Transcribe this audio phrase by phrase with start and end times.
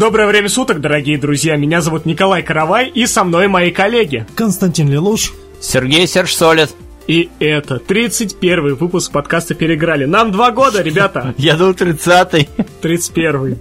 [0.00, 1.56] Доброе время суток, дорогие друзья.
[1.56, 4.26] Меня зовут Николай Каравай, и со мной мои коллеги.
[4.34, 5.34] Константин Лелуш.
[5.60, 6.70] Сергей Серж Солид.
[7.06, 10.06] И это 31 выпуск подкаста «Переиграли».
[10.06, 11.34] Нам два года, ребята.
[11.38, 12.48] Я думал 30-й.
[12.80, 13.58] 31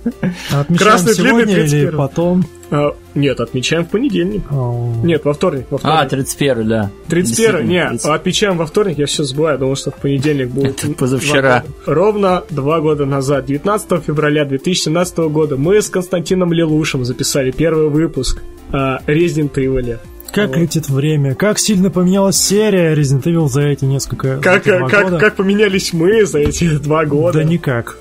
[0.50, 1.98] Отмечаем Красный длинный сегодня или 31.
[1.98, 2.46] потом?
[2.72, 4.44] А, нет, отмечаем в понедельник.
[4.52, 4.94] Ау.
[5.04, 5.66] Нет, во вторник.
[5.72, 6.10] Во А, вторник.
[6.10, 6.92] 31 да.
[7.08, 8.06] 31 Действительно, не, 30.
[8.12, 10.84] отмечаем во вторник, я все забываю, думал, что в понедельник будет.
[10.84, 11.64] Это позавчера.
[11.86, 11.94] два.
[11.94, 18.42] Ровно два года назад, 19 февраля 2017 года, мы с Константином Лелушем записали первый выпуск
[18.72, 19.98] о Resident Evil.
[20.32, 20.58] Как Вот.
[20.58, 25.18] летит время, как сильно поменялась серия Resident Evil за эти несколько Как, эти как, года.
[25.18, 27.40] как поменялись мы за эти два года?
[27.40, 27.98] Да никак.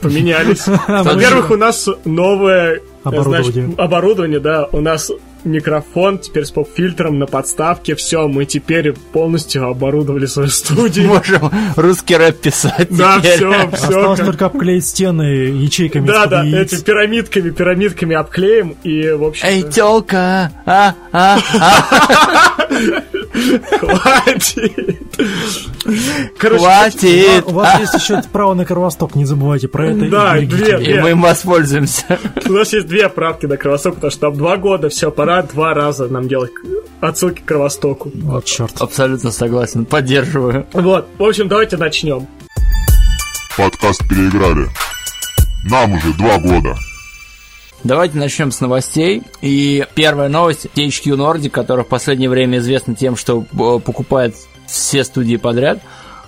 [0.00, 0.66] Поменялись.
[0.88, 3.52] Во-первых, у нас новое Оборудование.
[3.52, 4.68] значит, оборудование, да.
[4.72, 5.10] У нас
[5.42, 7.94] микрофон теперь с поп-фильтром на подставке.
[7.94, 11.08] Все, мы теперь полностью оборудовали свою студию.
[11.08, 13.36] Можем русский рэп писать Да, теперь.
[13.36, 14.26] все, Осталось все.
[14.26, 20.52] только обклеить стены ячейками Да, да, эти пирамидками, пирамидками обклеим и, в общем Эй, тёлка!
[20.66, 22.66] А, а, а,
[23.32, 24.98] хватит.
[26.38, 27.44] Короче, хватит!
[27.46, 30.04] У вас есть еще право на Кровосток, не забывайте про это.
[30.04, 30.80] и Да, две, его.
[30.80, 32.18] И мы им воспользуемся.
[32.48, 35.74] у нас есть две правки на Кровосток, потому что там два года, все, пора два
[35.74, 36.52] раза нам делать
[37.00, 38.10] отсылки к Кровостоку.
[38.14, 38.80] Вот черт.
[38.80, 40.66] Абсолютно согласен, поддерживаю.
[40.72, 42.26] Вот, в общем, давайте начнем.
[43.56, 44.68] Подкаст переиграли.
[45.64, 46.76] Нам уже два года.
[47.84, 49.22] Давайте начнем с новостей.
[49.40, 54.34] И первая новость THQ Nordic, которая в последнее время известна тем, что э, покупает
[54.66, 55.78] все студии подряд,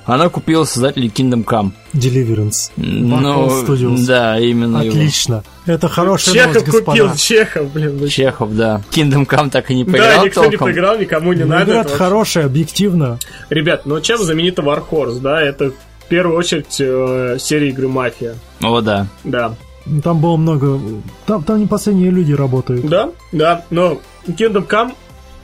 [0.05, 1.71] она купила создателей Kingdom Come.
[1.93, 2.73] Deliverance.
[2.77, 4.05] Ну, Studios.
[4.05, 4.97] да, именно его.
[4.97, 5.45] Отлично.
[5.67, 7.17] Это хорошая Чехов новость, купил, господа.
[7.19, 7.99] Чехов, блин.
[8.01, 8.83] ну Чехов, да.
[8.91, 10.67] Kingdom Come так и не Да, поиграл никто не толком.
[10.69, 11.73] поиграл, никому не Ну, надо.
[11.73, 13.19] это хорошая, объективно.
[13.51, 15.41] Ребят, ну чем знаменита Warhorse, да?
[15.41, 18.35] Это в первую очередь э, серия игры Мафия.
[18.61, 19.07] О, да.
[19.23, 19.55] Да.
[20.03, 20.81] Там было много...
[21.27, 22.87] Там, там не последние люди работают.
[22.87, 24.95] Да, да, но Kingdom Come,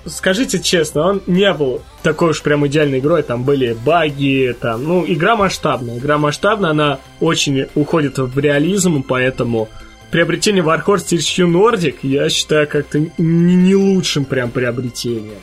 [0.06, 5.04] скажите честно, он не был такой уж прям идеальной игрой, там были баги, там, ну,
[5.06, 9.68] игра масштабная, игра масштабная, она очень уходит в реализм, поэтому
[10.10, 15.40] приобретение Warhorse THQ Nordic, я считаю, как-то не лучшим прям приобретением.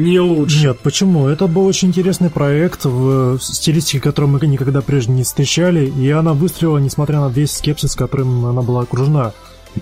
[0.00, 0.62] Не лучшим.
[0.62, 1.28] Нет, почему?
[1.28, 6.32] Это был очень интересный проект в стилистике, которую мы никогда прежде не встречали, и она
[6.32, 9.32] выстрелила, несмотря на весь скепсис, которым она была окружена.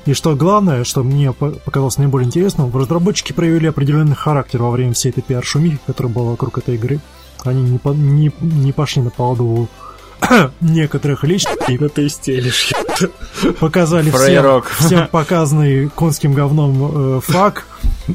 [0.05, 4.93] И что главное, что мне по- показалось наиболее интересным, разработчики проявили определенный характер во время
[4.93, 7.01] всей этой пиар-шумихи, которая была вокруг этой игры.
[7.45, 9.69] Они не, по- не, не пошли на поводу
[10.61, 12.73] некоторых личностей, Ну ты стелишь.
[13.61, 14.19] показали всем,
[14.79, 17.65] всем показанный конским говном э, фак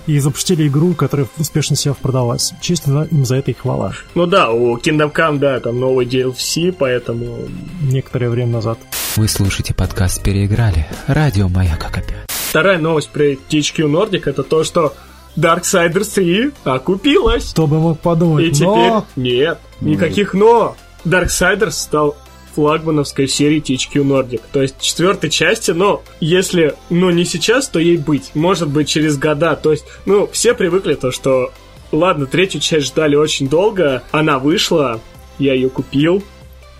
[0.08, 2.54] и запустили игру, которая успешно себя продалась.
[2.62, 3.94] Честно, им за это и хвала.
[4.16, 7.48] Ну да, у Kingdom Come, да, там новый DLC, поэтому...
[7.81, 8.80] Некоторое время назад.
[9.16, 10.88] Вы слушаете подкаст «Переиграли».
[11.08, 12.06] Радио «Маяк опять».
[12.50, 14.94] Вторая новость про THQ Nordic это то, что
[15.36, 17.52] Darksiders 3 окупилась.
[17.52, 18.68] Кто бы мог подумать, И теперь...
[18.68, 19.06] но...
[19.16, 20.75] Нет, никаких «но».
[21.06, 22.16] Darksiders стал
[22.56, 24.41] флагмановской серии THQ Nordic.
[24.52, 28.31] То есть четвертой части, но если, ну, не сейчас, то ей быть.
[28.34, 29.56] Может быть, через года.
[29.56, 31.52] То есть, ну, все привыкли то, что...
[31.92, 35.00] Ладно, третью часть ждали очень долго, она вышла,
[35.38, 36.24] я ее купил,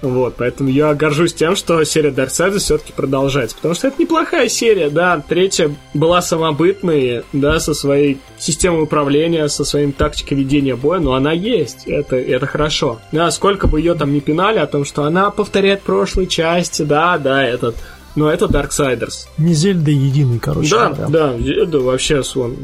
[0.04, 3.56] вот, поэтому я горжусь тем, что серия Darksiders все-таки продолжается.
[3.56, 5.24] Потому что это неплохая серия, да.
[5.26, 11.32] Третья была самобытной, да, со своей системой управления, со своим тактикой ведения боя, но она
[11.32, 11.88] есть.
[11.88, 13.00] Это, это хорошо.
[13.14, 17.18] Да, сколько бы ее там не пинали о том, что она повторяет прошлые части, да,
[17.18, 17.78] да, этот.
[18.18, 19.28] Но это Darksiders.
[19.38, 20.70] Не Зельда единый, короче.
[20.70, 21.08] Да, говоря.
[21.08, 22.58] да, Зельда вообще вон,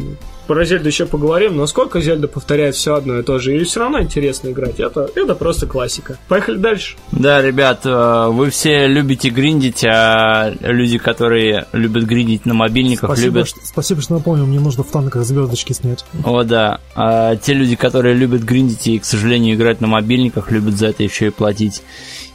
[0.50, 3.82] про Зельду еще поговорим, но сколько Зельда повторяет все одно и то же, и все
[3.82, 4.80] равно интересно играть.
[4.80, 6.18] Это, это просто классика.
[6.28, 6.96] Поехали дальше.
[7.12, 13.36] Да, ребят, э, вы все любите гриндить, а люди, которые любят гриндить на мобильниках, Спасибо,
[13.36, 13.48] любят...
[13.48, 16.04] что, спасибо, что напомнил, мне нужно в танках звездочки снять.
[16.26, 16.80] О, да.
[16.96, 21.04] А те люди, которые любят гриндить и, к сожалению, играть на мобильниках, любят за это
[21.04, 21.84] еще и платить.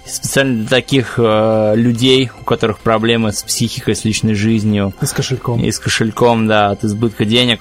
[0.07, 5.13] Специально для таких э, людей, у которых проблемы с психикой, с личной жизнью И с
[5.13, 5.61] кошельком.
[5.61, 7.61] и с кошельком, да, от избытка денег,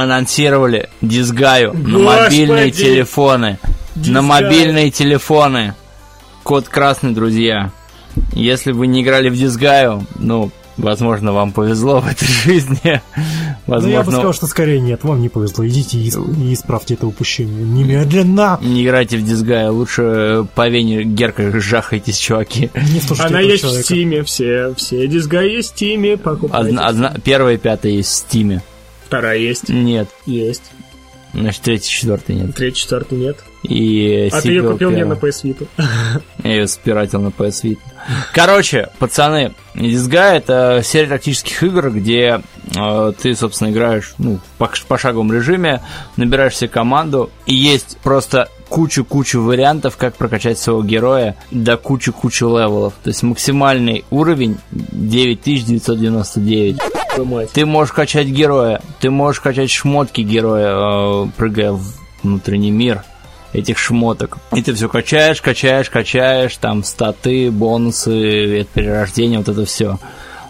[0.00, 2.04] анонсировали дисгаю на Господи!
[2.04, 3.58] мобильные телефоны.
[3.94, 4.22] На Дисгаю.
[4.24, 5.74] мобильные телефоны.
[6.42, 7.70] Код красный, друзья.
[8.32, 12.78] Если вы не играли в дисгаю, ну, возможно, вам повезло в этой жизни.
[12.86, 15.66] Ну, я бы Возможно, сказал, что скорее нет, вам не повезло.
[15.66, 17.62] Идите и, исп- и исправьте это упущение.
[17.62, 18.58] Немедленно!
[18.62, 22.70] не играйте в дисгай, лучше по вене Герка жахайтесь, чуваки.
[22.74, 23.84] Не слушайте Она есть в человека.
[23.84, 26.68] Стиме, все, все дисга есть в Стиме, покупайте.
[26.68, 28.62] Одна, одна, первая и пятая есть в Стиме.
[29.10, 29.68] Вторая есть.
[29.68, 30.08] Нет.
[30.24, 30.70] Есть.
[31.34, 32.54] Значит, третий, четвертый нет.
[32.54, 33.38] Третий, четвертый нет.
[33.64, 35.66] И А ты ее купил мне на PS Vita.
[36.44, 37.78] Я ее спиратил на PS Vita.
[38.32, 42.40] Короче, пацаны, Disgaea это серия тактических игр, где
[42.76, 45.82] э, ты, собственно, играешь ну, в пош- пошаговом режиме,
[46.16, 52.94] набираешь себе команду, и есть просто кучу-кучу вариантов, как прокачать своего героя до кучу-кучу левелов.
[53.02, 56.78] То есть максимальный уровень 9999.
[57.14, 57.50] Твою мать.
[57.52, 61.84] Ты можешь качать героя, ты можешь качать шмотки героя, э, прыгая в
[62.22, 63.02] внутренний мир
[63.52, 64.38] этих шмоток.
[64.54, 69.98] И ты все качаешь, качаешь, качаешь, там статы, бонусы, перерождение, вот это все.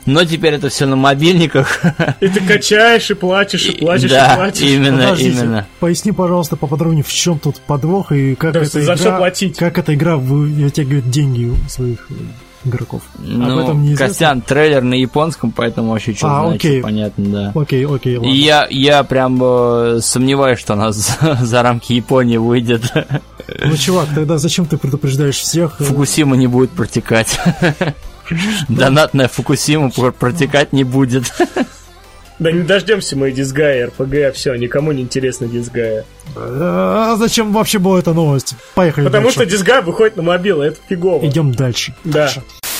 [0.06, 1.80] Но теперь это все на мобильниках.
[2.20, 4.62] И ты качаешь, и платишь, и платишь, и да, платишь.
[4.66, 5.66] именно, Подождите, именно.
[5.78, 9.56] Поясни, пожалуйста, поподробнее, в чем тут подвох и как Да, эта за игра, что платить?
[9.56, 12.14] как эта игра вытягивает деньги у своих э,
[12.68, 13.02] игроков.
[13.18, 14.06] Ну, Об этом неизвестно.
[14.06, 16.82] Костян, трейлер на японском, поэтому вообще что А, значит, окей.
[16.82, 17.24] понятно,
[17.54, 17.60] да.
[17.60, 18.30] Окей, окей, ладно.
[18.30, 22.82] И я, я прям э, сомневаюсь, что она за, за рамки Японии выйдет.
[23.64, 25.76] Ну, чувак, тогда зачем ты предупреждаешь всех?
[25.80, 27.38] э, Фукусима не будет протекать.
[28.68, 31.32] Донатная Фукусима пр- протекать не будет.
[32.38, 36.04] Да не дождемся мы Дисгая, РПГ, все, никому не интересно Дисгая.
[36.34, 38.54] А зачем вообще была эта новость?
[38.74, 39.56] Поехали Потому что дальше.
[39.58, 41.26] Дисгай выходит на мобилы, это фигово.
[41.26, 41.94] Идем дальше.
[42.04, 42.32] Да.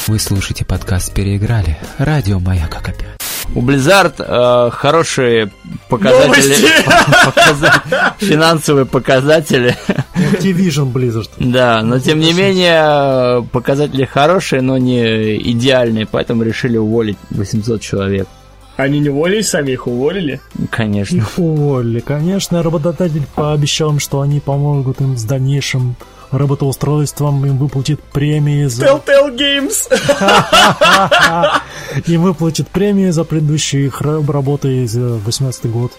[0.06, 1.76] Вы слушаете подкаст «Переиграли».
[1.99, 3.19] Радио «Маяк» опять.
[3.55, 5.50] У Blizzard э, хорошие
[5.88, 6.69] показатели,
[7.25, 7.82] показа-
[8.19, 9.76] финансовые показатели.
[10.14, 11.31] Activision Blizzard.
[11.38, 18.29] Да, но тем не менее показатели хорошие, но не идеальные, поэтому решили уволить 800 человек.
[18.76, 20.41] Они не уволили, сами их уволили.
[20.70, 21.17] Конечно.
[21.17, 22.00] Их уволили.
[22.00, 25.97] Конечно, работодатель пообещал им, что они помогут им с дальнейшим
[26.30, 28.86] работоустройством, им выплатит премии за...
[28.86, 29.90] Telltale Games.
[32.06, 35.92] Им выплатит премии за предыдущие их ра- работы за 18 год.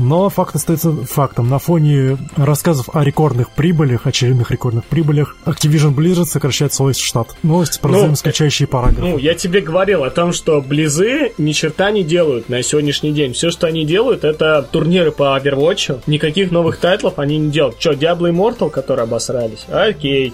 [0.00, 1.48] Но факт остается фактом.
[1.48, 7.36] На фоне рассказов о рекордных прибылях, очередных рекордных прибылях, Activision Blizzard сокращает свой штат.
[7.42, 9.02] Новости про Ну, взаимоисключающие параграфы.
[9.02, 13.34] Ну, я тебе говорил о том, что Близы ни черта не делают на сегодняшний день.
[13.34, 16.02] Все, что они делают, это турниры по Overwatch.
[16.06, 17.78] Никаких новых тайтлов они не делают.
[17.78, 19.66] Че, Diablo Immortal, которые обосрались?
[19.70, 20.32] Окей.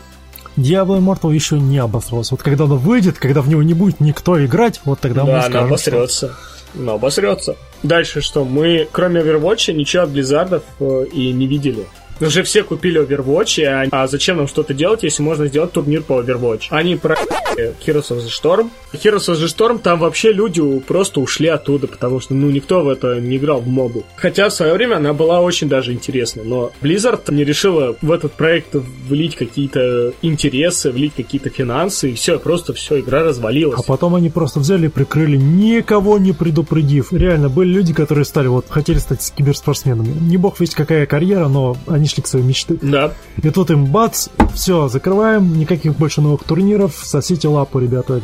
[0.56, 2.34] Diablo Immortal еще не обосрался.
[2.34, 5.38] Вот когда он выйдет, когда в него не будет никто играть, вот тогда мы Да,
[5.40, 6.36] она скажем, обосрется.
[6.74, 7.56] Она обосрется.
[7.82, 8.44] Дальше что?
[8.44, 11.86] Мы, кроме Overwatch, ничего от Близзардов э, и не видели.
[12.20, 16.68] Уже все купили Overwatch, а, зачем нам что-то делать, если можно сделать турнир по Overwatch?
[16.70, 17.14] Они про
[17.56, 18.70] Heroes of the Storm.
[18.92, 22.88] Heroes of the Storm, там вообще люди просто ушли оттуда, потому что, ну, никто в
[22.88, 24.04] это не играл в мобу.
[24.16, 28.32] Хотя в свое время она была очень даже интересной, но Blizzard не решила в этот
[28.32, 33.78] проект влить какие-то интересы, влить какие-то финансы, и все, просто все, игра развалилась.
[33.78, 37.12] А потом они просто взяли и прикрыли, никого не предупредив.
[37.12, 40.14] Реально, были люди, которые стали, вот, хотели стать киберспортсменами.
[40.20, 42.78] Не бог весть какая карьера, но они шли к своей мечты.
[42.80, 43.12] Да,
[43.42, 48.20] И тут им бац, все, закрываем, никаких больше новых турниров, сосите лапу, ребята,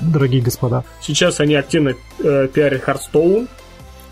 [0.00, 0.84] дорогие господа.
[1.00, 3.48] Сейчас они активно э, пиарят Hearthstone.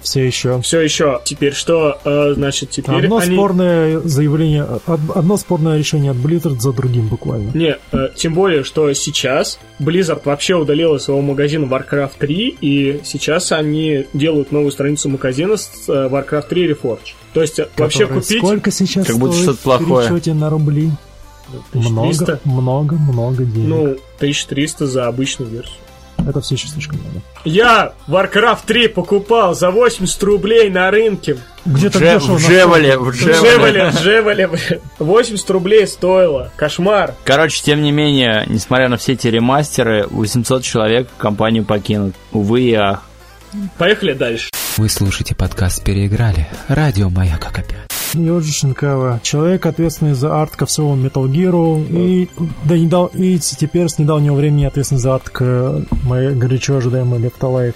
[0.02, 0.60] Все еще.
[0.62, 1.20] Все еще.
[1.24, 1.98] Теперь что?
[2.04, 3.34] Э, значит, теперь Одно они...
[3.34, 7.50] спорное заявление, од- одно спорное решение от Blizzard за другим буквально.
[7.54, 13.52] Не, э, тем более, что сейчас Blizzard вообще удалила своего магазина Warcraft 3, и сейчас
[13.52, 16.98] они делают новую страницу магазина с э, Warcraft 3 Reforged.
[17.32, 18.38] То есть э, вообще купить...
[18.38, 20.06] Сколько сейчас Как будто стоит что-то плохое.
[20.06, 20.90] в пересчете на рубли?
[21.70, 22.40] 1300?
[22.44, 23.68] Много, много, много денег.
[23.68, 23.82] Ну,
[24.16, 25.76] 1300 за обычную версию.
[26.28, 27.20] Это все еще слишком много.
[27.44, 31.38] Я Warcraft 3 покупал за 80 рублей на рынке.
[31.64, 33.90] Где-то Дже- дешево в Джевеле, в В Джевеле.
[33.90, 33.90] Джевеле,
[34.48, 34.80] в Джевеле.
[34.98, 36.50] 80 рублей стоило.
[36.56, 37.14] Кошмар.
[37.24, 42.14] Короче, тем не менее, несмотря на все эти ремастеры, 800 человек компанию покинут.
[42.32, 43.02] Увы и ах.
[43.78, 44.48] Поехали дальше.
[44.78, 46.48] Вы слушаете подкаст «Переиграли».
[46.68, 47.66] Радио «Маяк» опять.
[48.14, 52.28] Йоджи Шинкава, человек, ответственный за арт ко всему Metal Gear, и,
[52.64, 53.14] да, недав...
[53.14, 57.74] и теперь с недавнего времени ответственный за арт к моей горячо ожидаемой Left Alive.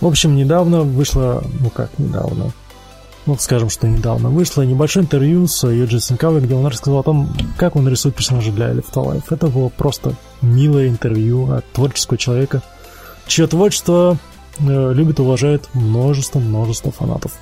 [0.00, 2.52] В общем, недавно вышло, ну как недавно,
[3.26, 7.34] ну скажем, что недавно, вышло небольшое интервью с Йоджи Синкавой, где он рассказал о том,
[7.56, 9.24] как он рисует персонажа для Left Alive.
[9.30, 12.62] Это было просто милое интервью от творческого человека,
[13.26, 14.18] чье творчество
[14.58, 17.32] э, любит и уважает множество-множество фанатов.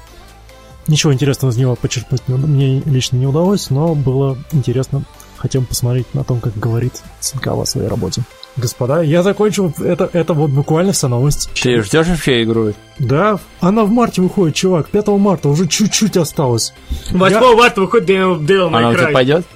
[0.88, 5.04] Ничего интересного из него почерпнуть мне лично не удалось, но было интересно
[5.36, 8.22] хотя бы посмотреть на том, как говорит Синкава о своей работе.
[8.56, 9.72] Господа, я закончил.
[9.78, 11.50] Это, это вот буквально вся новость.
[11.60, 12.74] Ты ждешь вообще игру?
[12.98, 14.88] Да, она в марте выходит, чувак.
[14.90, 16.74] 5 марта, уже чуть-чуть осталось.
[17.10, 19.12] 8 марта выходит Devil, Devil May Она у тебя Cry.
[19.12, 19.46] пойдет?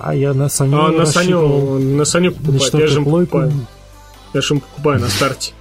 [0.00, 2.74] А я на Саню А, на Саню, на Саню на покупать.
[2.74, 3.52] Я же покупаю.
[4.32, 5.52] Я же покупаю на старте.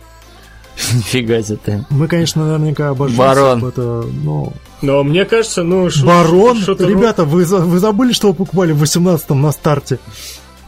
[0.93, 1.85] Нифига себе ты.
[1.89, 3.19] Мы, конечно, наверняка обожжемся.
[3.21, 3.65] Барон.
[3.65, 3.81] Это,
[4.23, 4.53] но...
[4.81, 5.89] Но мне кажется, ну...
[6.03, 6.59] Барон?
[6.59, 9.99] Ребята, вы, вы забыли, что вы покупали в 18-м на старте?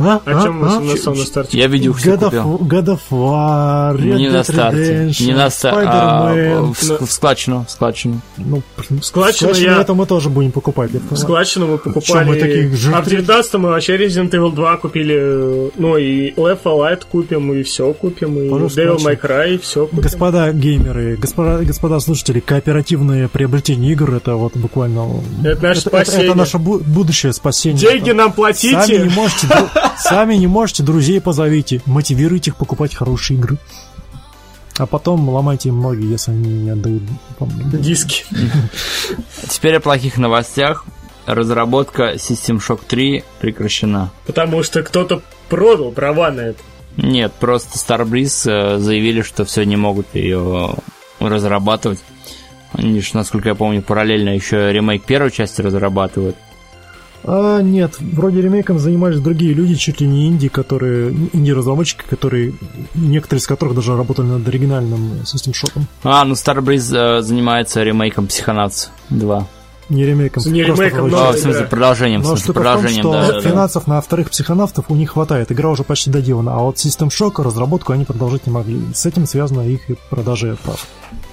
[0.01, 0.79] А, О чем а, мы а?
[0.79, 1.57] на на старте?
[1.57, 2.55] Я видюх себе God купил.
[2.67, 4.79] God of War, Red Не на Dead старте.
[4.79, 5.89] Redemption, Не на старте.
[5.91, 6.73] А, Spider-Man.
[6.73, 8.21] в, в складчину, в складчину.
[8.37, 8.61] Ну,
[9.01, 9.01] Складчину
[9.53, 10.91] складчину я- это мы тоже будем покупать.
[10.93, 12.27] Это- Складчину мы покупали.
[12.29, 12.99] мы такие жирные?
[12.99, 15.15] А в 19 мы вообще Resident Evil 2 купили.
[15.19, 18.97] э, Ну и Left 4 Light купим, и все купим, и Пожалуйста, Devil.
[18.99, 20.01] May Cry, все купим.
[20.01, 25.07] Господа геймеры, господа, господа слушатели, кооперативное приобретение игр это вот буквально...
[25.43, 26.25] Это наше это, это- спасение.
[26.27, 27.79] это наше бу- будущее спасение.
[27.81, 28.79] Деньги нам платите.
[28.81, 29.47] Сами не можете,
[29.99, 33.57] сами не можете, друзей позовите, мотивируйте их покупать хорошие игры.
[34.77, 37.03] А потом ломайте им ноги, если они не отдают
[37.37, 37.51] вам
[37.81, 38.23] Диски.
[39.49, 40.85] Теперь о плохих новостях.
[41.25, 44.09] Разработка System Shock 3 прекращена.
[44.25, 46.59] Потому что кто-то продал права на это.
[46.97, 50.75] Нет, просто Starbreeze э, заявили, что все не могут ее
[51.19, 51.99] разрабатывать.
[52.73, 56.35] Они же, насколько я помню, параллельно еще ремейк первой части разрабатывают.
[57.23, 61.11] А, нет, вроде ремейком занимались другие люди, чуть ли не инди, которые...
[61.33, 62.53] Инди-разработчики, которые...
[62.95, 65.81] Некоторые из которых даже работали над оригинальным System Shock.
[66.03, 69.47] А, ну Starbreeze э, занимается ремейком Psychonauts 2.
[69.89, 70.43] Не ремейком.
[70.45, 73.11] Не ремейком, вроде- А, но- в смысле, продолжением, в Но смысле, в том, продолжением, что
[73.11, 73.41] да, да, да.
[73.41, 75.51] финансов на вторых психонавтов у них хватает.
[75.51, 76.53] Игра уже почти доделана.
[76.55, 78.79] А вот System Shock разработку они продолжить не могли.
[78.93, 80.85] С этим связана их и продажа прав.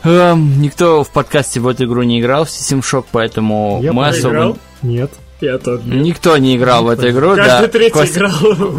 [0.04, 4.08] Эм, никто в подкасте в эту игру не играл, в System Shock, поэтому Я мы
[4.08, 4.56] особо...
[4.82, 5.10] Нет.
[5.40, 5.82] Я тоже.
[5.84, 7.68] Никто не играл в эту игру, Каждый да.
[7.68, 8.32] третий Костя, играл.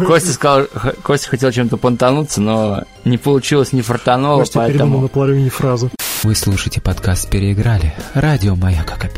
[0.06, 0.66] Костя сказал,
[1.02, 5.02] Костя хотел чем-то понтануться, но не получилось, не фартануло, Костя передумал поэтому...
[5.02, 5.90] на половине фразы.
[6.24, 7.94] Вы слушаете подкаст «Переиграли».
[8.14, 9.12] Радио «Маяк» опять.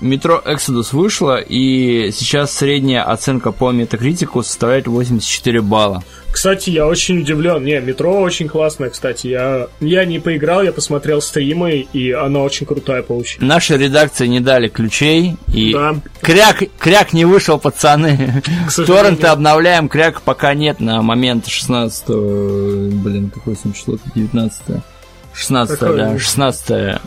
[0.00, 6.02] Метро Exodus вышло, и сейчас средняя оценка по метакритику составляет 84 балла.
[6.30, 7.64] Кстати, я очень удивлен.
[7.64, 9.26] Не, метро очень классное, кстати.
[9.28, 13.48] Я, я не поиграл, я посмотрел стримы, и она очень крутая получилась.
[13.48, 15.96] Нашей редакции не дали ключей, и Да.
[16.20, 18.42] кряк, кряк не вышел, пацаны.
[18.86, 24.82] Торренты обновляем, кряк пока нет на момент 16 блин, какое сегодня число 19
[25.32, 25.96] 16 Какое?
[25.96, 27.00] да, 16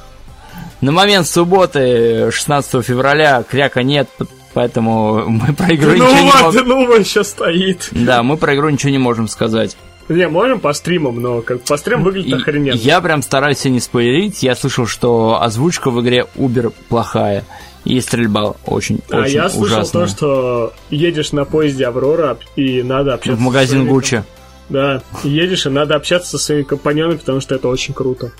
[0.82, 4.08] На момент субботы, 16 февраля, кряка нет,
[4.54, 6.68] поэтому мы про игру ну ничего не вот, можем...
[6.68, 7.90] ну он еще стоит.
[7.92, 9.76] Да, мы про игру ничего не можем сказать.
[10.08, 12.76] Не, можем по стримам, но как по стрим выглядит И охрененно.
[12.76, 14.42] я прям стараюсь не спойлерить.
[14.42, 17.46] Я слышал, что озвучка в игре Убер плохая.
[17.86, 20.06] И стрельба очень, а очень я слышал ужасная.
[20.06, 24.24] то, что едешь на поезде Аврора, и надо общаться В магазин Гуччи.
[24.68, 28.32] Да, едешь, и надо общаться со своими компаньонами, потому что это очень круто.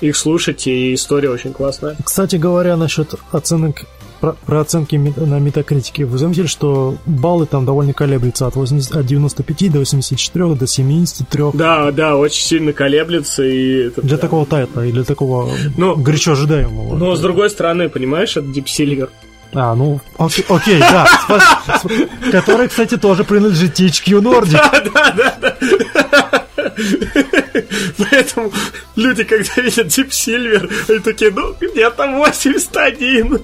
[0.00, 1.96] Их слушать, и история очень классная.
[2.04, 3.84] Кстати говоря, насчет оценок
[4.20, 6.04] про, про оценки на метакритике.
[6.04, 11.44] Вы заметили, что баллы там довольно колеблются от, 80, от 95 до 84 до 73.
[11.54, 13.86] Да, да, очень сильно колеблется, и...
[13.88, 16.96] это Для прям- такого тайтла и для такого Ну, горячо ожидаемого.
[16.96, 19.08] Но с другой стороны, понимаешь, это Deep Silver.
[19.54, 21.06] А, ну, окей, окей, да.
[22.32, 24.60] Который, кстати, тоже принадлежит THQ Nordic.
[27.98, 28.52] Поэтому
[28.96, 33.38] люди, когда видят Deep Silver, они такие, ну, где-то 81.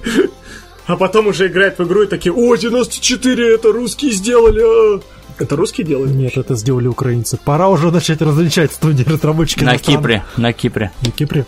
[0.87, 4.61] А потом уже играют в игру и такие, о, 94, это русские сделали.
[4.63, 5.01] а».
[5.37, 6.11] Это русские делали?
[6.11, 7.37] Нет, это сделали украинцы.
[7.43, 9.77] Пора уже начать различать студии разработчики На.
[9.77, 10.91] Кипре, на Кипре.
[11.01, 11.45] На Кипре.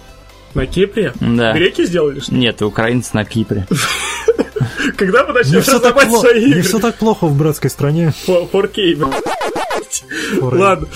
[0.56, 1.14] На Кипре?
[1.22, 1.54] Да.
[1.54, 2.40] Греки сделали, что ли?
[2.40, 3.68] Нет, украинцы на Кипре.
[4.98, 6.62] Когда мы Не начнем плохо, свои не игры?
[6.64, 8.14] все так плохо в братской стране.
[8.28, 10.04] Фо- 4K, блядь.
[10.42, 10.88] Ладно.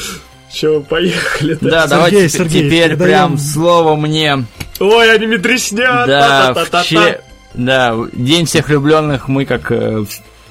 [0.53, 1.57] Че, поехали.
[1.61, 4.45] Да, Сергей, давайте те- Сергей, теперь передаем- прям слово мне.
[4.79, 6.07] Ой, они медреснят.
[6.07, 7.21] Да, в че-
[7.53, 10.03] да, День всех влюбленных мы как э,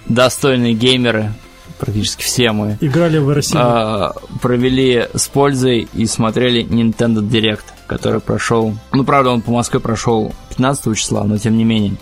[0.07, 1.33] достойные геймеры,
[1.79, 3.57] практически все мы, Играли в России.
[3.59, 9.81] а, провели с пользой и смотрели Nintendo Direct, который прошел, ну, правда, он по Москве
[9.81, 11.95] прошел 15 числа, но тем не менее.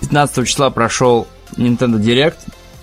[0.00, 1.26] 15 числа прошел
[1.56, 2.36] Nintendo Direct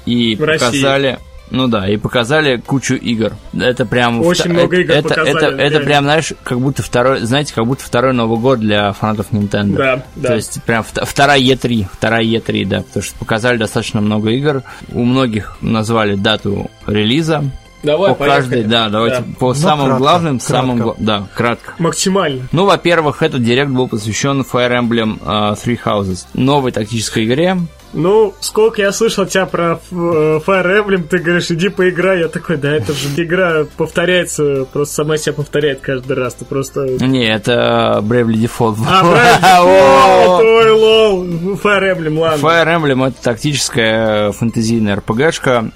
[0.06, 1.18] и В России.
[1.56, 3.34] Ну да, и показали кучу игр.
[3.54, 4.22] Это прям...
[4.22, 5.80] Очень вта- много игр это, показали, Это, это реально.
[5.82, 9.76] прям, знаешь, как будто второй, знаете, как будто второй Новый год для фанатов Nintendo.
[9.78, 10.28] Да, да.
[10.30, 14.64] То есть прям вт- вторая E3, вторая E3, да, потому что показали достаточно много игр.
[14.92, 17.44] У многих назвали дату релиза.
[17.84, 18.72] Давай, по каждой, поехали.
[18.72, 19.26] да, давайте Да.
[19.40, 20.54] по Ну, самым кратко, главным, кратко.
[20.54, 21.74] самым гла- да, кратко.
[21.78, 22.48] Максимально.
[22.52, 27.58] Ну, во-первых, этот директ был посвящен Fire Emblem э, Three Houses, новой тактической игре.
[27.94, 32.22] Ну, сколько я слышал тебя про э, Fire Emblem, ты говоришь, иди поиграй.
[32.22, 36.34] Я такой, да, это же игра повторяется, просто сама себя повторяет каждый раз.
[36.34, 36.82] Ты просто...
[36.86, 38.78] Не, это Bravely Default.
[38.88, 39.64] А,
[40.42, 41.24] ой, лол,
[41.56, 42.44] Fire Emblem, ладно.
[42.44, 45.72] Fire Emblem это тактическая фэнтезийная РПГшка.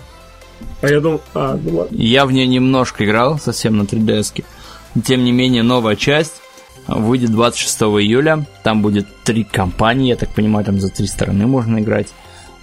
[0.81, 1.95] А я думал, а, ну ладно.
[1.95, 4.43] Я в нее немножко играл, совсем на 3DS.
[5.05, 6.41] Тем не менее, новая часть
[6.87, 8.45] выйдет 26 июля.
[8.63, 12.07] Там будет три компании, я так понимаю, там за три стороны можно играть.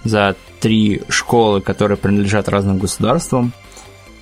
[0.03, 3.53] За три школы, которые принадлежат разным государствам.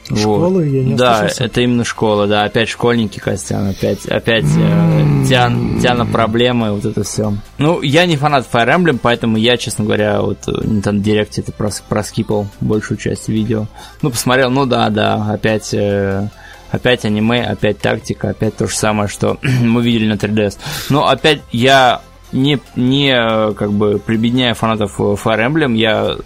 [0.09, 0.19] Вот.
[0.19, 1.43] Школы я не Да, ослышался.
[1.45, 7.03] это именно школа, да, опять школьники, Костян, опять, опять э, Тиан, Тиана проблемы, вот это
[7.03, 7.33] все.
[7.57, 11.53] Ну, я не фанат Fire Emblem, поэтому я, честно говоря, вот э, Nintendo Direct это
[11.57, 13.67] прос- проскипал большую часть видео.
[14.01, 15.73] Ну, посмотрел, ну да, да, опять...
[15.73, 16.27] э,
[16.73, 20.57] Опять аниме, опять тактика, опять то же самое, что мы видели на 3DS.
[20.89, 22.01] Но опять я
[22.31, 26.17] не, не э, как бы прибедняя фанатов э, Fire Emblem, я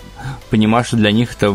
[0.49, 1.53] понимаю, что для них это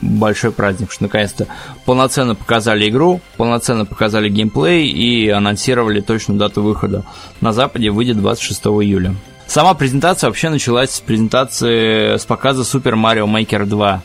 [0.00, 1.46] большой праздник, что наконец-то
[1.84, 7.04] полноценно показали игру, полноценно показали геймплей и анонсировали точную дату выхода.
[7.42, 9.14] На Западе выйдет 26 июля.
[9.46, 14.02] Сама презентация вообще началась с презентации, с показа Super Mario Maker 2.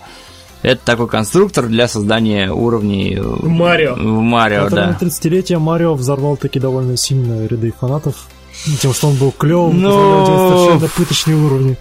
[0.64, 3.94] Это такой конструктор для создания уровней в Марио.
[3.96, 4.98] в Марио, Который да.
[5.00, 8.28] на 30-летие Марио взорвал таки довольно сильно ряды фанатов.
[8.82, 9.90] Тем, что он был клевым, Ну.
[9.90, 11.78] позволял делать совершенно пыточные уровни.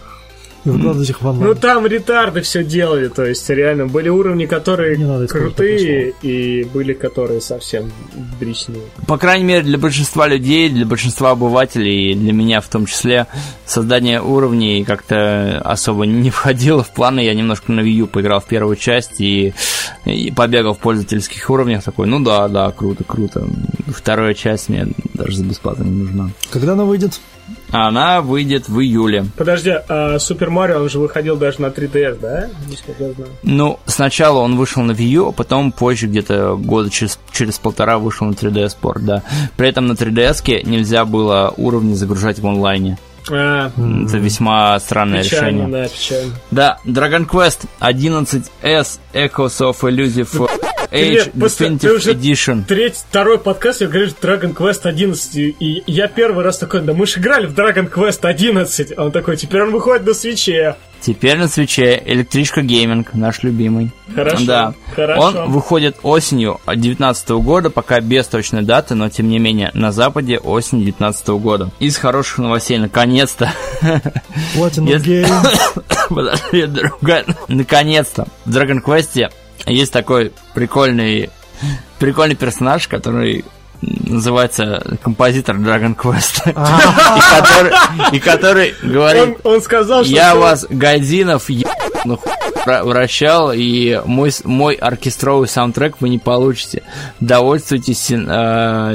[0.66, 1.48] И выкладывать их в онлайн.
[1.48, 6.64] Ну там ретарды все делали, то есть реально были уровни, которые Не надо крутые, и
[6.64, 7.92] были которые совсем
[8.40, 8.82] бричные.
[9.06, 13.28] По крайней мере, для большинства людей, для большинства обывателей, и для меня в том числе,
[13.64, 17.20] создание уровней как-то особо не входило в планы.
[17.20, 19.54] Я немножко на Wii U поиграл в первую часть и,
[20.04, 21.84] и побегал в пользовательских уровнях.
[21.84, 23.46] Такой, ну да, да, круто, круто.
[23.86, 26.30] Вторая часть мне даже за бесплатно не нужна.
[26.50, 27.20] Когда она выйдет?
[27.70, 29.26] Она выйдет в июле.
[29.36, 32.48] Подожди, а Супер Марио, он же выходил даже на 3DS, да?
[32.98, 33.30] Я знаю.
[33.42, 37.98] Ну, сначала он вышел на Wii U, а потом позже, где-то года через, через полтора,
[37.98, 39.22] вышел на 3DS Sport, да.
[39.56, 42.98] При этом на 3DS нельзя было уровни загружать в онлайне.
[43.28, 43.72] А,
[44.06, 45.68] Это весьма странное печально, решение.
[45.68, 46.32] да, печально.
[46.52, 50.48] Да, Dragon Quest 11S Echoes of Elusive
[50.90, 52.64] Age Definitive Edition.
[52.66, 57.06] Третий, второй подкаст, я говорю, Dragon Quest 11, и я первый раз такой, да мы
[57.06, 60.76] же играли в Dragon Quest 11, а он такой, теперь он выходит на свече.
[60.98, 63.90] Теперь на свече Электричка Гейминг, наш любимый.
[64.14, 64.74] Хорошо, Да.
[64.94, 65.22] хорошо.
[65.22, 70.38] Он выходит осенью 2019 года, пока без точной даты, но тем не менее на Западе
[70.38, 71.70] осень 2019 года.
[71.80, 73.52] Из хороших новостей, наконец-то.
[74.56, 75.28] Platinum Game.
[76.08, 77.24] Подожди, другая.
[77.48, 78.26] Наконец-то.
[78.44, 79.30] В Dragon Quest
[79.66, 81.30] есть такой прикольный,
[81.98, 83.44] прикольный персонаж, который
[83.82, 86.40] называется композитор Dragon Quest.
[86.48, 87.72] И который,
[88.12, 90.12] и который говорит, Он, он сказал, что...
[90.14, 96.82] я вас, гайдинов, ебаных вра- вращал, и мой, с- мой оркестровый саундтрек вы не получите.
[97.20, 98.14] Довольствуйтесь э,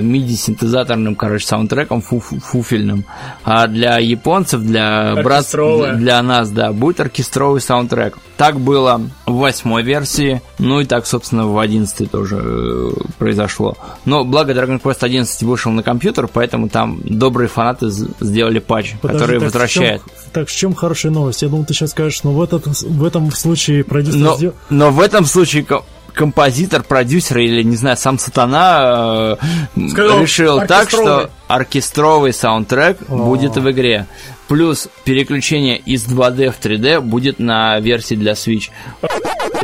[0.01, 3.05] MIDI-синтезаторным, короче, саундтреком фу- фу- фуфельным.
[3.43, 5.93] А для японцев, для Оркестровое.
[5.95, 8.17] для нас, да, будет оркестровый саундтрек.
[8.37, 13.77] Так было в восьмой версии, ну и так, собственно, в одиннадцатой тоже э, произошло.
[14.05, 19.19] Но благо Dragon Quest 11 вышел на компьютер, поэтому там добрые фанаты сделали патч, Подожди,
[19.19, 20.01] который так в возвращает.
[20.03, 21.41] чем- так в чем хорошая новость?
[21.41, 24.55] Я думал, ты сейчас скажешь, ну в, этот, в этом случае продюсер Но, сделал...
[24.69, 29.37] но в этом случае ко- композитор, продюсер или, не знаю, сам сатана
[29.75, 33.15] э, Сказал, решил так, что оркестровый саундтрек О.
[33.17, 34.07] будет в игре.
[34.47, 38.69] Плюс переключение из 2D в 3D будет на версии для Switch.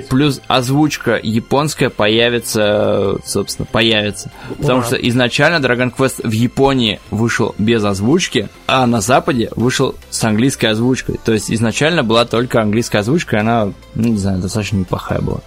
[0.10, 4.32] Плюс озвучка японская появится, собственно, появится.
[4.58, 10.24] Потому что изначально Dragon Quest в Японии вышел без озвучки, а на Западе вышел с
[10.24, 11.20] английской озвучкой.
[11.24, 15.42] То есть изначально была только английская озвучка, и она, ну, не знаю, достаточно неплохая была.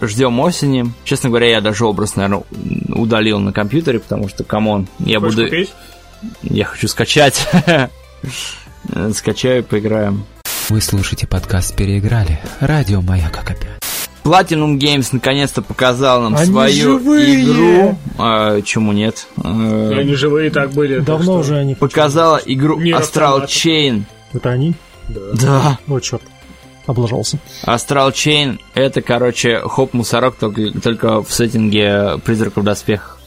[0.00, 0.92] Ждем осени.
[1.04, 2.44] Честно говоря, я даже образ, наверное,
[2.88, 5.48] удалил на компьютере, потому что, come on, я Хочешь буду...
[5.48, 5.72] купить?
[6.42, 7.46] Я хочу скачать.
[9.14, 10.24] Скачаю, поиграем.
[10.68, 12.40] Вы слушаете подкаст «Переиграли».
[12.60, 13.60] Радио «Маяк» опять.
[14.24, 17.44] Platinum Games наконец-то показал нам Они свою живые!
[17.44, 17.98] игру.
[18.18, 19.26] А, чему нет?
[19.42, 19.48] А,
[19.98, 20.98] Они живые так были.
[21.00, 21.74] Давно уже они...
[21.74, 23.44] показала игру Мир Astral автомата.
[23.52, 24.02] Chain.
[24.32, 24.74] Это они?
[25.08, 25.78] Да.
[25.86, 26.22] О, черт.
[26.86, 27.38] Облажался.
[27.66, 33.18] Astral Chain это, короче, хоп-мусорок только, только в сеттинге призраков в доспехах.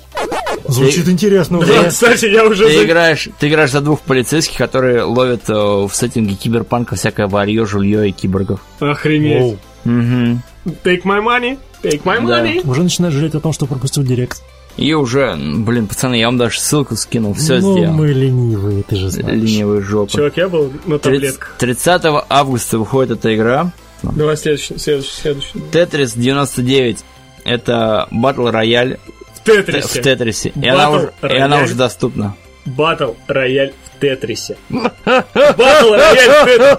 [0.67, 1.89] Звучит интересно Да, уже.
[1.89, 2.65] кстати, я уже...
[2.67, 7.27] Ты за- играешь, ты играешь за двух полицейских, которые ловят э, в сеттинге киберпанка всякое
[7.27, 8.59] варье, жулье и киборгов.
[8.79, 9.41] Охренеть.
[9.43, 9.57] Оу.
[9.83, 10.41] Мгм.
[10.83, 12.43] Take my money, take my Да.
[12.43, 12.69] money.
[12.69, 14.41] Уже начинаешь жалеть о том, что пропустил директ.
[14.77, 17.93] И уже, блин, пацаны, я вам даже ссылку скинул, все ну, сделал.
[17.95, 19.41] мы ленивые, ты же знаешь.
[19.41, 20.11] Ленивые жопы.
[20.11, 21.55] Чувак, я был на таблетках.
[21.57, 23.71] 30 августа выходит эта игра.
[24.03, 25.59] Давай следующий, следующий, следующий.
[25.71, 27.03] Тетрис 99
[27.43, 28.99] это батл рояль
[29.33, 30.01] В в Тетрисе.
[30.01, 30.49] Тетрисе.
[30.61, 32.35] И она, уже, и она уже доступна.
[32.65, 34.57] Батл рояль в Тетрисе.
[34.69, 36.77] Батл рояль.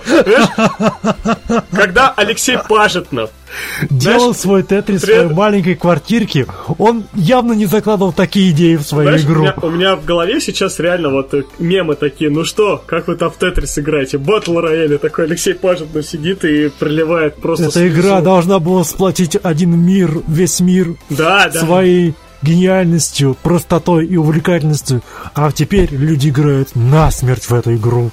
[1.72, 3.30] Когда Алексей Пажетнов
[3.88, 6.46] Делал свой тетрис в при- своей маленькой квартирке,
[6.78, 9.40] он явно не закладывал такие идеи в свою Знаешь, у игру.
[9.40, 13.16] меня, у меня в голове сейчас реально вот э, мемы такие, ну что, как вы
[13.16, 14.18] там в Тетрис играете?
[14.18, 18.22] Батл рояле такой Алексей Пажетнов сидит и проливает просто Эта игра слезу.
[18.24, 21.60] должна была сплотить один мир, весь мир Да, да.
[21.60, 25.02] своей гениальностью, простотой и увлекательностью.
[25.34, 28.10] А теперь люди играют насмерть в эту игру.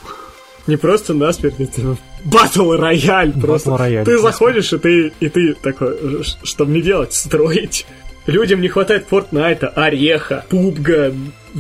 [0.67, 3.77] Не просто насмерть, это батл рояль просто.
[3.77, 7.13] рояль, ты заходишь, и ты, и ты такой, «Ш- что мне делать?
[7.13, 7.85] Строить?
[8.25, 11.13] Людям не хватает Фортнайта, Ореха, Пубга.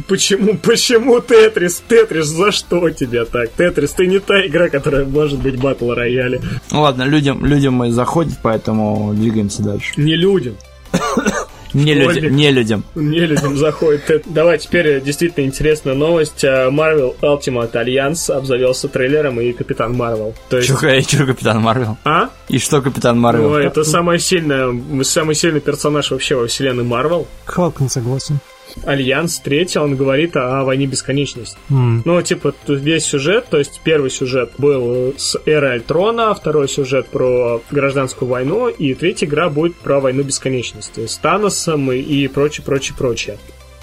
[0.07, 1.83] Почему, почему Тетрис?
[1.87, 3.51] Тетрис, за что тебе так?
[3.51, 6.41] Тетрис, ты не та игра, которая может быть батл рояле.
[6.71, 9.93] Ну ладно, людям, людям мы заходит, поэтому двигаемся дальше.
[9.97, 10.55] Не людям.
[11.75, 12.83] Не, людям, не людям.
[12.95, 14.05] Не людям заходит.
[14.05, 16.43] Тет- Давай теперь действительно интересная новость.
[16.45, 20.33] А, Marvel Ultimate Alliance обзавелся трейлером и Капитан Марвел.
[20.49, 20.69] То есть...
[20.69, 21.97] Чё, чё Капитан Марвел?
[22.05, 22.29] А?
[22.47, 23.49] И что Капитан Марвел?
[23.49, 27.27] Ну, это самая сильная, самый сильный персонаж вообще во вселенной Марвел.
[27.45, 28.39] Халк не согласен.
[28.83, 31.57] Альянс третий, он говорит о, о войне бесконечности.
[31.69, 32.01] М.
[32.05, 37.07] Ну, типа, тут весь сюжет, то есть первый сюжет был с эры Альтрона, второй сюжет
[37.07, 42.65] про гражданскую войну, и третья игра будет про войну бесконечности с Таносом и, и прочее,
[42.65, 43.37] прочее, прочее.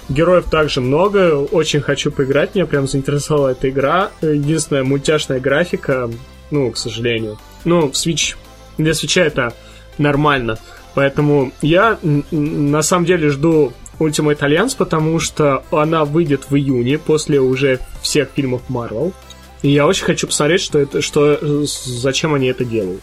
[0.09, 4.11] Героев также много, очень хочу поиграть, меня прям заинтересовала эта игра.
[4.21, 6.09] Единственная мультяшная графика,
[6.51, 7.39] ну, к сожалению.
[7.63, 8.35] Ну, в Switch,
[8.77, 9.53] для Switch это
[9.97, 10.59] нормально.
[10.93, 11.97] Поэтому я
[12.31, 18.29] на самом деле жду Ultimate Alliance, потому что она выйдет в июне после уже всех
[18.35, 19.13] фильмов Marvel.
[19.61, 23.01] И я очень хочу посмотреть, что это, что, э, зачем они это делают.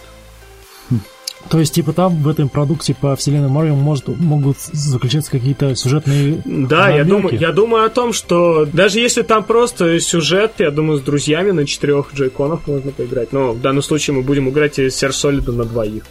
[1.49, 6.43] То есть, типа, там в этом продукте по вселенной Марио может, могут заключаться какие-то сюжетные
[6.45, 10.99] Да, я думаю, я думаю о том, что даже если там просто сюжет, я думаю,
[10.99, 13.33] с друзьями на четырех джейконах можно поиграть.
[13.33, 16.03] Но в данном случае мы будем играть из Сер Солида на двоих.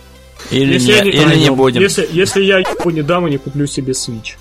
[0.50, 1.80] Или, Если не, я не- или не будем.
[1.82, 4.34] Если, если я ебу не дам и не куплю себе Switch.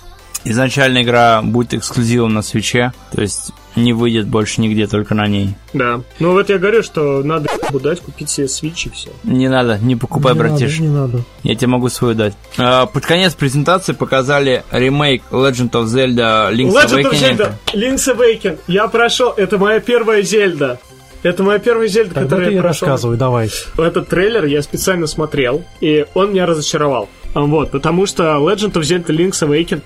[0.45, 5.53] Изначально игра будет эксклюзивом на свече, то есть не выйдет больше нигде, только на ней.
[5.73, 6.01] Да.
[6.19, 7.49] Ну вот я говорю, что надо
[7.81, 9.09] дать, купить себе Switch и все.
[9.23, 10.79] Не надо, не покупай, не братиш.
[10.79, 11.23] Надо, не надо.
[11.43, 12.33] Я тебе могу свою дать.
[12.57, 17.37] А, под конец презентации показали ремейк Legend of Zelda Link's Legend of Awakening.
[17.37, 18.59] Zelda, Link's Awakening.
[18.67, 20.79] Я прошел, это моя первая Зельда.
[21.21, 22.87] Это моя первая Зельда, Тогда которую ты и я прошел.
[22.87, 23.49] рассказывай, давай.
[23.77, 27.09] Этот трейлер я специально смотрел, и он меня разочаровал.
[27.33, 29.81] А, Вот, потому что Legend of Zelda Link's Awakening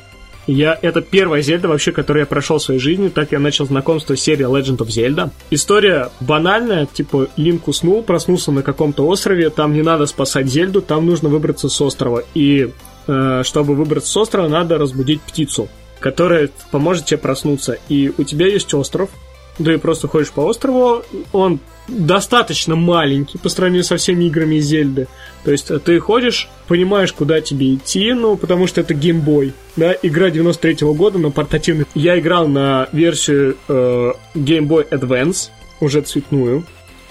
[0.47, 3.09] я, это первая Зельда вообще, которую я прошел в своей жизни.
[3.09, 5.31] Так я начал знакомство с серией Legend of Zelda.
[5.49, 11.05] История банальная, типа Линк уснул, проснулся на каком-то острове, там не надо спасать Зельду, там
[11.05, 12.23] нужно выбраться с острова.
[12.33, 12.71] И
[13.07, 17.77] э, чтобы выбраться с острова, надо разбудить птицу, которая поможет тебе проснуться.
[17.87, 19.09] И у тебя есть остров,
[19.57, 25.07] ты просто ходишь по острову, он достаточно маленький по сравнению со всеми играми Зельды.
[25.43, 29.53] То есть э, ты ходишь, понимаешь, куда тебе идти, ну, потому что это геймбой.
[29.75, 31.85] Да, игра 93 года на портативный.
[31.95, 36.63] Я играл на версию э, Game Boy Advance, уже цветную.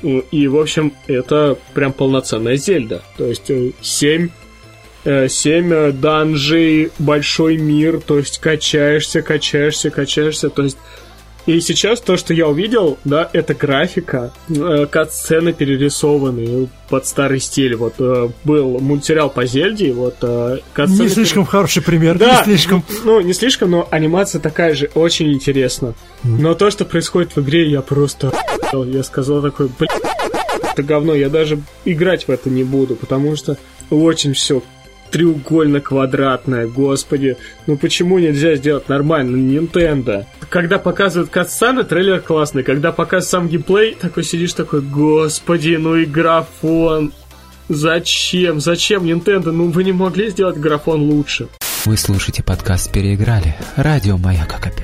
[0.02, 3.02] Ну, И, в общем, это прям полноценная Зельда.
[3.16, 4.28] То есть э, 7
[5.04, 10.78] э, семь э, данжей, большой мир, то есть качаешься, качаешься, качаешься, то есть
[11.46, 17.74] и сейчас то, что я увидел, да, это графика, э, кат-сцены перерисованные под старый стиль.
[17.74, 22.44] Вот э, был мультсериал по Зельде, вот э, кат-сцены Не слишком хороший пример, да, не
[22.44, 22.84] слишком.
[23.04, 25.94] Ну, не слишком, но анимация такая же, очень интересно.
[26.22, 28.32] Но то, что происходит в игре, я просто...
[28.72, 29.90] Я сказал такой, блин,
[30.62, 33.58] это говно, я даже играть в это не буду, потому что
[33.90, 34.62] очень все
[35.12, 37.36] треугольно-квадратное, господи.
[37.66, 39.36] Ну почему нельзя сделать нормально?
[39.36, 40.24] Nintendo.
[40.48, 42.62] Когда показывают катсцены, трейлер классный.
[42.62, 47.12] Когда показывают сам геймплей, такой сидишь такой, господи, ну и графон.
[47.68, 48.60] Зачем?
[48.60, 49.50] Зачем, Nintendo?
[49.52, 51.48] Ну вы не могли сделать графон лучше.
[51.84, 53.56] Вы слушаете подкаст «Переиграли».
[53.76, 54.74] Радио «Маяк» опять.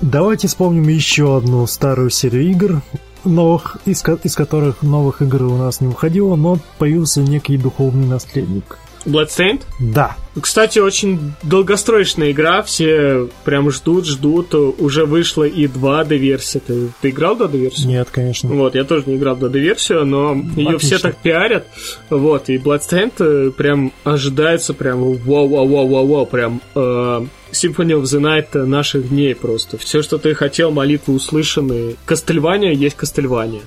[0.00, 2.82] Давайте вспомним еще одну старую серию игр,
[3.24, 8.06] новых, из, ко- из которых новых игр у нас не выходило, но появился некий духовный
[8.06, 8.78] наследник.
[9.08, 9.62] Bloodstained?
[9.80, 14.54] Да, Кстати, очень долгостроечная игра, все прям ждут, ждут.
[14.54, 16.60] Уже вышла и 2D-версия.
[16.60, 17.88] Ты, ты играл в 2D-версию?
[17.88, 18.48] нет, конечно.
[18.50, 21.66] Вот, я тоже не играл в 2D-версию, но ее все так пиарят.
[22.10, 29.08] Вот, и Bloodstained э, прям ожидается прям вау-вау-вау-вау-вау, прям э, Symphony of the Night наших
[29.08, 29.78] дней просто.
[29.78, 31.96] Все, что ты хотел, молитвы услышаны.
[32.04, 33.62] Кастельвания есть Кастельвания.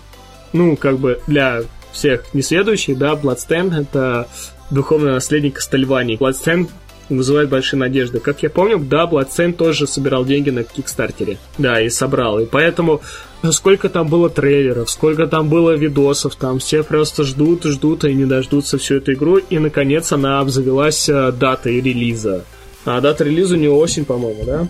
[0.53, 4.27] Ну, как бы для всех несведущих, да, Bloodstained это
[4.71, 6.17] духовный наследник Кастельвании.
[6.17, 6.69] Bloodstained
[7.09, 8.19] вызывает большие надежды.
[8.19, 11.37] Как я помню, да, Bloodstained тоже собирал деньги на Кикстартере.
[11.57, 12.39] Да, и собрал.
[12.39, 13.01] И поэтому
[13.51, 18.25] сколько там было трейлеров, сколько там было видосов, там все просто ждут, ждут и не
[18.25, 22.45] дождутся всю эту игру, и наконец она обзавелась э, датой релиза.
[22.85, 24.67] А дата релиза у нее осень, по-моему, да?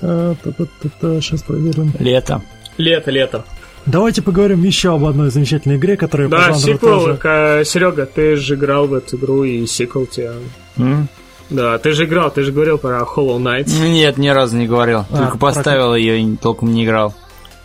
[0.00, 1.92] Сейчас проверим.
[1.98, 2.42] Лето.
[2.78, 3.44] Лето, лето.
[3.86, 7.16] Давайте поговорим еще об одной замечательной игре, которая по Да, жанру сиквел, тоже...
[7.16, 10.32] к- Серега, ты же играл в эту игру, и сиквел тебя...
[10.76, 11.08] М?
[11.48, 13.68] Да, ты же играл, ты же говорил про Hollow Knight.
[13.82, 15.04] Нет, ни разу не говорил.
[15.10, 17.12] А, Только поставил ее и толком не играл.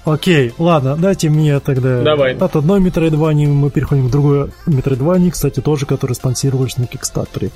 [0.06, 2.36] Окей, ладно, дайте мне тогда Давай.
[2.36, 7.52] от одной Metroidvania мы переходим к другой Metroidvania, кстати, тоже, который спонсировались на Кикстатере.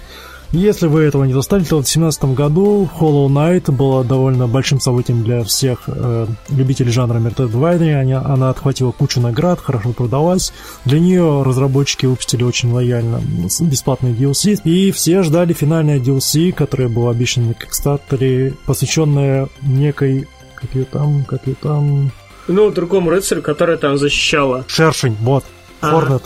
[0.52, 5.24] Если вы этого не застали, то в 2017 году Hollow Knight была довольно большим событием
[5.24, 8.02] для всех э, любителей жанра Metroidvania.
[8.02, 10.52] Она, она отхватила кучу наград, хорошо продалась.
[10.86, 13.22] Для нее разработчики выпустили очень лояльно
[13.62, 14.60] бесплатные DLC.
[14.64, 20.28] И все ждали финальное DLC, которое было обещано на Кикстатере, посвященное некой...
[20.56, 22.12] Как ее там, как ее там...
[22.48, 24.66] Ну, другому рыцарю, которая там защищала.
[24.68, 25.46] Шершень, вот,
[25.82, 25.92] Ага.
[25.92, 26.24] Хорнет,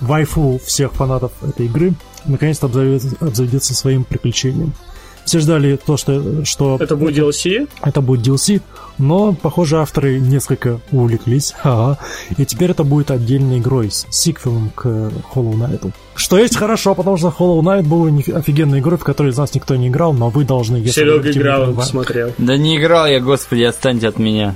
[0.00, 1.94] вайфу всех фанатов этой игры,
[2.26, 4.72] наконец-то обзаведется, обзаведется своим приключением.
[5.24, 7.66] Все ждали то, что, что Это будет DLC?
[7.82, 8.60] это будет DLC,
[8.98, 11.98] но, похоже, авторы несколько увлеклись, ага,
[12.36, 14.84] и теперь это будет отдельной игрой, с сиквелом к
[15.34, 15.92] Hollow Knight.
[16.16, 19.74] Что есть хорошо, потому что Hollow Knight был офигенной игрой, в которой из нас никто
[19.76, 21.76] не играл, но вы должны, если Серега играл, он Metroidvania.
[21.76, 22.32] посмотрел.
[22.38, 24.54] Да не играл я, господи, отстаньте от меня.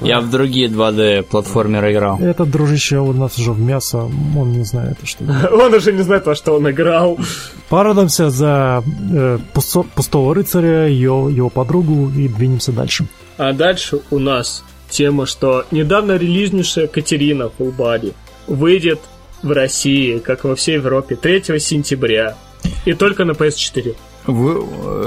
[0.00, 2.18] Я в другие 2D платформеры играл.
[2.18, 3.98] Этот дружище у нас уже в мясо,
[4.36, 7.18] он не знает, что Он уже не знает, во что он играл.
[7.68, 8.82] Порадуемся за
[9.12, 13.06] э, пусто- пустого рыцаря, ее, его подругу и двинемся дальше.
[13.36, 18.12] А дальше у нас тема, что недавно релизнейшая Катерина Full Body
[18.46, 19.00] выйдет
[19.42, 22.36] в России, как во всей Европе, 3 сентября.
[22.84, 23.94] И только на PS4.
[24.26, 24.62] Вы-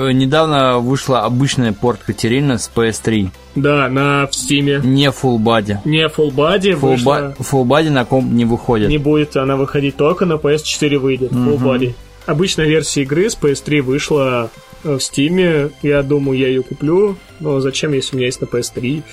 [0.10, 3.30] э, недавно вышла обычная порт Катерина с PS3.
[3.56, 4.82] Да, на в Стиме.
[4.84, 5.78] Не full body.
[5.86, 7.36] Не Full Body Full, вышла.
[7.38, 8.89] ба- full body на комп не выходит.
[8.89, 11.32] Не будет она выходить только на PS4 выйдет.
[11.32, 11.93] Full Body.
[12.26, 14.50] Обычная версия игры с PS3 вышла
[14.84, 15.69] э, в Стиме.
[15.84, 17.15] Я думаю, я ее куплю.
[17.39, 19.04] Но зачем, если у меня есть на PS3?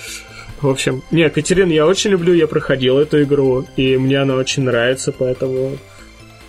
[0.61, 4.63] В общем, не, Катерин я очень люблю, я проходил эту игру, и мне она очень
[4.63, 5.77] нравится, поэтому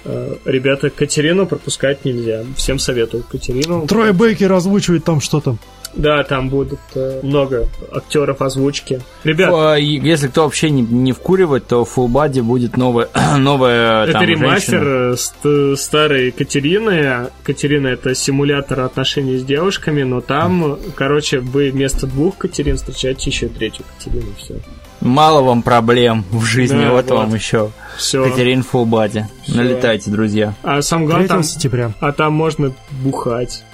[0.05, 2.45] э, ребята, Катерину пропускать нельзя.
[2.57, 3.87] Всем советую Катерину.
[3.87, 5.57] Трой Бейкер озвучивает там что-то.
[5.95, 9.01] Да, там будут э, много актеров озвучки.
[9.25, 13.09] Ребят, Э, и Если кто вообще не, не вкуривает, то в full body будет новая,
[13.39, 17.29] новая Это там, ремастер э, ст- старой Катерины.
[17.43, 23.49] Катерина это симулятор отношений с девушками, но там, короче, вы вместо двух Катерин встречаете еще
[23.49, 24.33] третью Катерину.
[24.39, 24.55] Все.
[25.01, 27.17] Мало вам проблем в жизни, Да, вот, вот.
[27.19, 27.71] вам еще.
[27.97, 28.23] Все.
[28.25, 29.25] Катерин full body.
[29.49, 30.55] Налетайте, друзья.
[30.63, 31.93] А сам 3 главное, там, сентября.
[32.01, 33.65] а там можно бухать.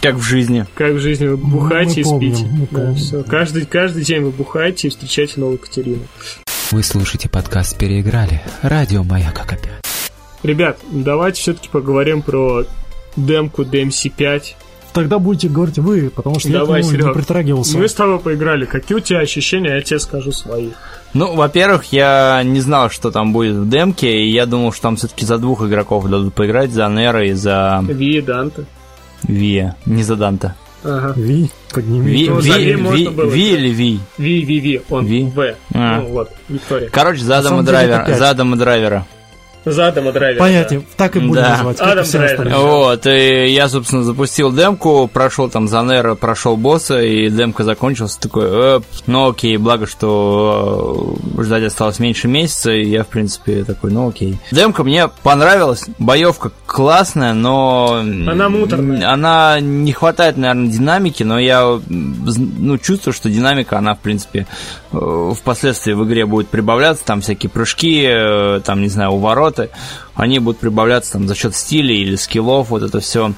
[0.00, 0.66] Как в жизни.
[0.74, 2.50] Как в жизни вы бухаете мы и помним, спите.
[2.50, 2.94] мы Да, помним.
[2.96, 3.22] всё.
[3.24, 6.02] Каждый, каждый день вы бухаете и встречаете новую Катерину.
[6.70, 8.42] Вы слушаете подкаст «Переиграли».
[8.62, 9.60] Радио «Маяк» опять.
[10.42, 12.64] Ребят, давайте все-таки поговорим про
[13.16, 14.42] демку DMC5.
[14.92, 17.78] Тогда будете говорить вы, потому что Давай, я к нему не притрагивался.
[17.78, 18.64] Мы с тобой поиграли.
[18.64, 19.74] Какие у тебя ощущения?
[19.76, 20.70] Я тебе скажу свои.
[21.14, 24.96] Ну, во-первых, я не знал, что там будет в демке, и я думал, что там
[24.96, 28.64] все-таки за двух игроков дадут поиграть, за Нера и за Ви, Данте.
[29.28, 30.54] Вия, не за Данта.
[30.84, 31.14] Ага.
[31.16, 32.10] Ви, подними.
[32.10, 33.98] Ви, Ну, Ви- за Ви Ви- было Ви или Ви?
[34.18, 35.22] Ви, Ви, Ви, он Ви?
[35.36, 35.54] В.
[35.74, 35.96] А.
[35.98, 36.90] Ну вот, Виктория.
[36.94, 37.88] Короче, за Адама деле это
[38.56, 39.04] Драйвера.
[39.72, 40.28] За Адама Драйвера.
[40.28, 40.38] Драйвер.
[40.38, 41.50] Понятие, так и будем Да.
[41.50, 42.56] называть, Адам Драйвер.
[42.56, 48.16] Вот, и я, собственно, запустил демку, прошел там за Нера, прошел босса, и демка закончилась,
[48.16, 53.64] такой, э, ну окей, благо, что э, ждать осталось меньше месяца, и я, в принципе,
[53.64, 54.38] такой, ну окей.
[54.50, 58.00] Демка мне понравилась, боевка классная, но...
[58.00, 59.10] Она муторная.
[59.10, 64.46] Она не хватает, наверное, динамики, но я ну, чувствую, что динамика, она, в принципе,
[64.92, 69.12] э, впоследствии в игре будет прибавляться, там всякие прыжки, э, там, не знаю,
[69.58, 69.70] увороты,
[70.14, 73.32] они будут прибавляться там за счет стиля или скиллов, вот это все.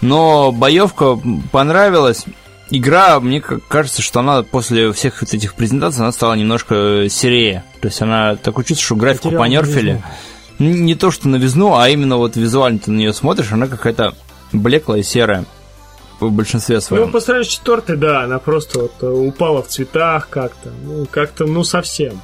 [0.00, 1.18] Но боевка
[1.52, 2.24] понравилась.
[2.70, 7.62] Игра, мне ка- кажется, что она после всех вот этих презентаций, она стала немножко серее.
[7.80, 10.02] То есть она такое чувство, что графику Потеряла понерфили.
[10.58, 14.14] Н- Не то, что новизну, а именно вот визуально ты на нее смотришь, она какая-то
[14.52, 15.44] блеклая, серая
[16.20, 17.12] в большинстве Ну, своем.
[17.12, 20.70] по сравнению с четвертой, да, она просто вот э, упала в цветах как-то.
[20.84, 22.20] Ну, как-то, ну, совсем.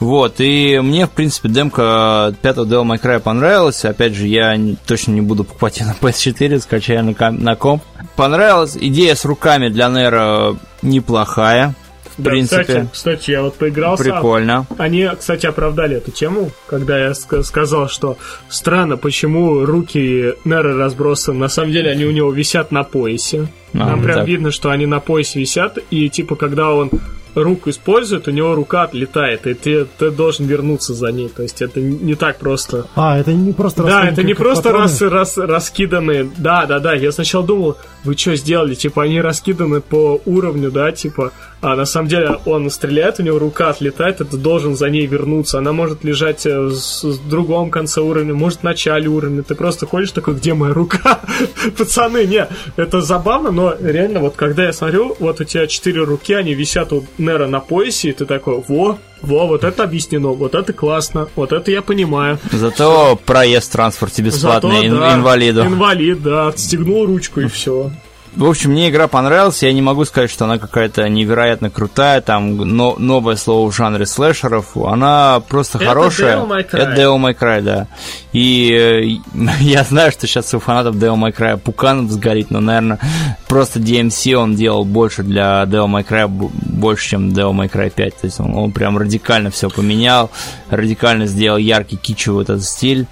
[0.00, 3.84] Вот, и мне, в принципе, демка пятого Devil May Cry понравилась.
[3.84, 7.82] Опять же, я точно не буду покупать ее на PS4, скачаю на, ком- на комп.
[8.16, 8.76] Понравилась.
[8.80, 11.74] Идея с руками для Нера неплохая.
[12.16, 14.04] В Да, принципе, кстати, кстати, я вот поиграл сам.
[14.06, 14.66] прикольно.
[14.78, 21.38] Они, кстати, оправдали эту тему, когда я ска- сказал, что странно, почему руки Нера разбросаны.
[21.38, 23.48] На самом деле они у него висят на поясе.
[23.74, 24.26] А, ну прям так.
[24.26, 26.90] видно, что они на поясе висят, и типа, когда он
[27.34, 31.28] руку использует, у него рука отлетает, и ты, ты должен вернуться за ней.
[31.28, 32.86] То есть это не так просто.
[32.94, 36.30] А, это не просто Да, это не просто рас, рас- раскиданные.
[36.38, 36.94] Да, да, да.
[36.94, 38.74] Я сначала думал, вы что сделали?
[38.74, 41.32] Типа они раскиданы по уровню, да, типа.
[41.62, 45.58] А на самом деле он стреляет, у него рука отлетает, ты должен за ней вернуться.
[45.58, 49.42] Она может лежать э, с, с другом конце уровня, может в начале уровня.
[49.42, 51.20] Ты просто ходишь такой, где моя рука?
[51.78, 52.46] Пацаны, не,
[52.76, 56.92] это забавно, но реально вот когда я смотрю, вот у тебя четыре руки, они висят
[56.92, 61.28] у Нера на поясе, и ты такой, во, во, вот это объяснено, вот это классно,
[61.36, 62.38] вот это я понимаю.
[62.52, 65.62] Зато проезд в транспорте бесплатный Зато, ин- да, инвалиду.
[65.62, 67.90] Инвалид, да, отстегнул ручку и все.
[68.36, 72.56] В общем, мне игра понравилась, я не могу сказать, что она какая-то невероятно крутая, там
[72.56, 76.36] но- новое слово в жанре слэшеров, она просто Это хорошая.
[76.36, 76.78] Devil May Cry.
[76.78, 77.86] Это Devil May Cry, да.
[78.32, 83.00] И э, я знаю, что сейчас у фанатов Devil May Cry пукан взгорит, но, наверное,
[83.48, 88.20] просто DMC он делал больше для Devil May Cry, больше, чем Devil May Cry 5.
[88.20, 90.30] То есть он, он прям радикально все поменял,
[90.68, 93.06] радикально сделал яркий кичевый этот стиль.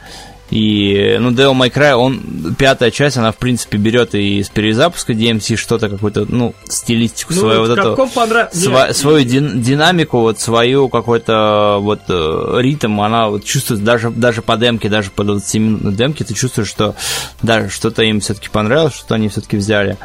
[0.50, 5.12] И, ну, Devil May Cry, он, пятая часть, она, в принципе, берет и из перезапуска
[5.12, 9.60] DMC что-то, какую-то, ну, стилистику Ну, свою, вот вот эту, понрав- сва- Не, свою дин-
[9.60, 15.10] динамику, вот свою какой-то вот э, ритм, она вот чувствует даже, даже по демке, даже
[15.10, 16.94] по 20-минутной демке, ты чувствуешь, что
[17.42, 19.98] даже что-то им все-таки понравилось, что они все-таки взяли.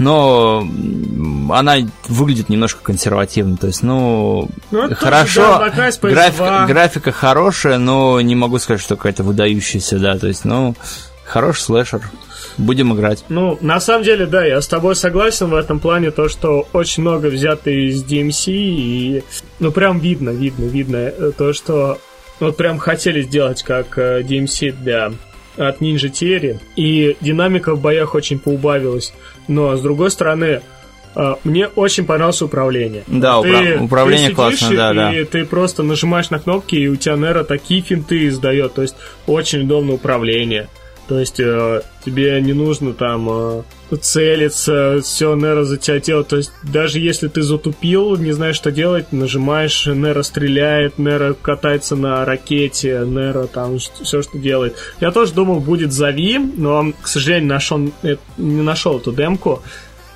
[0.00, 0.66] Но
[1.50, 1.76] она
[2.08, 6.10] выглядит немножко консервативно, то есть, ну, Ну, тоже хорошо, с PS2.
[6.10, 10.74] графика, графика хорошая, но не могу сказать, что какая-то выдающаяся, да, то есть, ну,
[11.24, 12.00] хороший слэшер,
[12.56, 13.24] будем играть.
[13.28, 17.02] Ну, на самом деле, да, я с тобой согласен в этом плане, то, что очень
[17.02, 19.24] много взято из DMC, и,
[19.58, 21.98] ну, прям видно, видно, видно, э, то, что
[22.40, 25.12] вот прям хотели сделать как э, DMC для
[25.68, 29.12] от Ninja Theory, и динамика в боях очень поубавилась,
[29.48, 30.62] но, с другой стороны,
[31.14, 33.04] э, мне очень понравилось управление.
[33.06, 35.30] Да, упра- управление сидишь классное, да, и да.
[35.30, 38.96] ты просто нажимаешь на кнопки, и у тебя Нера такие финты издает, то есть
[39.26, 40.68] очень удобное управление.
[41.08, 43.62] То есть э, тебе не нужно там э,
[44.00, 46.28] целиться, все Нера за тебя делает.
[46.28, 51.96] То есть даже если ты затупил, не знаешь, что делать, нажимаешь, Нера стреляет, Нера катается
[51.96, 54.76] на ракете, Нера там все, что делает.
[55.00, 59.62] Я тоже думал, будет Зави, но, к сожалению, нашел, э, не нашел эту демку.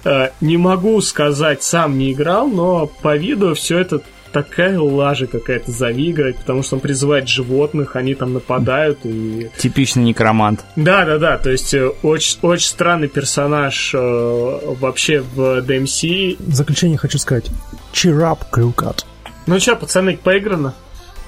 [0.04, 4.02] Э, Не могу сказать, сам не играл, но по виду все это
[4.34, 10.02] такая лажа какая-то Зави играть, потому что он призывает животных, они там нападают и Типичный
[10.02, 10.64] некромант.
[10.76, 11.38] да, да, да.
[11.38, 16.36] То есть э, очень, очень странный персонаж э, вообще в DMC.
[16.40, 17.46] В заключение хочу сказать.
[17.94, 19.06] Up, Крюкат.
[19.46, 20.74] Ну что, пацаны, поиграно?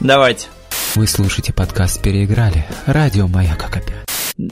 [0.00, 0.48] Давайте.
[0.96, 2.66] Вы слушаете подкаст «Переиграли».
[2.86, 4.06] Радио «Маяк» как опять.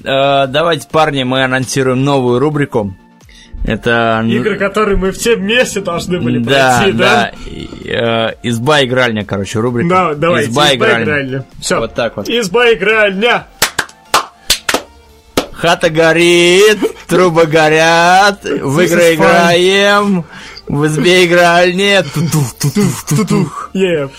[0.04, 2.94] Э, давайте, парни, мы анонсируем новую рубрику.
[3.64, 4.22] Это...
[4.26, 7.32] Игры, которые мы все вместе должны были да, пройти, да?
[7.32, 8.30] да.
[8.30, 9.88] Э, изба игральня, короче, рубрика.
[9.88, 11.04] Да, давайте, изба, изба игральня.
[11.04, 11.46] игральня.
[11.60, 12.28] Все, Вот так вот.
[12.28, 13.46] изба игральня.
[15.52, 20.26] Хата горит, трубы горят, в игры играем,
[20.68, 22.02] в избе игральне.
[22.02, 23.70] Тутух, тутух, тутух.
[23.72, 24.10] Yeah.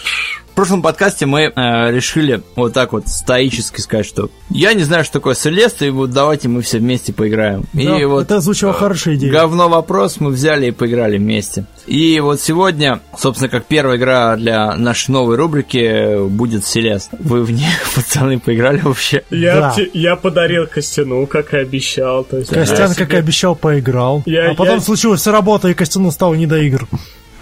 [0.56, 5.04] В прошлом подкасте мы э, решили вот так вот стоически сказать, что я не знаю,
[5.04, 7.66] что такое Селеста, и вот давайте мы все вместе поиграем.
[7.74, 9.34] и Да, вот это звучало хорошая идея.
[9.34, 11.66] Говно вопрос мы взяли и поиграли вместе.
[11.88, 17.10] И вот сегодня, собственно, как первая игра для нашей новой рубрики будет Селест.
[17.20, 19.26] Вы в нее, пацаны, поиграли вообще?
[19.32, 19.74] Я, Да.
[19.76, 22.24] те- я подарил Костяну, как и обещал.
[22.24, 24.24] То есть, Костян, я как и себе- обещал, поиграл.
[24.26, 26.88] Я- а потом я- случилась вся работа, и Костяну стало не до игр.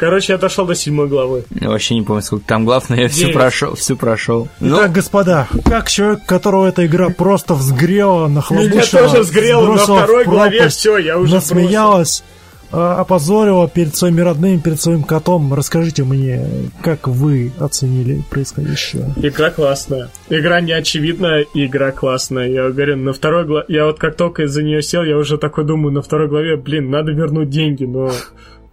[0.04, 1.46] Короче, я дошел до седьмой главы.
[1.62, 4.50] Я вообще не помню, сколько там глав, но я всю прошел, всю прошел.
[4.60, 9.78] Ну, Итак, господа, как человек, которого эта игра просто взгрела, нахлобучила, Меня тоже взгрело на
[9.78, 12.22] второй главе, все, я уже насмеялась,
[12.70, 15.54] а, опозорила перед своими родными, перед своим котом.
[15.54, 16.50] Расскажите мне,
[16.82, 19.14] как вы оценили происходящее?
[19.16, 20.10] Игра классная.
[20.28, 22.50] Игра неочевидная, и игра классная.
[22.50, 23.66] Я говорю, на второй главе...
[23.70, 26.90] Я вот как только из-за нее сел, я уже такой думаю, на второй главе, блин,
[26.90, 28.12] надо вернуть деньги, но...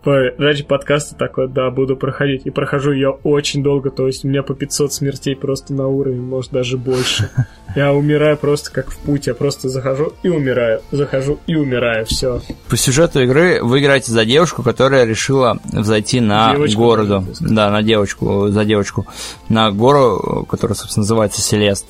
[0.02, 2.46] Ради подкаста такой, да, буду проходить.
[2.46, 6.22] И прохожу ее очень долго, то есть у меня по 500 смертей просто на уровень,
[6.22, 7.30] может даже больше.
[7.76, 12.40] Я умираю просто как в путь, я просто захожу и умираю, захожу и умираю, все.
[12.68, 17.24] по сюжету игры вы играете за девушку, которая решила взойти на Девочку, городу.
[17.38, 19.06] Да, на девочку, за девочку.
[19.48, 21.86] На гору, которая, собственно, называется Селест.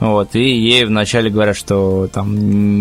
[0.00, 2.34] Вот, и ей вначале говорят, что там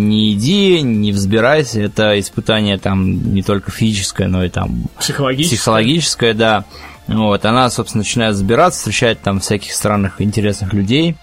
[0.07, 5.55] не иди, не взбирайся, это испытание там не только физическое, но и там Психологически.
[5.55, 6.63] психологическое, да.
[7.07, 11.17] Вот, она, собственно, начинает забираться, встречает там всяких странных, интересных людей.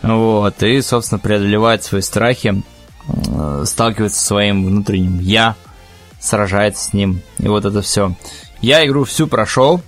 [0.00, 2.62] Вот, и, собственно, преодолевает свои страхи,
[3.08, 5.56] э, сталкивается со своим внутренним я,
[6.20, 8.14] сражается с ним, и вот это все.
[8.62, 9.82] Я игру всю прошел,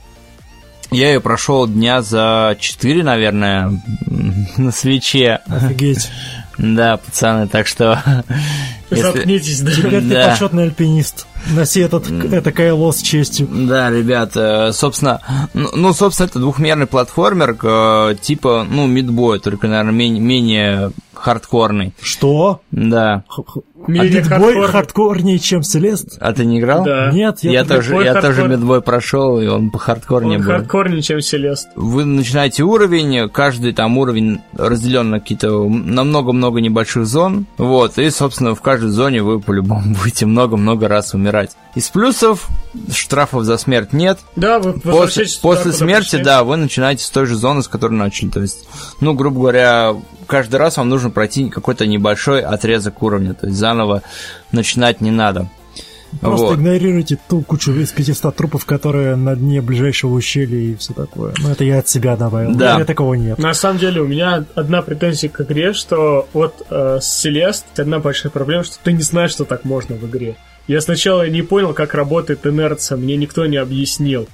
[0.91, 3.73] Я ее прошел дня за 4, наверное,
[4.57, 5.41] на свече.
[5.47, 6.11] Офигеть.
[6.59, 8.03] Да, пацаны, так что...
[8.91, 9.73] Заткнитесь, да.
[9.73, 11.27] Теперь ты почетный альпинист.
[11.55, 13.49] Носи этот, это КЛО с честью.
[13.51, 15.21] Да, ребят, э, собственно,
[15.55, 21.93] ну, ну, собственно, это двухмерный платформер, э, типа, ну, мидбой, только, наверное, менее, менее хардкорный.
[22.01, 22.61] Что?
[22.71, 23.25] Да.
[23.37, 23.43] А
[23.91, 24.69] Meat Boy хардкорный.
[24.69, 26.17] хардкорнее, чем Celeste?
[26.21, 26.85] А ты не играл?
[26.85, 27.11] Да.
[27.13, 28.49] Нет, я, Я, тоже, я тоже хардкор.
[28.49, 30.51] Meat Boy прошел, и он похардкорнее Он был.
[30.53, 31.69] хардкорнее, чем Celeste.
[31.77, 38.09] Вы начинаете уровень, каждый там уровень разделен на какие-то на много-много небольших зон, вот, и,
[38.11, 41.30] собственно, в каждой зоне вы по-любому будете много-много раз умирать.
[41.75, 42.49] Из плюсов
[42.93, 44.19] штрафов за смерть нет.
[44.37, 46.25] Да, вы После, после смерти, пришли.
[46.25, 48.29] да, вы начинаете с той же зоны, с которой начали.
[48.31, 48.67] То есть,
[49.01, 53.35] ну, грубо говоря, каждый раз вам нужно пройти какой-то небольшой отрезок уровня.
[53.35, 54.03] То есть заново
[54.53, 55.49] начинать не надо.
[56.21, 56.55] Просто Вот.
[56.57, 61.33] игнорируйте ту кучу из 500 трупов, которые на дне ближайшего ущелья и все такое.
[61.39, 62.53] Ну, это я от себя добавил.
[62.57, 62.73] Да.
[62.73, 63.39] У меня такого нет.
[63.39, 68.01] На самом деле у меня одна претензия к игре, что вот э, с Селест одна
[68.01, 70.35] большая проблема, что ты не знаешь, что так можно в игре.
[70.71, 74.29] Я сначала не понял, как работает инерция, мне никто не объяснил.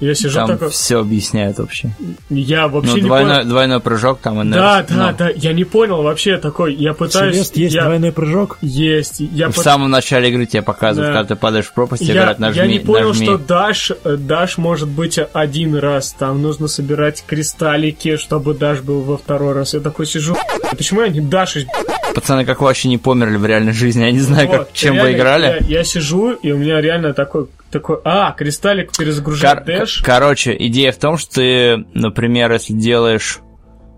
[0.00, 1.90] Я сижу Там такой, все объясняют вообще.
[2.28, 3.48] я вообще Ну, не двойной, понял.
[3.48, 4.86] двойной прыжок там Да, энергия.
[4.96, 7.34] да, ну, да, я не понял вообще такой, я пытаюсь...
[7.36, 8.58] Селест есть я- двойной прыжок.
[8.62, 11.18] Есть, я В пыт- самом начале игры тебе показывают, Да.
[11.20, 13.26] когда ты падаешь в пропасть, Я, говорят, нажми, я не понял, нажми.
[13.26, 16.12] что даш, э, даш может быть один раз.
[16.18, 19.74] Там нужно собирать кристаллики, чтобы даш был во второй раз.
[19.74, 20.34] Я такой сижу.
[20.76, 21.66] Почему я не дашусь?
[22.14, 24.02] Пацаны, как вы вообще не померли в реальной жизни?
[24.04, 25.44] Я не знаю, как, Вот, чем реально, вы играли.
[25.68, 30.02] Я, я сижу, и у меня реально такой, такой, а, кристаллик перезагружает Кор- дэш.
[30.04, 33.40] короче, идея в том, что ты, например, если делаешь,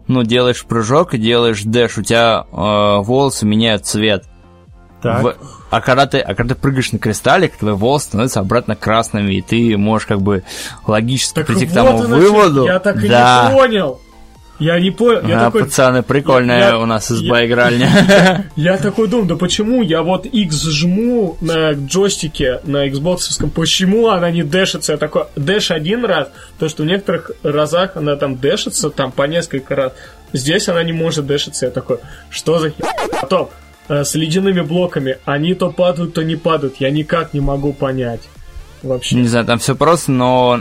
[0.09, 4.25] ну, делаешь прыжок и делаешь дэш, у тебя э, волосы меняют цвет.
[5.03, 5.23] Так.
[5.23, 5.35] В-
[5.71, 9.43] а, когда ты, а когда ты прыгаешь на кристаллик, твои волосы становятся обратно красными, и
[9.43, 10.43] ты можешь как бы
[10.87, 12.65] логически Так прийти к вот тому оно выводу.
[12.67, 13.49] Я так и да.
[13.51, 14.01] не понял.
[14.59, 15.27] Я не понял.
[15.29, 18.47] Я А, такой, пацаны, прикольная Я- у нас я- изба игральня.
[18.57, 24.31] Я такой думаю, да почему я вот X жму на джойстике, на Xbox, почему она
[24.31, 24.93] не дэшится?
[24.93, 26.29] Я такой, дэш один раз,
[26.59, 29.93] то что в некоторых разах она там дэшится, там по несколько раз.
[30.33, 31.67] Здесь она не может дэшиться.
[31.67, 31.99] Я такой,
[32.31, 32.87] что за хер?
[33.21, 33.51] Потом,
[33.89, 36.77] э, с ледяными блоками, они то падают, то не падают.
[36.79, 38.23] Я никак не могу понять.
[38.87, 39.17] Вообще.
[39.17, 40.61] Не знаю, там все просто, но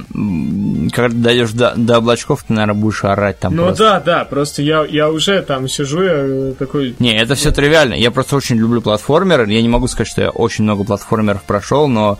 [0.94, 3.84] когда дойдешь до, до облачков, ты, наверное, будешь орать там Ну просто.
[3.84, 7.94] да, да, просто я, я уже там сижу, я э, такой, Не, это все тривиально.
[7.94, 9.52] Я просто очень люблю платформеры.
[9.52, 12.18] Я не могу сказать, что я очень много платформеров прошел, но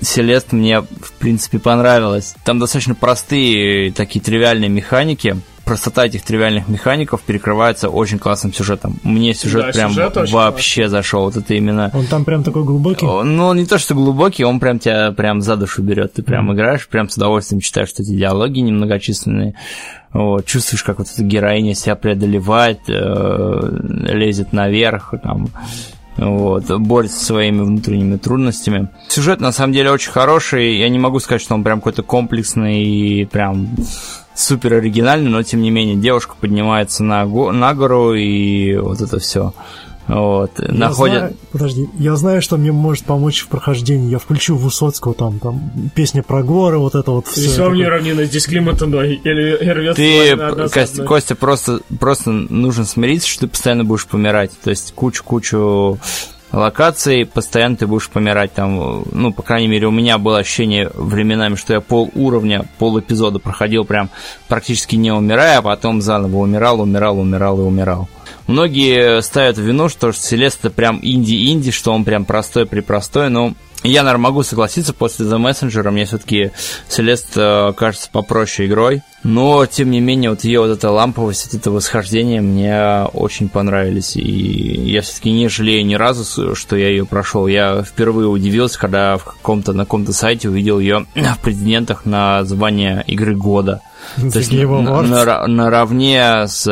[0.00, 2.34] Селест мне, в принципе, понравилось.
[2.44, 5.36] Там достаточно простые такие тривиальные механики.
[5.64, 8.98] Простота этих тривиальных механиков перекрывается очень классным сюжетом.
[9.02, 11.24] Мне сюжет Да, прям сюжет вообще зашел.
[11.24, 11.90] Вот это именно...
[11.94, 13.06] Он там прям такой глубокий.
[13.06, 16.14] Ну, он не то, что глубокий, он прям тебя прям за душу берет.
[16.14, 19.54] Ты прям играешь, прям с удовольствием читаешь, что эти диалоги немногочисленные.
[20.12, 23.78] Вот, чувствуешь, как вот эта героиня себя преодолевает, э,
[24.12, 25.48] лезет наверх, там,
[26.18, 28.88] вот, борется со своими внутренними трудностями.
[29.08, 30.76] Сюжет, на самом деле, очень хороший.
[30.76, 33.74] Я не могу сказать, что он прям какой-то комплексный и прям
[34.34, 39.18] супер оригинальный, но, тем не менее, девушка поднимается на, го- на гору, и вот это
[39.18, 39.52] все.
[40.08, 41.18] Вот, Я находят...
[41.18, 44.10] знаю- подожди, я знаю, что мне может помочь в прохождении.
[44.10, 47.42] Я включу Высоцкого, там, там, песня про горы, вот это вот все.
[47.42, 51.04] Весьма мне равнина, здесь климат иной, или и рвется Ты, Кость-.
[51.04, 54.50] Костя, просто, просто нужно смириться, что ты постоянно будешь помирать.
[54.64, 55.98] То есть кучу-кучу
[56.52, 61.54] локаций, постоянно ты будешь помирать там, ну, по крайней мере, у меня было ощущение временами,
[61.56, 64.10] что я пол уровня, пол эпизода проходил прям
[64.48, 68.08] практически не умирая, а потом заново умирал, умирал, умирал и умирал.
[68.46, 74.24] Многие ставят вину, что Селест это прям инди-инди, что он прям простой-препростой, но я, наверное,
[74.24, 76.52] могу согласиться, после The Messenger мне все-таки
[76.88, 79.02] Селест э, кажется попроще игрой.
[79.24, 84.16] Но, тем не менее, вот ее вот эта ламповость, это восхождение мне очень понравились.
[84.16, 87.46] И я все-таки не жалею ни разу, что я ее прошел.
[87.46, 93.04] Я впервые удивился, когда в каком-то на каком-то сайте увидел ее в претендентах на звание
[93.06, 93.80] игры года.
[94.32, 96.70] То есть на- наравне с э,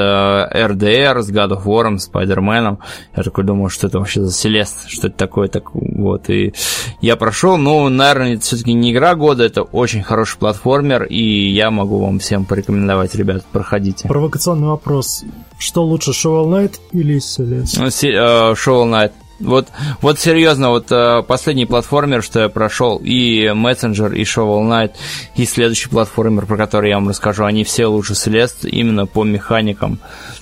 [0.69, 2.79] RDR, с God of War, Spider-Man.
[3.17, 6.29] Я такой думаю, что это вообще за Селест, что это такое, так вот.
[6.31, 6.53] И
[7.01, 11.71] я прошел, ну, наверное, это все-таки не игра года, это очень хороший платформер, и я
[11.71, 14.09] могу вам всем порекомендовать, ребят, проходите.
[14.09, 15.25] Провокационный вопрос.
[15.59, 17.79] Что лучше, Shovel Knight или Celeste?
[17.79, 19.13] Ну, э, Shovel Knight.
[19.41, 19.69] Вот,
[20.03, 24.93] вот серьезно, вот э, последний платформер, что я прошел, и Messenger, и Shovel Knight,
[25.35, 29.99] и следующий платформер, про который я вам расскажу, они все лучше Celeste именно по механикам.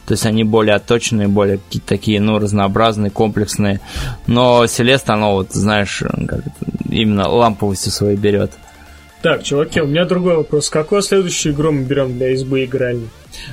[0.06, 3.80] То есть они более отточенные, более какие-то такие, ну, разнообразные, комплексные.
[4.26, 6.40] Но Celeste, оно вот, знаешь, как
[6.90, 8.52] именно ламповостью своей берет.
[9.22, 10.70] Так, чуваки, у меня другой вопрос.
[10.70, 13.08] Какую следующую игру мы берем для избы игральни?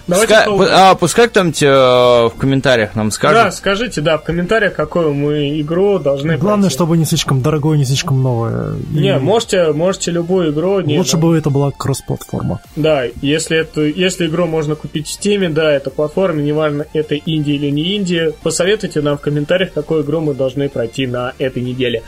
[0.07, 3.53] Давайте Пускай, по- а, пускай кто-нибудь э, в комментариях нам Да, скажет.
[3.55, 6.73] скажите, да, в комментариях, какую мы игру должны Главное, пройти.
[6.75, 8.75] чтобы не слишком дорогое, не слишком новое.
[8.93, 10.79] И Не, можете, можете любую игру.
[10.81, 12.59] Не, Лучше ну, бы это была кросс-платформа.
[12.75, 17.51] Да, если, эту, если игру можно купить в Steam, да, это платформа, неважно, это инди
[17.51, 22.03] или не инди, посоветуйте нам в комментариях, какую игру мы должны пройти на этой неделе.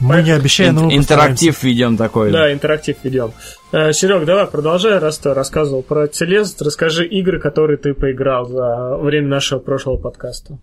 [0.00, 1.14] Мы не обещаем, но мы постараемся.
[1.14, 2.32] интерактив ведем такой.
[2.32, 3.32] Да, интерактив ведем.
[3.70, 9.28] Серег, давай, продолжай, раз ты рассказывал про Целест, расскажи игры, которые ты поиграл за время
[9.28, 10.58] нашего прошлого подкаста.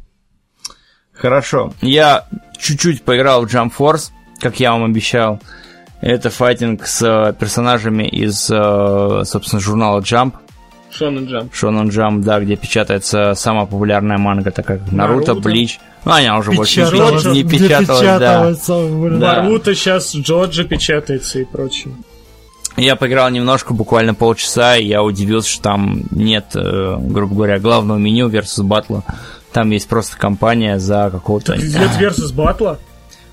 [1.14, 1.74] Хорошо.
[1.82, 2.28] Я
[2.58, 5.40] чуть-чуть поиграл в Jump Force, как я вам обещал.
[6.02, 10.34] Это файтинг с э, персонажами из, э, собственно, журнала Jump.
[10.98, 11.54] Шонен Джамп.
[11.54, 15.36] Shonen Jump, да, где печатается самая популярная манга, такая как Наруто.
[15.36, 15.80] Блич.
[16.06, 18.78] Ну, она уже больше не, печаталась, да.
[18.88, 19.20] блин.
[19.20, 19.44] Да.
[19.44, 21.94] Наруто сейчас Джоджи печатается и прочее.
[22.78, 27.98] Я поиграл немножко, буквально полчаса, и я удивился, что там нет, э, грубо говоря, главного
[27.98, 29.04] меню versus батла.
[29.52, 31.56] Там есть просто компания за какого-то...
[31.58, 32.78] Идет versus батла?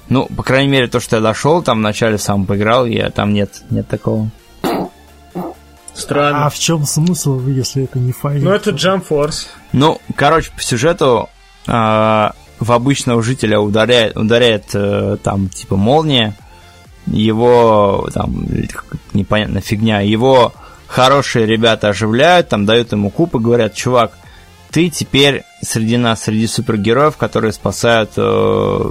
[0.09, 3.63] Ну, по крайней мере, то, что я дошел, там вначале сам поиграл, и там нет,
[3.71, 4.31] нет такого.
[5.95, 6.47] Странно.
[6.47, 8.45] А в чем смысл, если это не файлик?
[8.45, 9.47] Ну, это Jump Force.
[9.73, 11.29] Ну, короче, по сюжету
[11.67, 16.37] а, в обычного жителя ударяет, ударяет э, там, типа, молния,
[17.07, 18.47] его, там,
[19.13, 20.53] непонятная фигня, его
[20.87, 24.13] хорошие ребята оживляют, там, дают ему куб и говорят, чувак,
[24.71, 28.91] ты теперь среди нас, среди супергероев, которые спасают, э,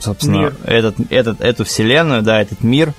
[0.00, 0.56] собственно, Мир.
[0.64, 2.94] Этот, этот, эту вселенную, да, этот мир,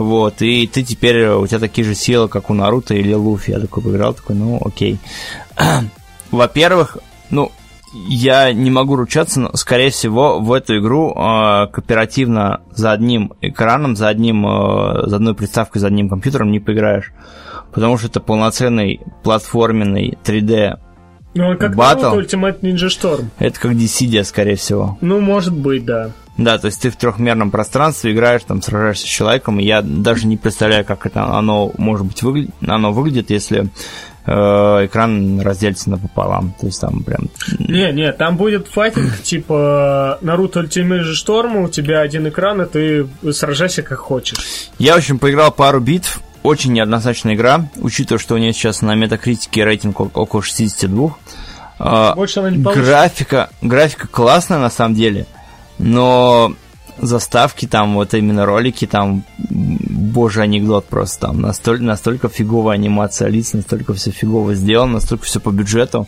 [0.00, 3.50] вот, и ты теперь, э, у тебя такие же силы, как у Наруто или Луфи.
[3.50, 4.98] Я такой поиграл, такой, ну, окей.
[6.30, 6.96] Во-первых,
[7.28, 7.52] ну,
[8.08, 13.94] я не могу ручаться, но, скорее всего, в эту игру э, кооперативно за одним экраном,
[13.94, 17.12] за, одним, э, за одной приставкой, за одним компьютером не поиграешь.
[17.70, 20.78] Потому что это полноценный платформенный 3D.
[21.34, 22.14] Ну, он как Battle.
[22.14, 23.26] Naruto Ultimate Ninja Storm.
[23.38, 24.96] Это как Dissidia, скорее всего.
[25.02, 26.12] Ну, может быть, да.
[26.40, 30.26] Да, то есть ты в трехмерном пространстве играешь, там сражаешься с человеком, и я даже
[30.26, 33.68] не представляю, как это оно может быть выглядит, оно выглядит, если
[34.24, 36.54] э, экран разделится напополам.
[36.58, 37.28] То есть там прям
[37.58, 43.32] Не, не, там будет файтинг типа Naruto Ultimate Storm, у тебя один экран, и ты
[43.34, 44.70] сражайся как хочешь.
[44.78, 46.22] Я, в общем, поиграл пару битв.
[46.42, 51.14] Очень неоднозначная игра, учитывая, что у нее сейчас на метакритике рейтинг около 62.
[51.78, 52.90] А, Больше она не получится.
[52.90, 55.26] графика, графика классная на самом деле,
[55.80, 56.54] но
[56.98, 63.52] заставки там, вот именно ролики, там, боже, анекдот просто там, настолько, настолько фиговая анимация лиц,
[63.52, 66.06] настолько все фигово сделано, настолько все по бюджету,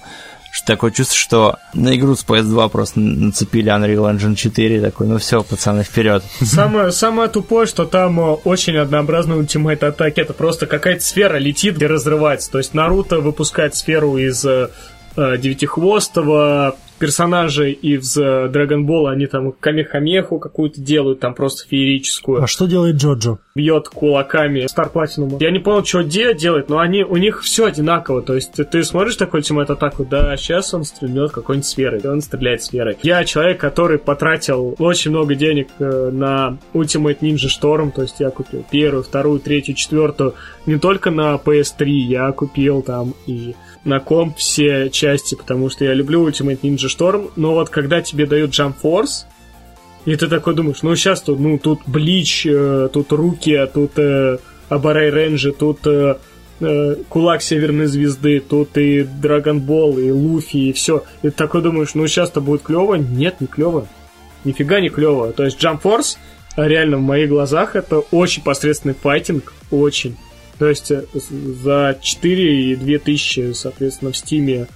[0.53, 5.17] что такое чувство, что на игру с PS2 просто нацепили Unreal Engine 4, такой, ну
[5.17, 6.23] все, пацаны, вперед.
[6.43, 10.21] Самое, самое тупое, что там э, очень однообразный ультимейт атаки.
[10.21, 12.51] Это просто какая-то сфера летит и разрывается.
[12.51, 14.69] То есть Наруто выпускает сферу из э,
[15.17, 19.11] э, девятихвостого персонажа из э, Dragon Ball.
[19.11, 22.41] Они там камехамеху какую-то делают, там просто феерическую.
[22.41, 23.39] А что делает Джоджо?
[23.55, 25.37] бьет кулаками Star Platinum.
[25.41, 28.23] Я не понял, что Диа делает, но они, у них все одинаково.
[28.23, 32.07] То есть ты, ты смотришь такой ультимейт атаку, да, сейчас он стрельнет какой-нибудь сферой, и
[32.07, 32.97] он стреляет сферой.
[33.03, 38.31] Я человек, который потратил очень много денег э, на Ultimate Ninja Storm, то есть я
[38.31, 40.35] купил первую, вторую, третью, четвертую,
[40.67, 45.93] не только на PS3, я купил там и на комп все части, потому что я
[45.93, 49.27] люблю Ultimate Ninja Storm, но вот когда тебе дают Jump Force,
[50.05, 54.39] и ты такой думаешь, ну сейчас тут, ну тут Блич, э, тут Руки, тут э,
[54.69, 56.17] Абарай Рейнджи, тут э,
[56.61, 61.05] э, Кулак Северной Звезды, тут и Драгонбол, и Луфи, и все.
[61.23, 62.95] И ты такой думаешь, ну сейчас-то будет клево.
[62.95, 63.87] Нет, не клево.
[64.45, 65.33] Нифига не клево.
[65.33, 66.17] То есть Jump Force,
[66.57, 69.53] а реально в моих глазах, это очень посредственный файтинг.
[69.71, 70.17] Очень.
[70.59, 74.67] То есть э, за 4 и 2 тысячи, соответственно, в Стиме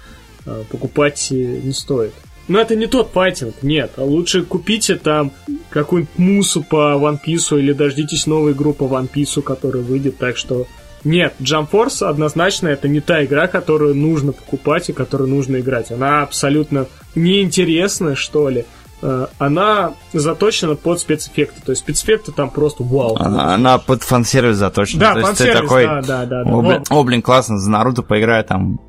[0.71, 2.13] покупать э, не стоит.
[2.49, 3.93] Но это не тот файтинг, нет.
[3.97, 5.33] А лучше купите там
[5.71, 10.19] какую-нибудь мусу по One Piece или дождитесь новой игру по One Piece, которая выйдет.
[10.19, 10.67] Так что
[11.05, 15.91] нет, Jump Force однозначно это не та игра, которую нужно покупать и которую нужно играть.
[15.91, 18.65] Она абсолютно неинтересная, что ли.
[19.03, 21.61] Э, Она заточена под спецэффекты.
[21.65, 23.17] То есть спецэффекты там просто вау.
[23.19, 25.01] Она, она под фан-сервис заточена.
[25.01, 26.43] Да, То есть ты такой, да, да, да.
[26.43, 28.81] О, блин, о, блин, классно, за Наруто поиграю там.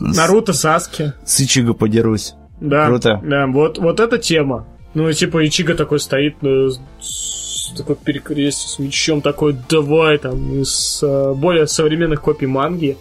[0.00, 1.12] Наруто Саски.
[1.24, 2.34] С Ичиго подерусь.
[2.60, 3.20] Да, Круто.
[3.24, 4.66] Да, вот, вот эта тема.
[4.94, 6.70] Ну, и типа Ичига такой стоит, ну,
[7.00, 12.96] с- такой перекрестие, с мечом такой, давай, там, из э, более современных копий манги.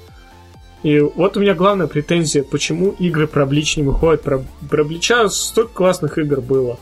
[0.84, 4.22] И вот у меня главная претензия, почему игры про Блич не выходят.
[4.24, 6.78] Про, про Блича столько классных игр было.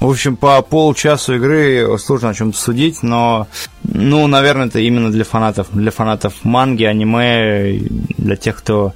[0.00, 3.46] В общем, по полчасу игры сложно о чем-то судить, но,
[3.84, 5.68] ну, наверное, это именно для фанатов.
[5.72, 7.78] Для фанатов манги, аниме,
[8.18, 8.92] для тех, кто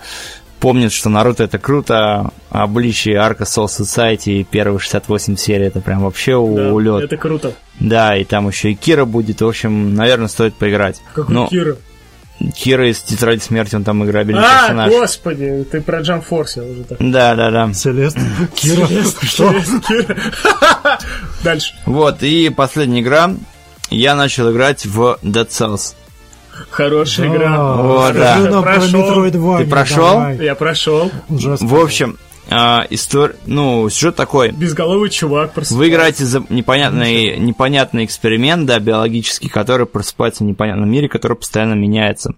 [0.61, 5.81] помнит, что Наруто это круто, а Бличи, Арка Soul Society и первые 68 серий это
[5.81, 7.05] прям вообще Да, улет.
[7.05, 7.53] это круто.
[7.81, 9.41] Да, и там еще и Кира будет.
[9.41, 11.01] В общем, наверное, стоит поиграть.
[11.15, 11.77] Какой Но Кира?
[12.55, 14.91] Кира из Тетради смерти, он там играбельный А, персонаж.
[14.93, 16.99] господи, ты про Jump Force я уже так.
[17.01, 17.73] Да, да, да.
[17.73, 18.17] Селест.
[18.55, 18.87] Кира.
[19.23, 19.53] Что?
[19.89, 20.17] Кира.
[21.43, 21.75] Дальше.
[21.87, 23.33] Вот, и последняя игра.
[23.91, 25.95] Я начал играть в Dead Cells.
[26.71, 27.57] Хорошая игра.
[27.57, 28.63] О, да.
[28.63, 28.81] Про
[29.65, 30.13] Ты прошел?
[30.13, 30.45] давай.
[30.45, 31.11] Я прошел.
[31.29, 32.19] В общем,
[32.91, 34.53] история, ну, сюжет такой.
[34.53, 35.75] Безголовый чувак просто.
[35.75, 41.75] Вы играете за непонятный, непонятный эксперимент, да, биологический, который просыпается в непонятном мире, который постоянно
[41.75, 42.35] меняется.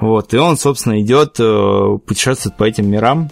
[0.00, 3.30] Вот, и он, собственно, идет, э, путешествует по этим мирам,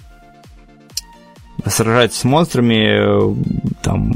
[1.66, 3.34] сражается с монстрами, э,
[3.82, 4.12] там,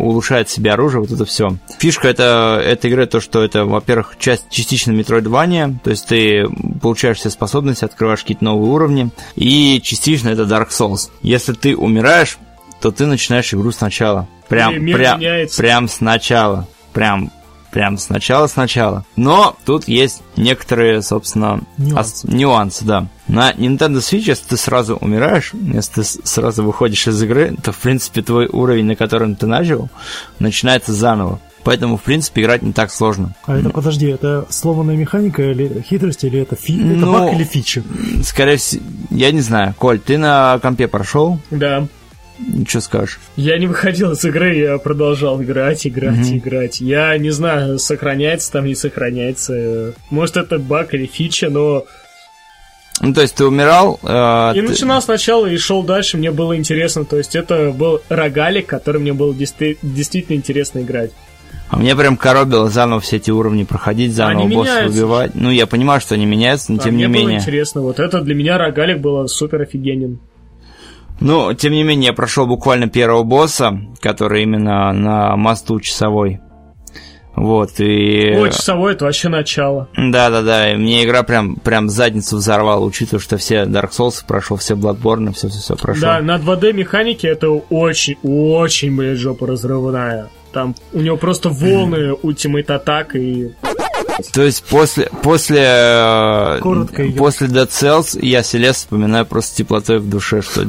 [0.00, 1.56] улучшает себе оружие, вот это все.
[1.78, 6.46] Фишка это, этой игры то, что это, во-первых, часть частично Metroidvania, то есть ты
[6.80, 11.10] получаешь все способности, открываешь какие-то новые уровни, и частично это Dark Souls.
[11.22, 12.38] Если ты умираешь,
[12.80, 14.26] то ты начинаешь игру сначала.
[14.48, 15.56] Прям, прям, меняется.
[15.58, 16.66] прям сначала.
[16.92, 17.30] Прям,
[17.70, 19.04] прям сначала-сначала.
[19.16, 22.26] Но тут есть некоторые, собственно, Нюансы.
[22.26, 23.06] ос- нюансы, да.
[23.28, 27.78] На Nintendo Switch, если ты сразу умираешь, если ты сразу выходишь из игры, то, в
[27.78, 29.88] принципе, твой уровень, на котором ты начал,
[30.38, 31.38] начинается заново.
[31.62, 33.34] Поэтому, в принципе, играть не так сложно.
[33.44, 36.74] А это, подожди, это сломанная механика или хитрость, или это, фи...
[36.74, 37.82] это Ну, баг или фича?
[38.24, 39.74] Скорее всего, я не знаю.
[39.78, 41.38] Коль, ты на компе прошел?
[41.50, 41.86] Да.
[42.66, 43.20] Что скажешь?
[43.36, 46.80] Я не выходил из игры, я продолжал играть, играть, играть.
[46.80, 49.94] Я не знаю, сохраняется там, не сохраняется.
[50.10, 51.84] Может, это баг или фича, но...
[53.02, 56.54] Ну, то есть ты умирал, э, И ты- начинал сначала и шел дальше, мне было
[56.56, 57.04] интересно.
[57.06, 61.10] То есть это был рогалик, который мне было действи- действительно интересно играть.
[61.70, 64.98] А мне прям коробило заново все эти уровни проходить, заново Они босса меняются.
[64.98, 65.34] убивать.
[65.34, 67.38] Ну, я понимаю, что они меняются, но А тем мне не было менее.
[67.38, 67.80] интересно.
[67.80, 70.18] Вот это для меня рогалик было супер офигенен.
[71.20, 76.40] Ну, тем не менее, я прошел буквально первого босса, который именно на мосту часовой.
[77.36, 78.34] Вот, и...
[78.36, 79.88] Ой, часовой это вообще начало.
[79.96, 84.74] Да-да-да, и мне игра прям, прям задницу взорвала, учитывая, что все Dark Souls прошел, все
[84.74, 86.02] Bloodborne, все-все-все прошел.
[86.02, 90.28] Да, на 2D механике это очень, очень, блядь, жопа разрывная.
[90.52, 93.52] Там у него просто волны ультимейт атак и...
[94.32, 100.08] То есть после, после, э, Коротко после Dead Cells я Селест вспоминаю просто теплотой в
[100.08, 100.66] душе, что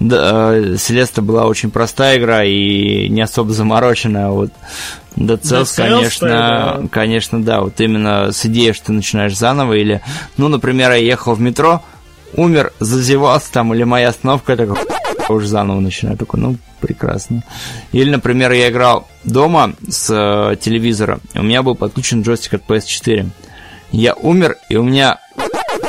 [0.00, 4.50] да, э, Селеста была очень простая игра и не особо замороченная, а вот
[5.16, 6.82] Dead Cells, Cells, конечно, да.
[6.90, 10.00] конечно, да, вот именно с идеей, что ты начинаешь заново, или,
[10.36, 11.82] ну, например, я ехал в метро,
[12.36, 14.76] умер, зазевался там, или моя остановка, такой,
[15.28, 17.42] уже заново начинаю, такой, ну, прекрасно.
[17.92, 23.30] Или, например, я играл дома с э, телевизора, у меня был подключен джойстик от PS4.
[23.90, 25.18] Я умер, и у меня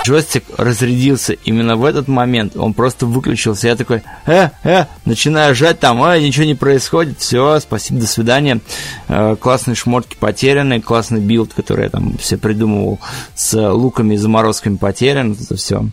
[0.06, 2.56] джойстик разрядился именно в этот момент.
[2.56, 3.68] Он просто выключился.
[3.68, 7.20] Я такой, э, э, начинаю жать там, а, ничего не происходит.
[7.20, 8.60] Все, спасибо, до свидания.
[9.08, 13.00] Э, классные шмотки потеряны, классный билд, который я там все придумывал
[13.34, 15.34] с луками и заморозками потерян.
[15.34, 15.90] Это все.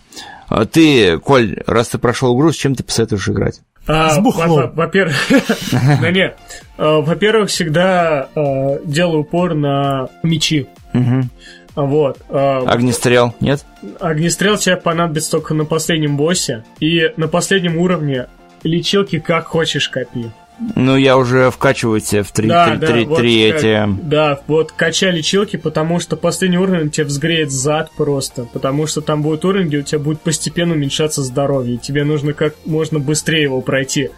[0.70, 3.60] Ты, Коль, раз ты прошел игру, с чем ты посоветуешь играть?
[3.86, 4.48] А, С бухлом.
[4.48, 5.16] во- во- Во-первых,
[6.00, 6.34] да не.
[6.78, 10.66] А, Во-первых, всегда а, делаю упор на мечи.
[10.94, 12.18] А, Вот.
[12.28, 13.64] А, Огнестрел, нет?
[13.98, 16.64] Огнестрел тебе понадобится только на последнем боссе.
[16.80, 18.26] И на последнем уровне
[18.62, 20.30] лечилки как хочешь копи.
[20.58, 23.88] Ну, я уже вкачиваю тебе в три, три, три- вот три как- эти...
[24.02, 28.44] Да, вот качай лечилки, потому что последний уровень тебе взгреет зад просто.
[28.52, 31.74] Потому что там будет уровень, где у тебя будет постепенно уменьшаться здоровье.
[31.74, 34.10] И тебе нужно как можно быстрее его пройти.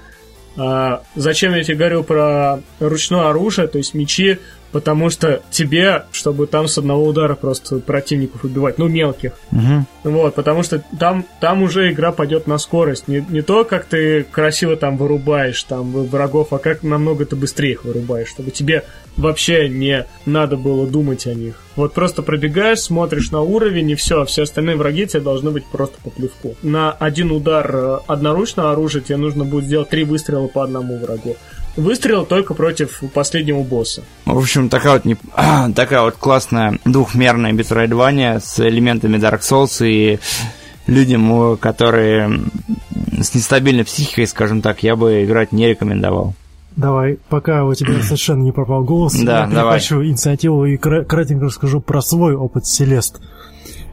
[0.57, 4.39] А, зачем я тебе говорю про ручное оружие, то есть мечи?
[4.75, 9.35] Потому что тебе, чтобы там с одного удара просто противников убивать, ну мелких.
[9.53, 9.87] Мгм.
[10.03, 13.07] Вот, потому что там, там уже игра пойдет на скорость.
[13.07, 17.75] Не, не то, как ты красиво там вырубаешь там врагов, а как намного ты быстрее
[17.75, 18.83] их вырубаешь, чтобы тебе
[19.17, 21.55] вообще не надо было думать о них.
[21.77, 25.99] Вот просто пробегаешь, смотришь на уровень и все, все остальные враги тебе должны быть просто
[26.03, 26.57] по плевку.
[26.63, 31.37] На один удар э, одноручного оружия тебе нужно будет сделать три выстрела по одному врагу.
[31.77, 34.03] Выстрел только против последнего босса.
[34.27, 35.17] В общем, такая вот, не-
[35.75, 40.19] такая вот классная двухмерная Metroidvania с элементами Dark Souls и
[40.87, 42.41] людям, э, которые
[43.21, 46.35] с нестабильной психикой, скажем так, я бы играть не рекомендовал.
[46.77, 51.47] Давай, пока у тебя совершенно не пропал голос, Да, я перехвачу инициативу и кра- кратенько
[51.47, 53.21] расскажу про свой опыт Селест.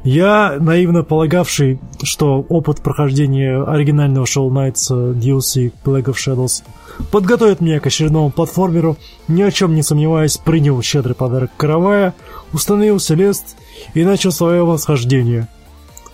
[0.03, 6.63] Я, наивно полагавший, что опыт прохождения оригинального Shovel Knights DLC Plague of Shadows
[7.11, 8.97] подготовит меня к очередному платформеру,
[9.27, 12.13] ни о чем не сомневаясь, принял щедрый подарок Каравая,
[12.53, 13.55] установил Селест
[13.93, 15.47] и начал свое восхождение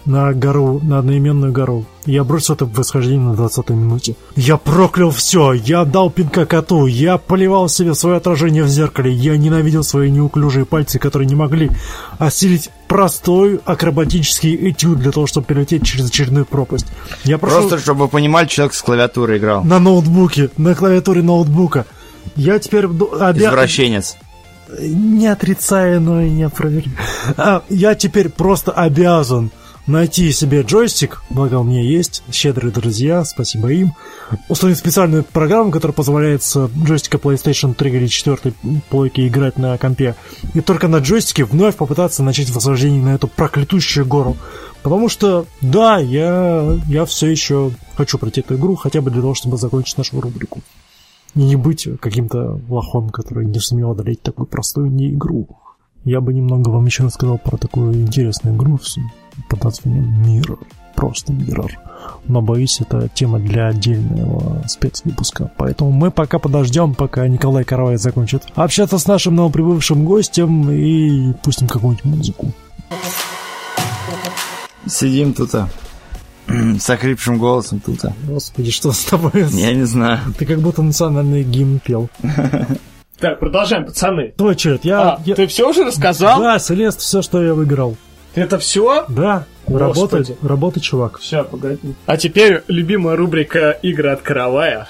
[0.07, 1.85] на гору, на одноименную гору.
[2.05, 4.15] Я бросил это восхождение на 20 минуте.
[4.35, 9.37] Я проклял все, я дал пинка коту, я поливал себе свое отражение в зеркале, я
[9.37, 11.69] ненавидел свои неуклюжие пальцы, которые не могли
[12.17, 16.87] осилить простой акробатический этюд для того, чтобы перелететь через очередную пропасть.
[17.25, 19.63] Я прошел Просто, чтобы вы понимали, человек с клавиатурой играл.
[19.63, 21.85] на ноутбуке, на клавиатуре ноутбука.
[22.35, 23.37] Я теперь обязан...
[23.37, 24.15] Извращенец.
[24.79, 26.93] Не отрицая, но и не опровергая.
[27.37, 29.49] А, я теперь просто обязан
[29.87, 33.93] найти себе джойстик, благо у меня есть, щедрые друзья, спасибо им,
[34.49, 38.53] установить специальную программу, которая позволяет с джойстика PlayStation 3 или 4
[38.89, 40.15] плойки играть на компе,
[40.53, 44.37] и только на джойстике вновь попытаться начать восхождение на эту проклятущую гору.
[44.83, 49.33] Потому что, да, я, я все еще хочу пройти эту игру, хотя бы для того,
[49.33, 50.61] чтобы закончить нашу рубрику.
[51.35, 55.47] И не быть каким-то лохом, который не сумел одолеть такую простую не игру.
[56.03, 58.77] Я бы немного вам еще рассказал про такую интересную игру
[59.49, 60.59] под названием Mirror.
[60.95, 61.69] Просто Mirror.
[62.25, 65.51] Но боюсь, это тема для отдельного спецвыпуска.
[65.57, 71.67] Поэтому мы пока подождем, пока Николай Каравай закончит общаться с нашим новоприбывшим гостем и пустим
[71.67, 72.51] какую-нибудь музыку.
[74.87, 75.69] Сидим тут, а,
[76.79, 78.05] с охрипшим голосом тут.
[78.05, 78.13] а.
[78.27, 79.31] Господи, что с тобой?
[79.51, 80.19] Я не знаю.
[80.37, 82.09] Ты как будто национальный гимн пел.
[83.19, 84.31] Так, продолжаем, пацаны.
[84.37, 85.01] Твой черед, я...
[85.13, 86.39] А, я- ты все уже рассказал?
[86.39, 87.97] Да, Селест, все, что я выиграл.
[88.37, 89.05] Это все?
[89.09, 89.81] Да, Господи.
[89.81, 91.17] работай, работай, чувак.
[91.19, 91.95] Все, погоди.
[92.05, 94.87] А теперь любимая рубрика «Игры от каравая».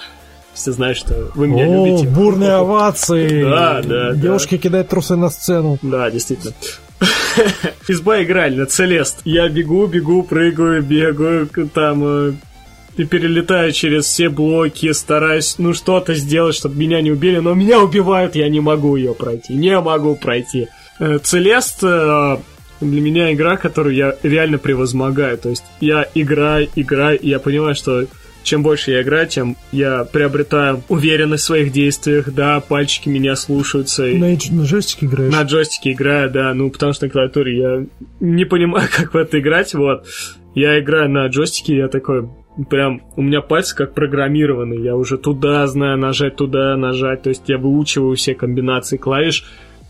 [0.54, 2.08] Все знают, что вы меня О, любите.
[2.10, 3.44] бурные овации.
[3.44, 5.78] Да, да, Девушки кидают трусы на сцену.
[5.82, 6.52] Да, действительно.
[7.88, 9.22] Изба играли на Целест.
[9.24, 12.34] Я бегу, бегу, прыгаю, бегаю, там э,
[12.98, 17.80] и перелетаю через все блоки, стараюсь, ну, что-то сделать, чтобы меня не убили, но меня
[17.80, 20.68] убивают, я не могу ее пройти, не могу пройти.
[21.00, 22.38] Э, Целест э,
[22.82, 27.76] для меня игра, которую я реально превозмогаю, то есть я играю, играю, и я понимаю,
[27.76, 28.06] что
[28.44, 34.08] чем больше я играю, тем я приобретаю уверенность в своих действиях, да, пальчики меня слушаются.
[34.08, 35.34] и- На, эйдж- на джойстике играешь?
[35.34, 37.86] на джойстике играю, да, ну, потому что на клавиатуре я
[38.22, 40.06] не понимаю, как в это играть, вот.
[40.56, 42.30] Я играю на джойстике, я такой,
[42.70, 47.44] прям, у меня пальцы как программированные, я уже туда знаю нажать, туда нажать, то есть
[47.48, 49.44] я выучиваю все комбинации клавиш,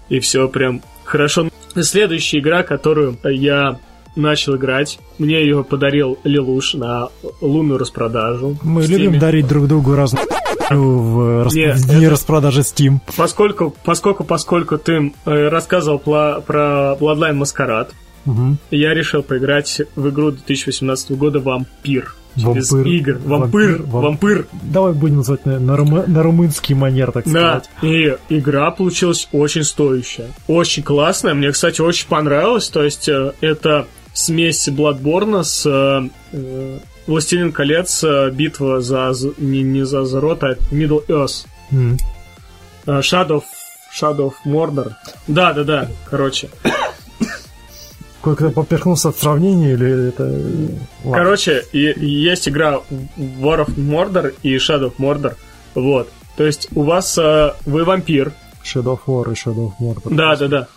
[0.10, 1.50] и все прям хорошо.
[1.76, 3.78] Следующая игра, которую я
[4.16, 7.10] начал играть, мне ее подарил Лилуш на
[7.42, 8.58] лунную распродажу.
[8.64, 10.26] Мы любим дарить друг другу разную
[10.70, 12.96] в, рас- Нет, в дни распродажи Steam.
[13.16, 17.90] Поскольку, поскольку, поскольку ты э, рассказывал пла- про Bloodline Masquerade,
[18.26, 18.58] Мгм.
[18.72, 22.14] я решил поиграть в игру 2018 года «Вампир».
[22.38, 22.88] Вампир.
[22.88, 23.18] игр.
[23.26, 23.82] Вампир.
[23.84, 23.86] Вампир.
[23.86, 24.48] Вампир.
[24.64, 27.70] Давай будем называть на, на, рума- на румынский манер, так Да, сказать.
[27.82, 30.28] и игра получилась очень стоящая.
[30.48, 31.34] Очень классная.
[31.34, 32.70] Мне, кстати, очень понравилось.
[32.70, 39.12] То есть, э, это смесь Bloodborne с э, э, Властелин колец, э, битва за...
[39.38, 41.46] Не, не за Азерот, а Middle Earth.
[42.86, 43.44] Э, Shadow,
[44.00, 44.94] Shadow of Mordor.
[45.28, 46.50] Да, да, да, короче.
[48.36, 50.24] Кое-кто поперхнулся от сравнения или это...
[51.04, 51.24] Ладно.
[51.24, 52.82] Короче, и, и есть игра
[53.18, 55.36] War of Mordor и Shadow of Mordor.
[55.76, 56.10] Вот.
[56.36, 58.34] То есть у вас э, вы вампир.
[58.64, 60.14] Shadow of War и Shadow of Mordor.
[60.14, 60.68] Да, да, да.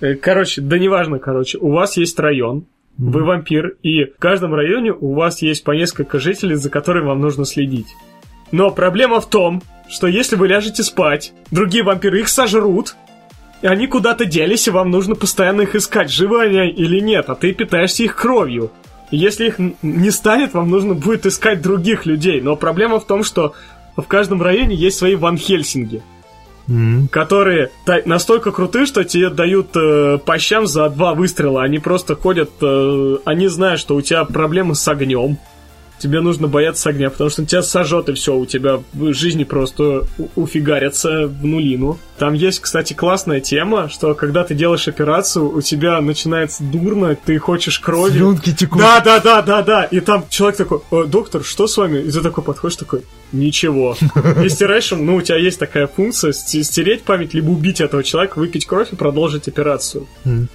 [0.00, 2.66] Э, Короче, да неважно, короче, у вас есть район,
[2.98, 7.20] вы вампир, и в каждом районе у вас есть по несколько жителей, за которыми вам
[7.20, 7.88] нужно следить.
[8.52, 12.94] Но проблема в том, что если вы ляжете спать, другие вампиры их сожрут,
[13.62, 17.34] и они куда-то делись, и вам нужно постоянно их искать, живы они или нет, а
[17.34, 18.70] ты питаешься их кровью.
[19.10, 22.40] И если их не станет, вам нужно будет искать других людей.
[22.40, 23.54] Но проблема в том, что
[23.96, 26.02] в каждом районе есть свои Ван Хельсинги
[26.68, 27.08] М.
[27.08, 27.70] которые
[28.06, 31.62] настолько крутые, что тебе дают э, по щам за два выстрела.
[31.62, 35.38] Они просто ходят, э, они знают, что у тебя проблемы с огнем.
[35.98, 40.06] Тебе нужно бояться огня, потому что тебя сожжет и все, у тебя в жизни просто
[40.34, 41.98] уфигарятся в нулину.
[42.18, 47.38] Там есть, кстати, классная тема, что когда ты делаешь операцию, у тебя начинается дурно, ты
[47.38, 48.12] хочешь крови.
[48.12, 48.78] Слюнки текут.
[48.80, 49.84] Да, да, да, да, да.
[49.84, 51.98] И там человек такой, «Э, доктор, что с вами?
[52.00, 53.96] И ты такой подходишь, такой, ничего.
[54.44, 58.02] И стираешь, ему, ну, у тебя есть такая функция, сте- стереть память, либо убить этого
[58.02, 60.06] человека, выпить кровь и продолжить операцию.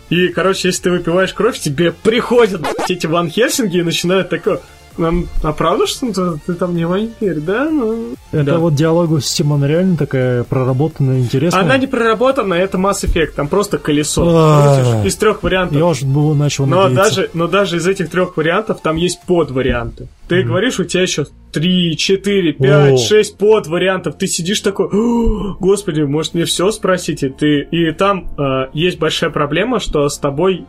[0.09, 4.61] И, короче, если ты выпиваешь кровь, тебе приходят эти Ван Хельсинги и начинают такое,
[4.97, 7.69] Нам, а правда, что ты, ты там не вампир, да?
[7.69, 8.57] Ну, Это да.
[8.57, 11.61] вот диалоговая система, она реально такая проработанная, интересная.
[11.63, 14.23] Она не проработана, это Mass Effect, там просто колесо.
[14.27, 15.03] А.
[15.05, 15.77] Из трех вариантов.
[15.77, 17.15] Я уже было начал Но надеяться.
[17.15, 20.07] даже, но даже из этих трех вариантов там есть подварианты.
[20.27, 22.97] Ты говоришь, у тебя еще 3, 4, 5, О.
[22.97, 24.15] 6 подвариантов.
[24.17, 27.23] Ты сидишь такой, «О, господи, может мне все спросить?
[27.23, 30.63] И, ты, и там э, есть большая проблема, что с тобой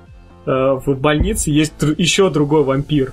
[0.46, 0.50] э,
[0.84, 3.12] в больнице есть др- еще другой вампир,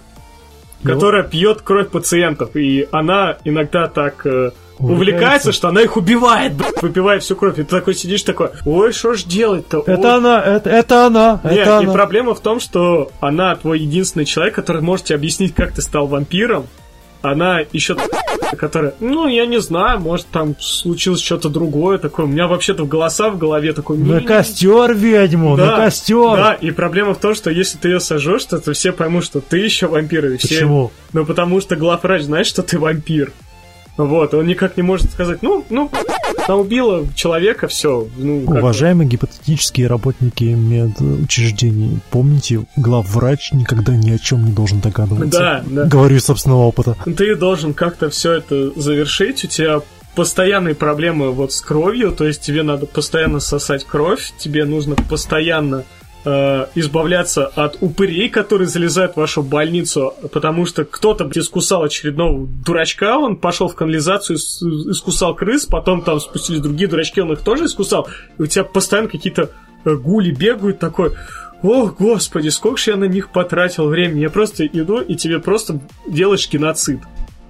[0.84, 0.94] Ну.
[0.94, 2.56] которая пьет кровь пациентов.
[2.56, 4.26] И она иногда так...
[4.26, 5.52] э, Увлекается.
[5.52, 7.60] Что она их убивает, блядь, выпивая всю кровь.
[7.60, 9.80] И ты такой сидишь такой, ой, что ж делать-то?
[9.80, 9.84] Ой».
[9.94, 11.92] Это она, это, это она, Нет, это и она.
[11.94, 16.08] проблема в том, что она твой единственный человек, который может тебе объяснить, как ты стал
[16.08, 16.66] вампиром.
[17.22, 17.98] Она еще
[18.58, 22.26] которая, ну, я не знаю, может, там случилось что-то другое такое.
[22.26, 23.97] У меня вообще-то голоса в голове такой...
[23.97, 26.36] На костер ведьму, на костер.
[26.36, 29.41] Да, и проблема в том, что если ты ее сожжешь, то, то все поймут, что
[29.41, 30.26] ты еще вампир.
[30.26, 30.47] И все...
[30.47, 30.91] Почему?
[31.14, 33.32] Ну, потому что главврач знает, что ты вампир.
[34.06, 35.91] Вот, он никак не может сказать, ну, ну,
[36.47, 38.08] она убила человека, все.
[38.16, 38.60] Ну, как.
[38.60, 45.39] Уважаемые гипотетические работники медучреждений, помните, главврач никогда ни о чем не должен догадываться.
[45.39, 45.84] Да, да.
[45.84, 46.95] Говорю из собственного опыта.
[47.04, 49.43] ты должен как-то все это завершить.
[49.43, 49.82] У тебя
[50.16, 55.84] постоянные проблемы вот с кровью, то есть тебе надо постоянно сосать кровь, тебе нужно постоянно
[56.26, 63.18] э, избавляться от упырей, которые залезают в вашу больницу, потому что кто-то искусал очередного дурачка,
[63.18, 67.66] он пошел в канализацию, ис- искусал крыс, потом там спустились другие дурачки, он их тоже
[67.66, 68.08] искусал,
[68.38, 69.52] и у тебя постоянно какие-то
[69.86, 71.12] э, гули бегают, такой,
[71.62, 74.22] Ох, господи, сколько же я на них потратил времени.
[74.22, 77.02] Я просто иду, и тебе просто делаешь геноцид.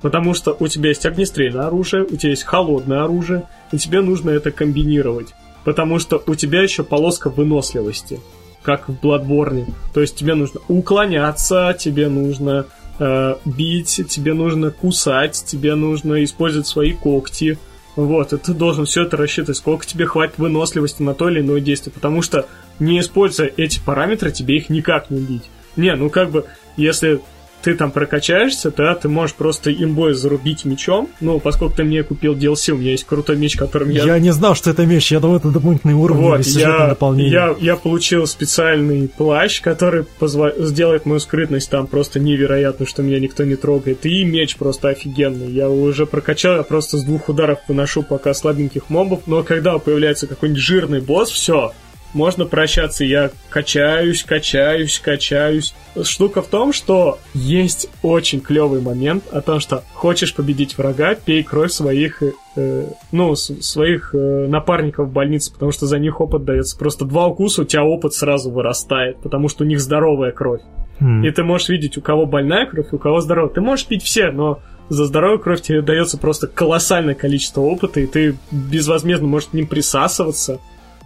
[0.02, 4.32] Потому что у тебя есть огнестрельное оружие, у тебя есть холодное оружие, и тебе нужно
[4.32, 5.28] это комбинировать.
[5.64, 8.20] Потому что у тебя еще полоска выносливости,
[8.62, 9.72] как в Bloodborne.
[9.94, 12.66] То есть тебе нужно уклоняться, тебе нужно
[13.00, 17.58] э, бить, тебе нужно кусать, тебе нужно использовать свои когти.
[17.96, 21.60] Вот, и ты должен все это рассчитывать, сколько тебе хватит выносливости на то или иное
[21.60, 21.94] действие.
[21.94, 22.48] Потому что,
[22.80, 25.44] не используя эти параметры, тебе их никак не убить.
[25.76, 26.46] Не, ну как бы,
[26.78, 27.22] если
[27.62, 31.10] ты там прокачаешься, да, ты можешь просто имбой зарубить мечом.
[31.20, 34.04] Ну, поскольку ты мне купил DLC, у меня есть крутой меч, которым я...
[34.06, 34.20] Я...
[34.20, 37.32] не знал, что это меч, я думал, это дополнительный уровень Вот, или я, дополнение.
[37.32, 43.20] я, я получил специальный плащ, который позва- сделает мою скрытность там просто невероятно, что меня
[43.20, 44.06] никто не трогает.
[44.06, 45.52] И меч просто офигенный.
[45.52, 49.22] Я уже прокачал, я просто с двух ударов выношу пока слабеньких мобов.
[49.26, 51.74] Но когда появляется какой-нибудь жирный босс, все,
[52.14, 53.04] можно прощаться.
[53.04, 55.74] Я качаюсь, качаюсь, качаюсь.
[56.04, 61.44] Штука в том, что есть очень клевый момент о том, что хочешь победить врага, пей
[61.44, 62.24] кровь своих,
[62.56, 66.78] э, ну, с- своих э, напарников в больнице, потому что за них опыт дается.
[66.78, 70.62] Просто два укуса, у тебя опыт сразу вырастает, потому что у них здоровая кровь.
[71.00, 71.24] Хм.
[71.24, 73.54] И ты можешь видеть, у кого больная кровь, у кого здоровая.
[73.54, 78.08] Ты можешь пить все, но за здоровую кровь тебе дается просто колоссальное количество опыта, и
[78.08, 80.60] ты безвозмездно можешь к ним присасываться.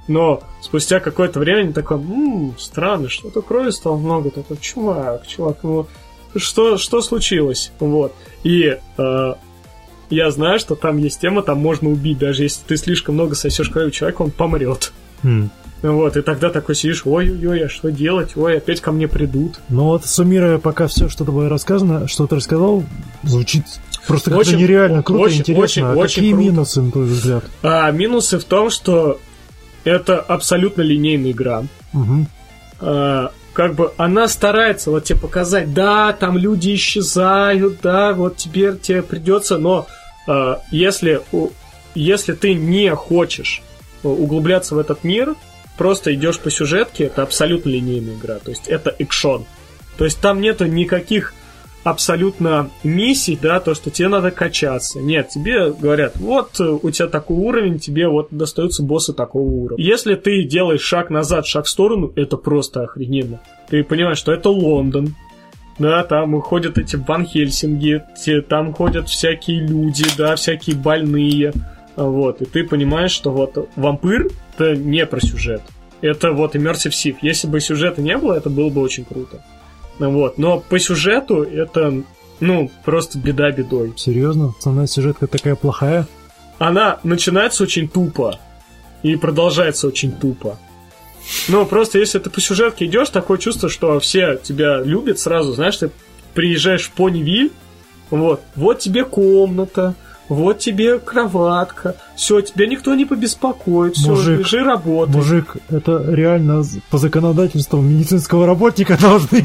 [0.07, 4.31] Но спустя какое-то время они такой, «М, странно, что-то крови стало много.
[4.31, 5.87] Такой, чувак, чувак, ну
[6.35, 7.71] что, что случилось?
[7.79, 8.13] Вот.
[8.43, 9.33] И э,
[10.09, 13.69] я знаю, что там есть тема, там можно убить, даже если ты слишком много сосешь
[13.69, 14.91] крови человека, он помрет.
[15.23, 15.49] Хм.
[15.83, 18.37] Вот, и тогда такой сидишь, ой-ой-ой, а что делать?
[18.37, 19.59] Ой, опять ко мне придут.
[19.67, 22.83] Ну вот, суммируя пока все, что тобой рассказано, что ты рассказал,
[23.23, 23.65] звучит
[24.07, 25.63] просто как-то нереально круто очень- и интересно.
[25.63, 26.45] очень- а очень какие круто.
[26.47, 27.43] минусы, на твой взгляд?
[27.63, 29.19] А минусы в том, что
[29.83, 31.63] это абсолютно линейная игра.
[31.91, 32.27] Мгм.
[32.79, 38.77] А, как бы она старается вот тебе показать, да, там люди исчезают, да, вот теперь
[38.77, 39.87] тебе придется, но
[40.27, 41.21] а, если,
[41.95, 43.61] если ты не хочешь
[44.03, 45.35] э, углубляться в этот мир,
[45.77, 49.45] просто идешь по сюжетке, это абсолютно линейная игра, то есть это экшон.
[49.97, 51.33] То есть там нету никаких
[51.83, 54.99] абсолютно миссий, да, то, что тебе надо качаться.
[54.99, 59.83] Нет, тебе говорят, вот э, у тебя такой уровень, тебе вот достаются боссы такого уровня.
[59.83, 63.41] Если ты делаешь шаг назад, шаг в сторону, это просто охрененно.
[63.69, 65.15] Ты понимаешь, что это Лондон,
[65.79, 68.03] да, там ходят эти Ван Хельсинги,
[68.47, 71.53] там ходят всякие люди, да, всякие больные,
[71.95, 75.61] вот, и ты понимаешь, что вот вампир это не про сюжет,
[76.01, 77.17] это вот Immersive Civ.
[77.21, 79.43] Если бы сюжета не было, это было бы очень круто.
[80.09, 82.03] Вот, но по сюжету это,
[82.39, 83.93] ну, просто беда бедой.
[83.95, 84.53] Серьезно?
[84.57, 86.07] Основная сюжетка такая плохая?
[86.59, 88.39] Она начинается очень тупо
[89.01, 90.57] и продолжается очень тупо.
[91.47, 95.77] Ну, просто если ты по сюжетке идешь, такое чувство, что все тебя любят сразу, знаешь,
[95.77, 95.89] ты
[96.33, 97.51] приезжаешь в Понивиль,
[98.09, 99.95] вот, вот тебе комната,
[100.29, 105.15] вот тебе кроватка, все, тебя никто не побеспокоит, все, Мужик, лежи, работай.
[105.15, 109.43] Мужик, это реально по законодательству медицинского работника должны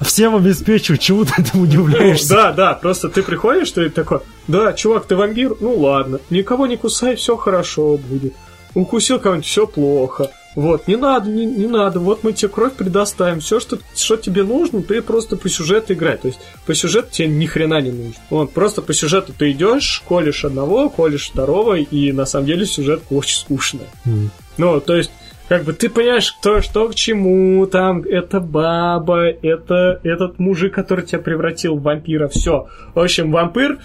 [0.00, 2.34] всем обеспечивать, чего ты этому удивляешься?
[2.34, 6.76] да, да, просто ты приходишь, ты такой, да, чувак, ты вампир, ну ладно, никого не
[6.76, 8.34] кусай, все хорошо будет.
[8.74, 10.30] Укусил кого-нибудь, все плохо.
[10.56, 14.42] Вот, не надо, не, не надо, вот мы тебе кровь предоставим, все, что, что тебе
[14.42, 16.16] нужно, ты просто по сюжету играй.
[16.16, 18.20] То есть по сюжету тебе ни хрена не нужно.
[18.30, 23.02] Вот, просто по сюжету ты идешь, колешь одного, колешь второго, и на самом деле сюжет
[23.10, 23.86] очень скучный.
[24.06, 24.30] М.
[24.56, 25.10] Ну, то есть,
[25.46, 31.04] как бы ты понимаешь, кто, что к чему, там, это баба, это этот мужик, который
[31.04, 32.68] тебя превратил в вампира, все.
[32.94, 33.78] В общем, вампир,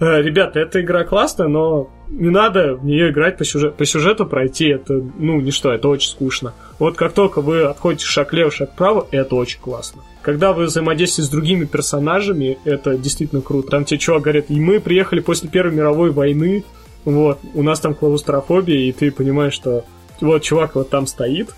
[0.00, 4.68] ребята, эта игра классная, но не надо в нее играть по сюжету, по сюжету пройти,
[4.68, 6.54] это, ну, ничто, это очень скучно.
[6.78, 10.02] Вот как только вы отходите шаг лево, шаг вправо, это очень классно.
[10.22, 13.70] Когда вы взаимодействуете с другими персонажами, это действительно круто.
[13.70, 16.64] Там тебе чувак говорит, и мы приехали после Первой мировой войны,
[17.04, 19.84] вот, у нас там клаустрофобия, и ты понимаешь, что
[20.20, 21.54] вот чувак вот там стоит,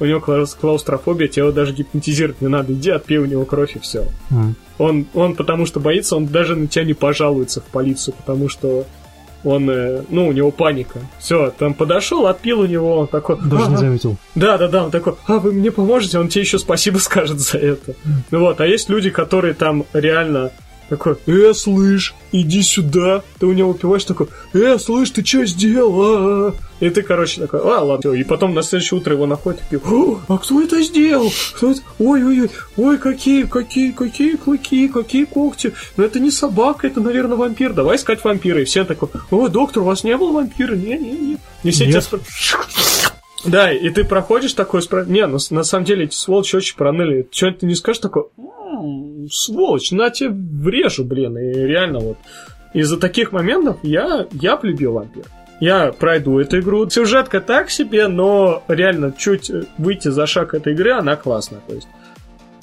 [0.00, 3.78] у него клаус- клаустрофобия, его даже гипнотизировать не надо, иди отпей у него кровь и
[3.78, 4.06] все.
[4.30, 4.54] М.
[4.78, 8.86] Он, он потому что боится, он даже на тебя не пожалуется в полицию, потому что
[9.44, 11.00] он, э, ну, у него паника.
[11.18, 13.38] Все, там подошел, отпил у него, он такой...
[13.40, 14.16] Даже не заметил.
[14.34, 17.58] Да, да, да, он такой, а вы мне поможете, он тебе еще спасибо скажет за
[17.58, 17.94] это.
[18.30, 20.50] Ну вот, а есть люди, которые там реально
[20.88, 23.22] такой, э, слышь, иди сюда.
[23.38, 26.54] Ты у него выпиваешь такой, э, слышь, ты что сделал?
[26.80, 28.00] И ты, короче, такой, а, ладно.
[28.00, 28.14] всё».
[28.14, 31.30] И потом на следующее утро его находят и такие, «О, а кто это сделал?
[31.56, 31.80] Кто это?
[31.98, 35.72] Ой-ой-ой, ой, какие, какие, какие клыки, какие когти.
[35.96, 37.72] Ну это не собака, это, наверное, вампир.
[37.72, 38.60] Давай искать вампира.
[38.60, 40.74] И все такой, о, доктор, у вас не было вампира?
[40.74, 41.38] Не-не-не.
[41.62, 42.04] И все тебя Нет.
[42.04, 42.28] спрашивают,
[43.46, 45.04] да, и ты проходишь такой, спра...
[45.04, 47.28] не, ну, с- на самом деле эти сволочи очень проныли.
[47.30, 48.48] Что ты не скажешь такой, «М,
[49.30, 52.18] сволочь, на тебе врежу, блин, и реально вот.
[52.72, 55.24] Из-за таких моментов я, я полюбил вампир.
[55.60, 56.90] Я пройду эту игру.
[56.90, 61.60] Сюжетка так себе, но реально чуть э, выйти за шаг этой игры, она классная.
[61.68, 61.86] То есть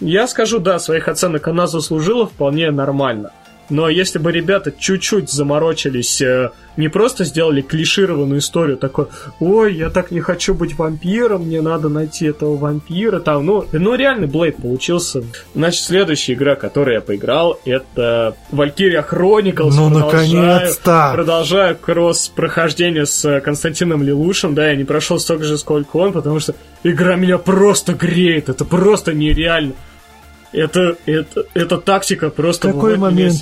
[0.01, 3.32] я скажу, да, своих оценок она заслужила вполне нормально.
[3.72, 9.08] Но если бы ребята чуть-чуть заморочились, э, не просто сделали клишированную историю, такой,
[9.40, 13.96] ой, я так не хочу быть вампиром, мне надо найти этого вампира, там, ну, ну
[13.96, 15.24] реально Блейд получился.
[15.56, 19.72] Значит, следующая игра, которую я поиграл, это Valkyria Chronicles.
[19.74, 21.12] Ну, наконец-то!
[21.14, 26.42] Продолжаю кросс-прохождение с э, Константином Лелушем, да, я не прошел столько же, сколько он, потому
[26.42, 29.74] что игра меня просто греет, это просто нереально.
[30.54, 32.72] Это, это, это тактика просто...
[32.72, 33.41] Какой момент,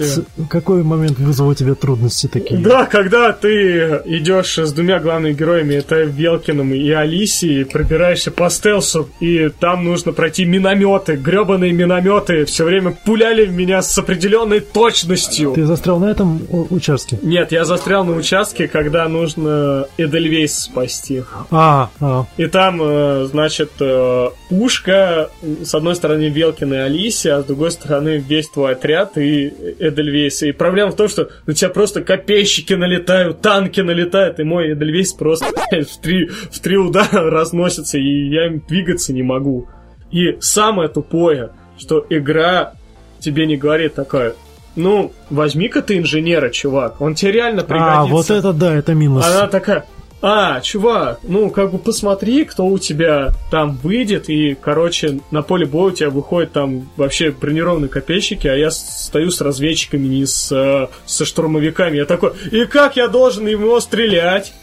[0.49, 2.60] какой момент вызвал у тебя трудности такие?
[2.60, 9.10] Да, когда ты идешь с двумя главными героями, это Велкиным и Алисией, пробираешься по стелсу,
[9.20, 15.53] и там нужно пройти минометы, гребаные минометы, все время пуляли в меня с определенной точностью.
[15.53, 17.18] Ты застрял на этом участке?
[17.22, 21.24] Нет, я застрял на участке, когда нужно Эдельвейс спасти.
[21.51, 25.30] А, а, И там, э, значит, э, пушка,
[25.64, 29.47] с одной стороны Велкин и Алисия, а с другой стороны весь твой отряд и
[29.80, 30.43] Эдельвейс.
[30.43, 35.14] И проблема в том, что на тебя просто копейщики налетают, танки налетают, и мой Эдельвейс
[35.14, 39.68] просто в три, в три удара разносится, и я им двигаться не могу.
[40.12, 42.74] И самое тупое, что игра
[43.20, 44.36] тебе не говорит такое,
[44.76, 48.00] ну, возьми-ка ты инженера, чувак, он тебе реально пригодится.
[48.02, 49.26] а, вот это да, это минус.
[49.26, 49.86] Она такая,
[50.22, 55.65] а, чувак, ну, как бы посмотри, кто у тебя там выйдет, и, короче, на поле
[55.65, 60.51] боя у тебя выходят там вообще бронированные копейщики, а я стою с разведчиками, не с,
[60.51, 61.97] э, со штурмовиками.
[61.97, 64.53] Я такой, и как я должен его стрелять?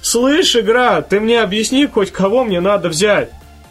[0.00, 3.30] Слышь, игра, ты мне объясни хоть кого мне надо взять.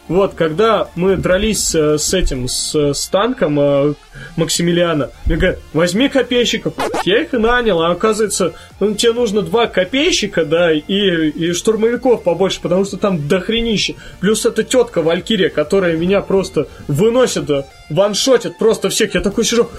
[0.10, 3.94] Вот, когда мы дрались э, с этим, с, с танком э,
[4.38, 6.74] Максимилиана, мне говорят, возьми копейщиков.
[7.06, 12.24] Я их и нанял, а оказывается, ну, тебе нужно два копейщика, да, и, и штурмовиков
[12.24, 13.96] побольше, потому что там дохренище.
[14.20, 17.48] Плюс эта тетка Валькирия, которая меня просто выносит,
[17.92, 19.14] ваншотит просто всех.
[19.14, 19.70] Я такой сижу,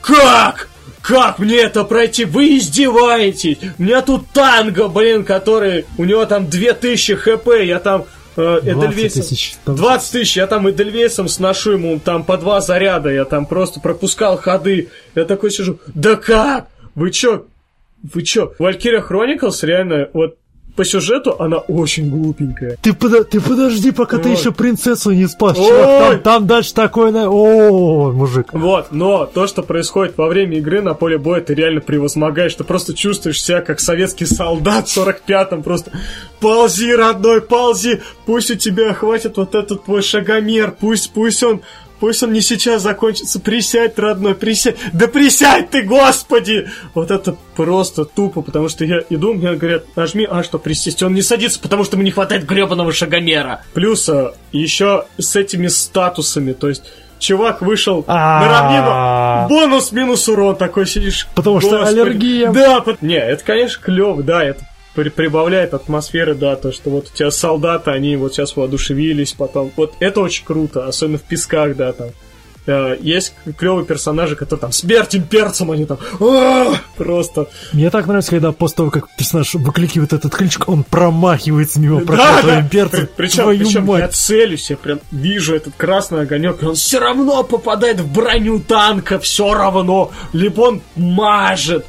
[0.00, 0.68] как?
[1.02, 2.24] Как мне это пройти?
[2.24, 3.58] Вы издеваетесь!
[3.78, 5.86] У меня тут танго, блин, который...
[5.98, 8.04] У него там 2000 хп, я там...
[8.36, 9.54] э, 20 Эдельвейсом- тысяч.
[9.64, 13.80] Там- 20 тысяч, я там Эдельвейсом сношу ему там по два заряда, я там просто
[13.80, 14.88] пропускал ходы.
[15.14, 16.68] Я такой сижу, да как?
[16.94, 17.46] Вы чё?
[18.02, 18.54] Вы чё?
[18.58, 20.36] Valkyria Chronicles реально, вот
[20.80, 22.78] по сюжету она очень глупенькая.
[22.80, 24.34] Ты, подо- ты подожди, пока ты Ой.
[24.34, 25.58] еще принцессу не спас.
[25.58, 26.10] Чувак.
[26.10, 27.10] там, там дальше такое...
[27.10, 28.46] на- О, мужик.
[28.54, 32.64] Вот, но то, что происходит во время игры на поле боя, ты реально превозмогаешь, ты
[32.64, 35.92] просто чувствуешь себя как советский солдат в 45-м, просто
[36.40, 41.60] ползи, родной, ползи, пусть у тебя хватит вот этот твой шагомер, пусть, пусть он
[42.00, 43.38] Пусть он не сейчас закончится.
[43.38, 44.76] Присядь, родной, присядь.
[44.92, 46.68] Да присядь ты, господи!
[46.94, 51.02] Вот это просто тупо, потому что я иду, мне говорят, нажми, а что, присесть?
[51.02, 53.62] Он не садится, потому что ему не хватает гребаного шагомера.
[53.74, 56.84] Плюс а, еще с этими статусами, то есть
[57.18, 61.28] чувак вышел на равнину, бонус минус урон, такой сидишь.
[61.34, 62.50] Потому что аллергия.
[62.50, 67.16] Да, не, это, конечно, клево, да, это при- прибавляет атмосферы, да, то, что вот у
[67.16, 71.92] тебя солдаты, они вот сейчас воодушевились, потом, вот это очень круто, особенно в песках, да,
[71.92, 72.08] там.
[72.66, 77.48] Э, Есть клевые персонажи, которые там смерть имперцам, они там «А!» просто.
[77.72, 82.42] Мне так нравится, когда после того, как персонаж выкликивает этот кличку, он промахивается мимо Да,
[82.42, 82.60] да.
[82.60, 83.08] имперца.
[83.16, 87.42] Причем, Твою причем я целюсь, я прям вижу этот красный огонек, и он все равно
[87.44, 90.10] попадает в броню танка, все равно.
[90.34, 91.86] Либо он мажет.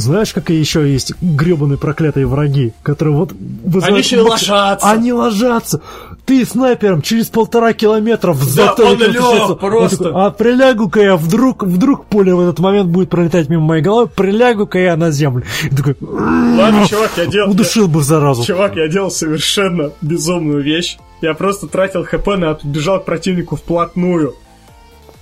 [0.00, 3.32] Знаешь, какие еще есть гребаные проклятые враги, которые вот...
[3.32, 4.90] вызывают Они еще и ложатся.
[4.90, 5.80] Они ложатся.
[6.24, 9.52] Ты снайпером через полтора километра в Да, он лёг отлетается.
[9.52, 9.96] Он просто.
[10.04, 14.08] такой, а прилягу-ка я, вдруг, вдруг пуля в этот момент будет пролетать мимо моей головы,
[14.08, 15.44] прилягу-ка я на землю.
[15.64, 17.50] И такой, Ладно, чувак, я делал...
[17.50, 18.44] удушил бы заразу.
[18.44, 20.98] Чувак, я делал совершенно безумную вещь.
[21.22, 24.34] Я просто тратил хп на бежал к противнику вплотную.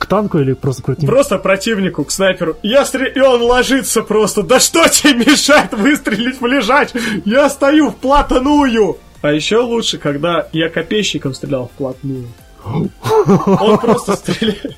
[0.05, 1.13] К танку или просто к противнику?
[1.13, 2.59] Просто противнику, к снайперу.
[2.63, 3.11] Я стрел...
[3.15, 4.43] И он ложится просто.
[4.43, 6.91] Да что тебе мешает выстрелить в лежач?
[7.25, 8.99] Я стою вплотную.
[9.23, 12.29] А еще лучше, когда я копейщиком стрелял вплотную.
[12.63, 14.77] Он просто стреляет.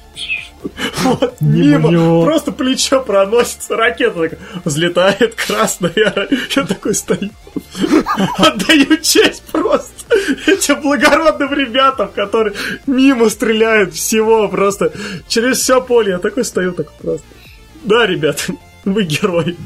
[1.02, 7.30] Вот, Мимо просто плечо проносится, ракета такая взлетает, красная, я, такой стою.
[8.38, 9.92] Отдаю честь просто
[10.46, 12.54] этим благородным ребятам, которые
[12.86, 14.92] мимо стреляют всего просто
[15.28, 16.12] через все поле.
[16.12, 17.26] Я такой стою, так просто.
[17.84, 18.42] Да, ребята,
[18.84, 19.56] вы герой.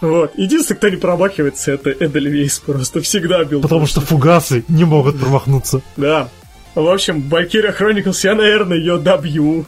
[0.00, 0.32] Вот.
[0.36, 3.60] Единственное, кто не промахивается, это Эдельвейс просто всегда бил.
[3.60, 5.82] Потому что фугасы не могут промахнуться.
[5.96, 6.28] Да.
[6.74, 9.66] В общем, Valkyria Chronicles, я, наверное, ее добью.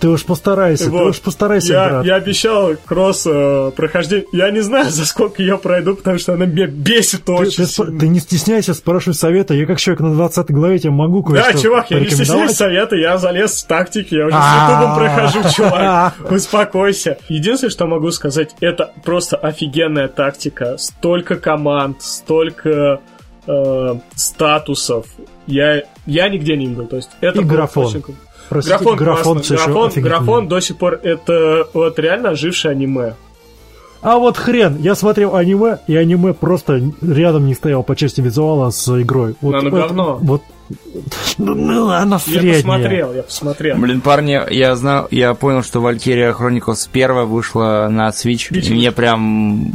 [0.00, 1.10] Ты уж постарайся, ты Вот.
[1.10, 2.04] уж постарайся, Я, брат.
[2.06, 4.26] я обещал кросс э, прохождение.
[4.32, 7.66] Я не знаю, за сколько ее пройду, потому что она меня бесит Ты, очень ты
[7.66, 7.98] сильно.
[8.00, 9.54] ты не стесняйся, спрашивай совета.
[9.54, 12.96] Я как человек на 20 главе тебе могу кое-что Да, чувак, я не стесняюсь совета,
[12.96, 16.14] я залез в тактики, я уже с ютубом прохожу, чувак.
[16.30, 17.18] Успокойся.
[17.28, 20.76] Единственное, что могу сказать, это просто офигенная тактика.
[20.78, 23.00] Столько команд, столько
[23.46, 25.06] э, статусов.
[25.46, 26.86] Я, я нигде не видел.
[26.86, 27.86] То есть это И графон.
[27.86, 28.04] очень.
[28.48, 29.56] Простите, Графон, графон, классно.
[29.56, 33.14] графон, графон до сих пор это вот реально ожившее аниме.
[34.02, 38.68] А вот хрен, я смотрел аниме, и аниме просто рядом не стоял по части визуала
[38.70, 39.34] с игрой.
[39.40, 40.18] Вот, Оно это- говно.
[40.20, 40.42] Вот,
[41.38, 42.54] ну, ну, она Я средняя.
[42.56, 43.76] посмотрел, я посмотрел.
[43.78, 48.92] Блин, парни, я знал, я понял, что Valkyria Chronicles 1 вышла на Switch, и мне
[48.92, 49.72] прям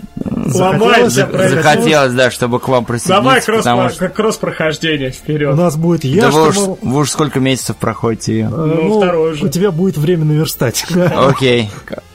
[0.52, 1.56] Про это.
[1.56, 4.10] захотелось, да, чтобы к вам Давай присоединиться, кросс, потому что...
[4.10, 5.56] кросс прохождение У вперед.
[5.56, 8.50] нас будет я, Да вы уж, вы уж сколько месяцев проходите ее?
[8.50, 9.46] Ну, второй уже.
[9.46, 10.86] У тебя будет время наверстать.
[11.16, 11.70] Окей.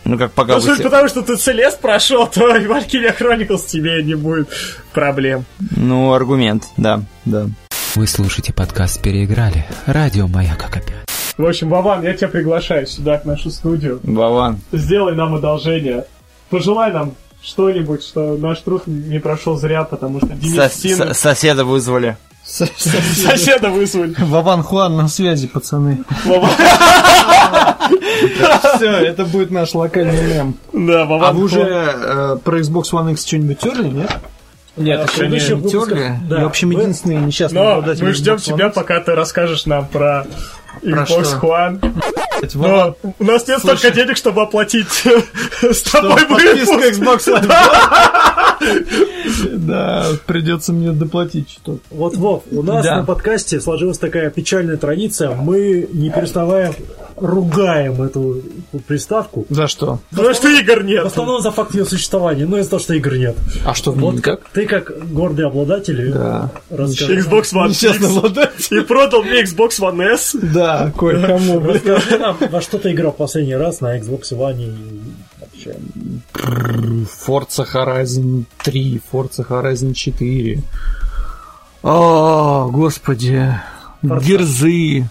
[0.04, 4.14] Ну, как пока Ну, потому, что ты Целест прошел, то и Valkyria Chronicles тебе не
[4.14, 4.48] будет
[4.92, 5.44] проблем.
[5.76, 7.46] Ну, аргумент, да, да.
[7.94, 9.66] Вы слушаете подкаст «Переиграли».
[9.86, 10.84] Радио «Маяк» опять.
[11.36, 14.00] В общем, Вован, я тебя приглашаю сюда, к нашу студию.
[14.02, 14.60] Вован.
[14.72, 16.04] Сделай нам одолжение.
[16.50, 17.14] Пожелай нам
[17.44, 22.16] что-нибудь, что наш труд не прошел зря, потому что Денис Со- Сина- со- соседа вызвали.
[22.44, 24.14] соседа вызвали.
[24.18, 26.04] Вован Хуан на связи, пацаны.
[28.76, 30.54] Все, это будет наш локальный мем.
[30.72, 31.36] Да, А Вован.
[31.36, 34.10] вы уже э, про Xbox One X что-нибудь терли, нет?
[34.76, 35.38] Нет, еще не.
[35.70, 36.18] Терли?
[36.28, 36.38] да.
[36.38, 39.86] Я, в общем, Мы- единственный несчастный Но обладатель мы ждем тебя, пока ты расскажешь нам
[39.86, 40.26] про
[40.82, 41.40] Xbox?
[41.40, 42.02] One.
[42.54, 43.78] Но у нас нет Слушай.
[43.78, 44.88] столько денег, чтобы оплатить
[45.62, 46.72] с тобой выпуск.
[46.72, 47.52] Xbox One.
[49.54, 51.80] Да, придется мне доплатить что-то.
[51.90, 52.96] Вот, Вов, у нас Да.
[52.98, 55.30] на подкасте сложилась такая печальная традиция.
[55.34, 56.74] Мы, не переставая,
[57.16, 58.42] ругаем эту
[58.86, 59.46] приставку.
[59.48, 60.00] За что?
[60.10, 61.04] Потому что игр В нет.
[61.04, 63.36] основном за факт ее существования, но из-за того, что игр нет.
[63.64, 64.40] А что, в Вот никак?
[64.52, 66.50] Ты как гордый обладатель, Да.
[66.70, 68.16] расскажи, Xbox One Несчастный X.
[68.16, 68.78] обладатель.
[68.78, 70.36] И продал мне Xbox One S.
[70.40, 74.72] Да, кое-кому, расскажи нам, во что ты играл в последний раз на Xbox One и
[75.64, 75.78] вообще.
[77.26, 80.62] Forza Horizon 3, Forza Horizon 4.
[81.82, 83.54] О, господи.
[84.02, 85.08] Герзы.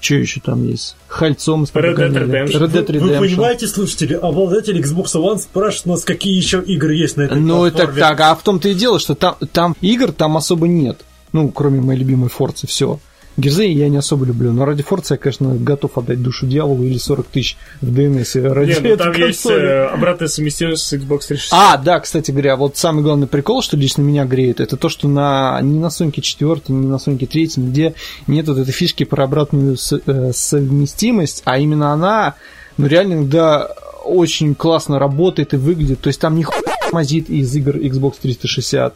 [0.00, 0.96] Что еще там есть?
[1.08, 2.12] Хальцом с Red Dead.
[2.12, 2.60] Redemption.
[2.60, 3.20] Red Dead Вы, вы Redemption.
[3.20, 7.88] понимаете, слушатели, обладатель Xbox One спрашивает нас, какие еще игры есть на этой Ну, это
[7.88, 11.00] так, а в том-то и дело, что там, там игр там особо нет.
[11.32, 13.00] Ну, кроме моей любимой Форцы, все.
[13.38, 16.98] Герзы я не особо люблю, но ради Форца я, конечно, готов отдать душу дьяволу или
[16.98, 19.62] 40 тысяч в DNS ради Не, ну там есть консоли.
[19.64, 21.52] э, обратная совместимость с Xbox 360.
[21.52, 25.06] А, да, кстати говоря, вот самый главный прикол, что лично меня греет, это то, что
[25.08, 27.94] на ни на Sonic 4, ни на Sonic 3, нигде
[28.26, 32.34] нет вот этой фишки про обратную с- э, совместимость, а именно она,
[32.76, 33.66] ну реально иногда
[34.04, 36.44] очень классно работает и выглядит, то есть там не
[36.92, 38.94] мазит из игр Xbox 360.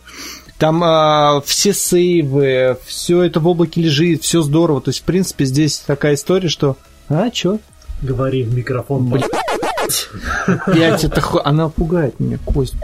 [0.63, 4.81] Там а, все сейвы, все это в облаке лежит, все здорово.
[4.81, 6.77] То есть, в принципе, здесь такая история, что...
[7.09, 7.59] А, чё?
[8.01, 9.07] Говори в микрофон.
[9.07, 9.25] Блин.
[10.47, 12.77] Опять это Она пугает меня, Кость.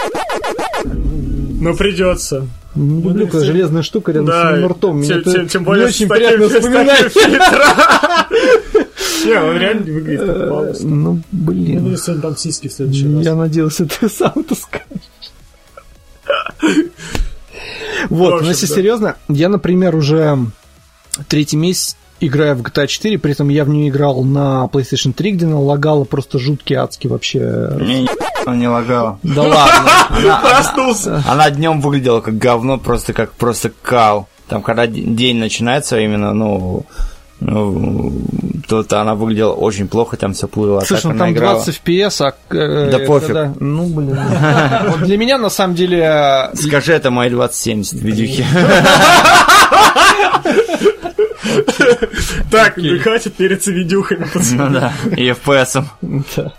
[0.82, 2.48] Ну, придется.
[2.74, 5.00] Не люблю, когда железная штука рядом Да, с моим ртом.
[5.04, 7.14] Тем, тем не более очень приятно вспоминать.
[9.24, 10.74] Не, он реально выглядит как Э.
[10.80, 11.84] Ну, Я блин.
[11.84, 13.24] буду сегодня там сиськи в следующий раз.
[13.24, 15.08] Я надеялся, ты сам это скажешь.
[18.08, 18.74] Вот, общем, но если да.
[18.74, 20.38] серьезно, я, например, уже
[21.28, 25.32] третий месяц играю в GTA 4, при этом я в нее играл на PlayStation 3,
[25.32, 27.70] где она лагала просто жуткий адский вообще.
[27.78, 28.08] Мне ни
[28.48, 29.18] он не лагал.
[29.22, 29.90] Да ладно.
[30.08, 31.22] Она, Проснулся.
[31.28, 34.28] она днем выглядела как говно, просто как просто кал.
[34.48, 36.86] Там, когда день начинается именно, ну,
[37.40, 38.12] ну,
[38.66, 40.80] то она выглядела очень плохо, там все плыло.
[40.82, 41.54] А Слушай, ну там играла.
[41.62, 42.54] 20 FPS, а...
[42.54, 43.26] э, Да пофиг.
[43.28, 44.18] когда- Ну, блин.
[44.88, 45.98] Вот для меня, на самом деле,
[46.52, 48.44] э, Скажи, это мои 2070 видюхи.
[52.50, 54.64] Так, хватит переться видюхами, пацаны.
[54.64, 55.84] Ну да, и FPS.
[56.36, 56.52] Да.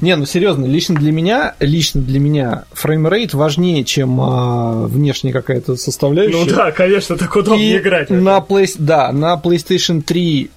[0.00, 5.76] Не, ну серьезно, лично для меня, лично для меня фреймрейт важнее, чем а, внешняя какая-то
[5.76, 6.36] составляющая.
[6.36, 8.10] Ну да, конечно, так удобнее И играть.
[8.10, 8.74] на Play...
[8.78, 10.50] Да, на PlayStation 3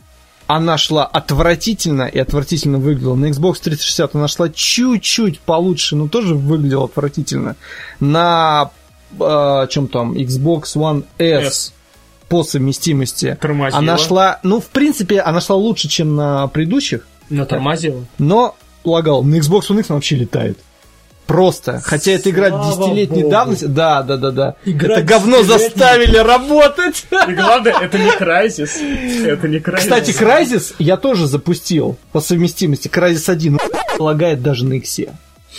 [0.48, 3.16] она шла отвратительно и отвратительно выглядела.
[3.16, 7.56] На Xbox 360 она шла чуть-чуть получше, но тоже выглядела отвратительно.
[8.00, 8.72] На
[9.20, 11.74] а, чем там Xbox One S, S.
[12.28, 13.78] по совместимости Тормозила.
[13.80, 18.04] она шла, ну в принципе она шла лучше, чем на предыдущих, Но тормозила.
[18.18, 18.56] но
[18.90, 19.24] лагал.
[19.24, 20.58] На Xbox One X она вообще летает.
[21.28, 21.82] Просто.
[21.84, 23.66] Хотя это игра десятилетней давности.
[23.66, 24.56] Да, да, да, да.
[24.64, 27.06] Игра это говно заставили работать.
[27.28, 29.28] И главное, это не Crysis.
[29.28, 29.78] Это не Crysis.
[29.78, 32.88] Кстати, Crysis я тоже запустил по совместимости.
[32.88, 33.60] Crysis 1
[34.00, 35.10] лагает даже на Иксе.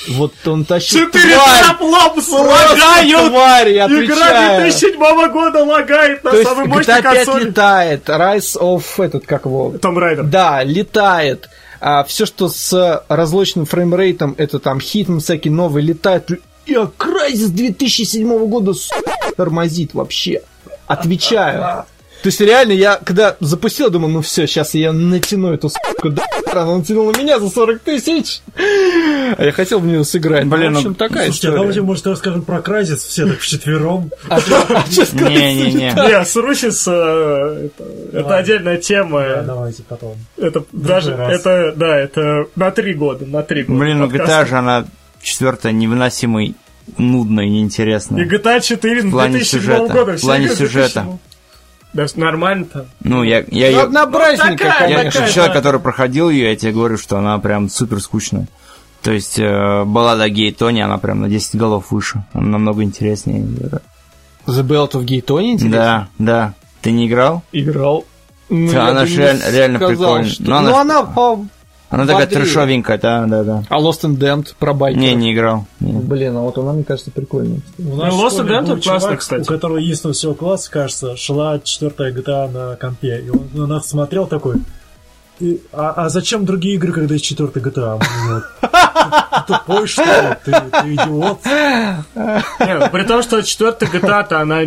[0.07, 3.29] Вот он тащит Четыре Просто лагают!
[3.31, 4.61] тварь, я Игра отвечаю.
[4.61, 7.45] 2007 года лагает на То есть самой GTA мощной 5 консоли.
[7.45, 10.25] летает, Rise of этот, как его, Том Райдер.
[10.25, 11.49] Да, летает.
[11.81, 16.31] А все, что с разлочным фреймрейтом, это там Hitman всякие новые, летает.
[16.67, 18.91] И Crysis 2007 года с***,
[19.37, 20.43] тормозит вообще.
[20.87, 21.85] Отвечаю.
[22.23, 26.11] То есть реально я, когда запустил, думал, ну все, сейчас я натяну эту суку
[26.59, 26.63] хера.
[26.63, 28.41] Она натянула меня за 40 тысяч.
[28.57, 30.47] А я хотел в нее сыграть.
[30.47, 31.57] Блин, ну, в общем, ну, такая Слушайте, а история.
[31.57, 34.11] давайте, может, расскажем про Crysis все так вчетвером.
[34.29, 35.93] А а Не-не-не.
[35.93, 39.43] Не, с Русис, это, отдельная Да, тема.
[39.47, 40.17] давайте потом.
[40.37, 43.79] Это даже, это, да, это на три года, на три года.
[43.79, 44.07] Блин, ну.
[44.07, 44.87] GTA же она
[45.23, 46.55] четвертая невыносимой,
[46.97, 48.27] нудной, И неинтересной.
[48.27, 49.93] GTA 4 В в плане 2007 сюжета.
[49.93, 50.17] года.
[50.17, 51.07] В плане сюжета.
[51.93, 52.21] 2007.
[52.21, 52.87] Да, нормально-то.
[53.03, 55.21] Ну, я, я Ну, однообразненько, Ну, такая, Я конечно.
[55.23, 58.47] как человек, который проходил ее, я тебе говорю, что она прям супер скучная.
[59.03, 62.25] То есть э, баллада Гей Тони, она прям на 10 голов выше.
[62.33, 63.43] Она намного интереснее.
[64.47, 65.71] The Belt of Gay Tony, интересно?
[65.71, 66.55] Да, да.
[66.83, 67.43] Ты не играл?
[67.53, 68.05] Играл.
[68.49, 70.25] Ну, Да, она бы ж не реально- реально прикольная.
[70.31, 71.45] что- Но она Ну, она по...
[71.91, 72.45] Она такая Бодрее.
[72.45, 73.63] трешовенькая, да, да, да.
[73.71, 75.03] А Lost and Damned про байкеров.
[75.03, 75.67] Не, не играл.
[75.81, 75.93] Не.
[75.95, 77.61] Блин, а вот она, мне кажется, прикольная.
[77.79, 79.43] У нас Ну, в Lost Adventure был классно, кстати.
[79.43, 83.21] У которого единственного всего класса, кажется, шла четвертая GTA на компе.
[83.25, 84.57] И он на нас смотрел такой,
[85.39, 87.99] «Ты- а, а зачем другие игры, когда есть четвертая GTA?
[88.61, 90.37] Ты тупой, что ли?
[90.45, 91.39] Ты, ты идиот?
[91.47, 94.61] Не, при том, что четвертая GTA-то, она,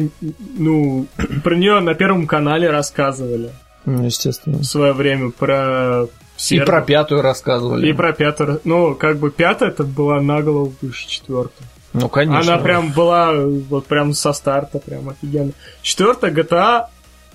[0.57, 1.05] ну,
[1.43, 3.51] про нее на Первом канале рассказывали
[3.85, 4.57] Ну, естественно.
[4.57, 6.05] в свое время, про
[6.41, 6.65] И сервер.
[6.65, 7.87] про пятую рассказывали.
[7.87, 8.61] И про пятую.
[8.63, 11.67] Ну, как бы пятая это была на голову выше четвертой.
[11.93, 12.53] Ну, конечно.
[12.53, 15.51] Она прям была вот прям со старта, прям офигенно.
[15.81, 16.85] Четвертая GTA,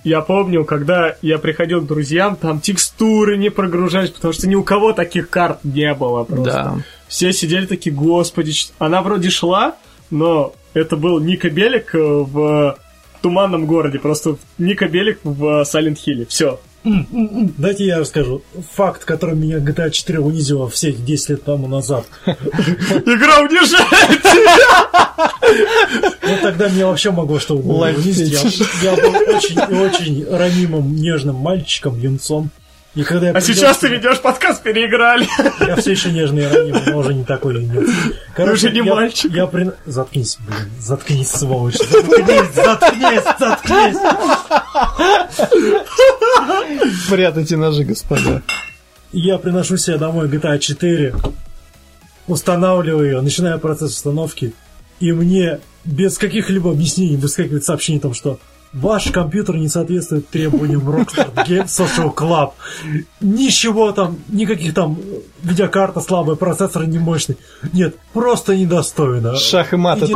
[0.03, 4.63] я помню, когда я приходил к друзьям, там текстуры не прогружались, потому что ни у
[4.63, 6.51] кого таких карт не было просто.
[6.51, 6.75] Да.
[7.07, 9.75] Все сидели такие, господи, она вроде шла,
[10.09, 12.77] но это был Ника Белик в
[13.21, 16.25] туманном городе, просто Ника Белик в Silent Hill.
[16.27, 16.59] Все.
[17.57, 18.41] Дайте я расскажу.
[18.75, 22.05] Факт, который меня GTA 4 унизила все эти 10 лет тому назад.
[22.25, 24.21] Игра унижает!
[26.23, 28.33] Ну, тогда меня вообще могло что угодно унизить.
[28.83, 32.49] Я, был очень и очень ранимым, нежным мальчиком, юнцом.
[32.97, 35.27] И когда я А сейчас ты ведешь подкаст «Переиграли».
[35.67, 37.87] Я все еще нежный и ранимый, но уже не такой ленивый.
[38.51, 39.31] уже не я, мальчик.
[39.31, 39.71] Я при...
[39.85, 40.71] Заткнись, блин.
[40.79, 41.77] Заткнись, сволочь.
[41.77, 43.97] Заткнись, заткнись, заткнись.
[47.07, 48.41] Прятайте ножи, господа.
[49.11, 51.13] Я приношу себе домой GTA 4,
[52.25, 54.53] устанавливаю ее, начинаю процесс установки,
[54.99, 58.39] и мне без каких-либо объяснений выскакивает сообщение о том, что
[58.81, 62.51] ваш компьютер не соответствует требованиям Rockstar Game Social Club.
[63.21, 64.97] Ничего там, никаких там
[65.43, 67.37] видеокарта слабая, процессор не мощный.
[67.73, 69.35] Нет, просто недостойно.
[69.35, 69.99] Шах и мат.
[70.03, 70.15] Иди-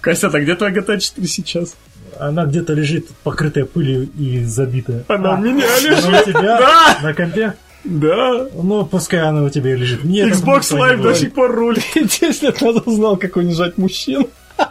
[0.00, 1.74] Костя, а где твоя GTA 4 сейчас?
[2.18, 5.04] Она где-то лежит, покрытая пылью и забитая.
[5.08, 6.26] Она у А, меня Она лежит.
[6.28, 6.42] у тебя?
[6.58, 6.98] Да.
[7.02, 7.54] На компе?
[7.84, 8.46] Да.
[8.54, 10.02] Ну, пускай она у тебя лежит.
[10.04, 11.84] Мне Xbox Live до сих пор рулит.
[11.94, 14.26] 10 лет назад узнал, как унижать мужчин.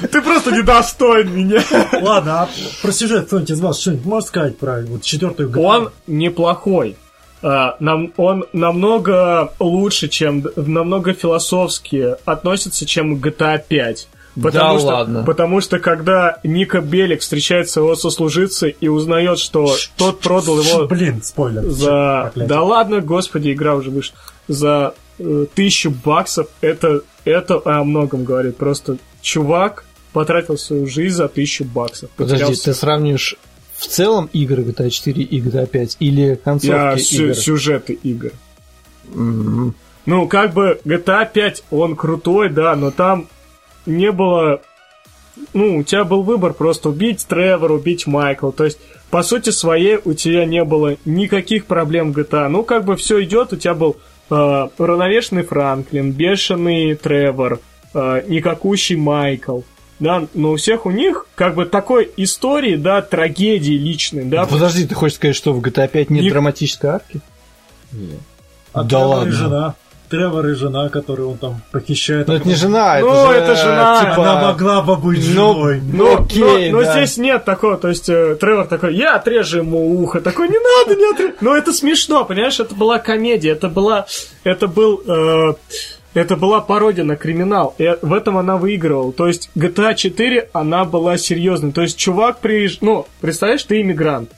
[0.00, 1.62] Ты просто недостоин меня.
[2.00, 2.48] Ладно, а
[2.82, 5.60] про сюжет кто-нибудь из вас что-нибудь может сказать про вот четвертую GTA?
[5.62, 6.96] Он неплохой.
[7.42, 14.08] А, нам, он намного лучше, чем намного философски относится, чем GTA 5.
[14.40, 15.24] Потому Да что, ладно.
[15.24, 21.20] Потому что когда Ника Белик встречает своего сослуживца и узнает, что тот продал его Блин,
[21.22, 21.62] спойлер.
[21.68, 22.20] за...
[22.24, 22.48] Проклятие.
[22.48, 24.16] Да ладно, господи, игра уже вышла.
[24.46, 28.56] За э, тысячу баксов это, это о многом говорит.
[28.56, 32.10] Просто чувак потратил свою жизнь за тысячу баксов.
[32.16, 33.36] Подожди, Потерял ты сравниваешь
[33.76, 37.34] в целом игры GTA 4 и GTA 5 или Я концовки сю- игр?
[37.34, 38.32] сюжеты игр.
[39.14, 39.74] М.
[40.06, 43.28] Ну, как бы GTA 5, он крутой, да, но там
[43.86, 44.60] не было...
[45.54, 48.52] Ну, у тебя был выбор просто убить Тревора, убить Майкла.
[48.52, 48.78] То есть,
[49.10, 52.48] по сути своей, у тебя не было никаких проблем в GTA.
[52.48, 53.96] Ну, как бы все идет, у тебя был
[54.30, 57.60] э, равновешенный Франклин, бешеный Тревор,
[57.94, 59.60] э, никакущий Майкл.
[60.00, 64.46] Да, но у всех у них как бы такой истории, да, трагедии личной, да.
[64.46, 67.20] Подожди, ты хочешь сказать, что в GTA 5 нет Ник- драматической арки?
[68.72, 69.28] А Да Тревор ладно.
[69.28, 69.74] и жена.
[70.08, 72.26] Тревор и жена, которую он там похищает.
[72.26, 74.00] Ну это не жена, это Ну, же, это жена.
[74.00, 75.24] типа, Она могла бы быть Ну,
[75.54, 75.80] женой.
[75.80, 76.92] Но, Окей, но- но да.
[76.94, 80.98] здесь нет такого, то есть э, Тревор такой, я отрежу ему ухо, такой, не надо,
[80.98, 81.34] не отрежу.
[81.42, 84.06] Но это смешно, понимаешь, это была комедия, это была,
[84.42, 85.54] это был, э,
[86.14, 89.12] это была пародия на криминал, и в этом она выигрывала.
[89.12, 91.72] То есть GTA 4, она была серьезной.
[91.72, 94.30] То есть чувак приезжает, ну, представляешь, ты иммигрант.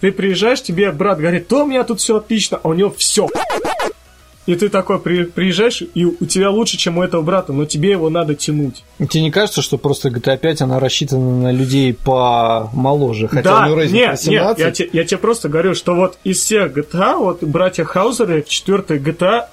[0.00, 3.28] Ты приезжаешь, тебе брат говорит, то у меня тут все отлично, а у него все.
[4.44, 7.92] И ты такой при- приезжаешь, и у тебя лучше, чем у этого брата, но тебе
[7.92, 8.82] его надо тянуть.
[9.08, 13.28] Тебе не кажется, что просто GTA 5, она рассчитана на людей помоложе?
[13.28, 14.28] Хотя да, у него рейтинг нет, 18.
[14.28, 18.42] нет, я, те- я тебе просто говорю, что вот из всех GTA, вот братья Хаузеры
[18.42, 19.44] в четвертой GTA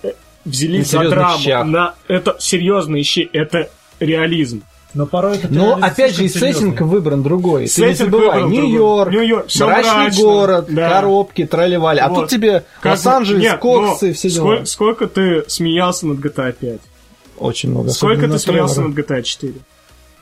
[0.45, 1.39] взялись за серьезных драму.
[1.39, 1.65] щах.
[1.67, 4.63] На, это серьезные щи, это реализм.
[4.95, 7.67] Но порой это Но опять же, и сеттинг выбран другой.
[7.67, 8.43] Ты не Сеттинг забывай.
[8.45, 10.89] Нью-Йорк, Нью-Йорк, мрачный мрачно, город, да.
[10.89, 11.99] коробки, тролливали.
[11.99, 12.21] А Вот.
[12.21, 14.65] тут тебе Как Лос-Анджелес, нет, Коксы, все сколько, дела.
[14.65, 16.79] сколько ты смеялся над GTA 5?
[17.37, 17.89] Очень много.
[17.91, 19.53] Сколько ты смеялся над GTA 4?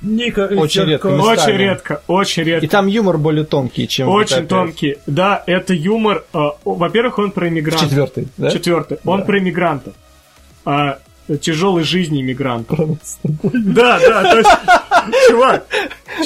[0.02, 1.08] Ника и Очень редко.
[1.08, 1.58] Очень Местами.
[1.58, 2.66] редко, очень редко.
[2.66, 4.48] И там юмор более тонкий, чем в GTA Очень 5.
[4.50, 4.98] тонкий.
[5.08, 6.26] Да, это юмор.
[6.34, 7.88] э, во-первых, он про иммигрантов.
[7.90, 8.52] четвертый, да?
[8.52, 8.98] Четвертый.
[9.06, 9.26] Он Да.
[9.26, 9.94] про иммигрантов.
[10.70, 11.00] А,
[11.40, 13.00] тяжелой жизни иммигрантов.
[13.24, 14.50] Да, да, то есть,
[15.30, 15.68] чувак,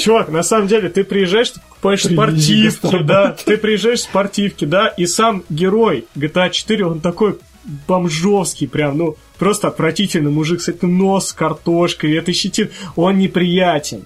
[0.00, 4.88] чувак, на самом деле, ты приезжаешь, ты покупаешь спортивки, да, ты приезжаешь в спортивки, да,
[4.88, 7.38] и сам герой GTA 4, он такой
[7.86, 14.04] бомжовский, прям, ну, просто отвратительный мужик с этим нос, картошкой, этой щетин, он неприятен.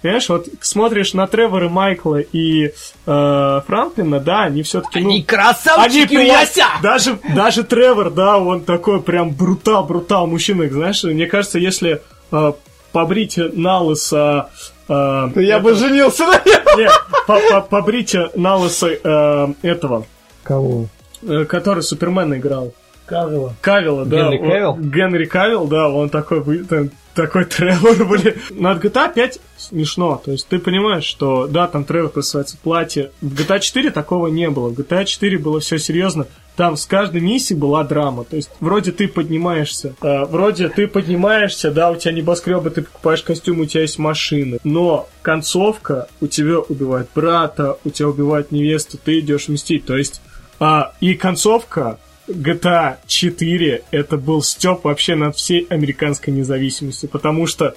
[0.00, 2.66] Понимаешь, вот смотришь на Тревора, Майкла и
[3.06, 5.08] э, Франклина, да, они все-таки, ну...
[5.10, 6.66] Они красавчики, при- Вася!
[6.82, 10.68] Даже, даже Тревор, да, он такой прям брутал, брутал мужчина.
[10.68, 12.00] Знаешь, мне кажется, если
[12.30, 12.52] э,
[12.92, 14.50] побрить на лысо...
[14.88, 16.62] э, Я бы женился на нем.
[16.78, 16.88] Не,
[17.26, 20.06] по- по- побрить на лысо э, этого,
[20.44, 20.86] Кого?
[21.22, 22.72] э, который Супермена играл.
[23.04, 23.54] Кавилла.
[23.62, 24.16] Кавилла, да.
[24.30, 24.76] Генри Кавилл?
[24.76, 28.34] Генри Кавилл, да, он такой, там, такой Тревор, блин.
[28.50, 33.10] Над GTA 5 смешно, то есть ты понимаешь, что, да, там Тревор присылается в платье.
[33.20, 34.68] В GTA 4 такого не было.
[34.68, 36.28] В GTA 4 было все серьезно.
[36.54, 38.22] Там с каждой миссии была драма.
[38.22, 43.22] То есть вроде ты поднимаешься, э, вроде ты поднимаешься, да, у тебя небоскребы, ты покупаешь
[43.22, 44.58] костюм, у тебя есть машины.
[44.62, 49.84] Но концовка, у тебя убивают брата, у тебя убивают невесту, ты идешь мстить.
[49.86, 50.20] То есть
[50.60, 51.98] а, и концовка
[52.28, 57.74] GTA 4 это был степ вообще над всей американской независимостью, потому что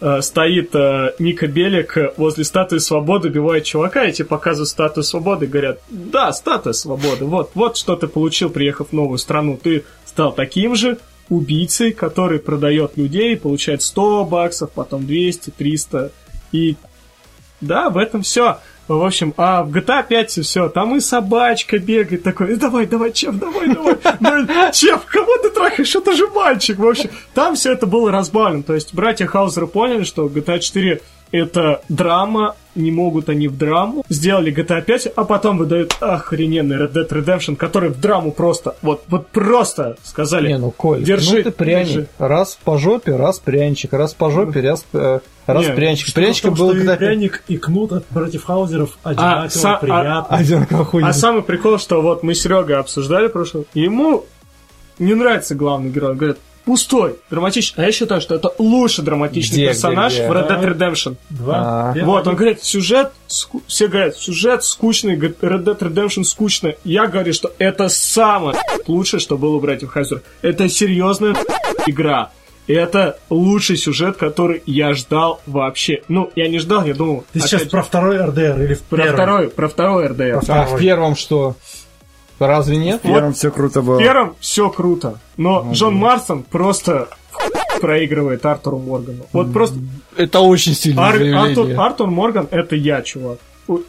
[0.00, 5.46] э, стоит э, Ника Белик возле статуи свободы, убивает чувака, и тебе показывают статую свободы,
[5.46, 10.32] говорят, да, статуя свободы, вот, вот что ты получил, приехав в новую страну, ты стал
[10.32, 10.98] таким же
[11.30, 16.12] убийцей, который продает людей, получает 100 баксов, потом 200, 300,
[16.52, 16.76] и
[17.60, 18.58] да, в этом все.
[18.86, 23.12] В общем, а в GTA 5 все, там и собачка бегает такой, «Э, давай, давай,
[23.12, 23.96] Чеф, давай, давай.
[24.72, 25.94] Чеф, кого ты трахаешь?
[25.94, 26.78] Это же мальчик.
[26.78, 28.62] В общем, там все это было разбавлено.
[28.62, 31.00] То есть братья Хаузеры поняли, что GTA 4
[31.34, 34.04] это драма, не могут они в драму.
[34.08, 39.02] Сделали GTA 5, а потом выдают охрененный Red Dead Redemption, который в драму просто, вот,
[39.08, 40.48] вот просто сказали.
[40.48, 41.86] Не, ну, Коль, Держи, ну ты пряник.
[41.88, 42.08] держи.
[42.18, 45.72] Раз по жопе, раз пряничек, раз по жопе, раз, э, раз Не,
[46.50, 46.96] было что и когда...
[46.96, 50.36] пряник, и кнут от братьев Хаузеров одинаково са- а- приятно.
[50.36, 51.08] Одинаково хуйня.
[51.08, 54.24] А самый прикол, что вот мы с Серегой обсуждали прошлое, ему
[54.98, 56.12] не нравится главный герой.
[56.12, 57.84] Он говорит, пустой, драматичный.
[57.84, 60.30] А я считаю, что это лучший драматичный Где, персонаж где, где?
[60.30, 61.16] в Red Dead Redemption.
[61.30, 61.54] Два.
[61.90, 61.94] А.
[62.04, 66.76] Вот, он говорит, сюжет, ску- все говорят, сюжет скучный, Red Dead Redemption скучный.
[66.84, 70.22] Я говорю, что это самое лучшее, что было у братьев Хайзер.
[70.42, 71.36] Это серьезная
[71.86, 72.30] игра.
[72.66, 76.02] И это лучший сюжет, который я ждал вообще.
[76.08, 77.24] Ну, я не ждал, я думал...
[77.34, 79.12] Ты сейчас же, про второй РДР или про первый?
[79.12, 80.40] второй, про второй РДР.
[80.48, 81.56] А в первом что?
[82.38, 83.02] Разве нет?
[83.02, 83.96] Первым все круто было.
[83.96, 87.08] В первом все круто, но Джон Марсон просто
[87.80, 89.26] проигрывает Артуру Моргану.
[89.32, 89.76] Вот просто
[90.16, 91.48] Это очень сильное Ар-.
[91.48, 93.38] Артур, Артур Морган это я, чувак.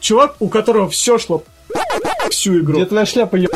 [0.00, 1.42] Чувак, у которого все шло
[2.30, 2.76] всю игру.
[2.78, 3.50] Где твоя шляпа, еб...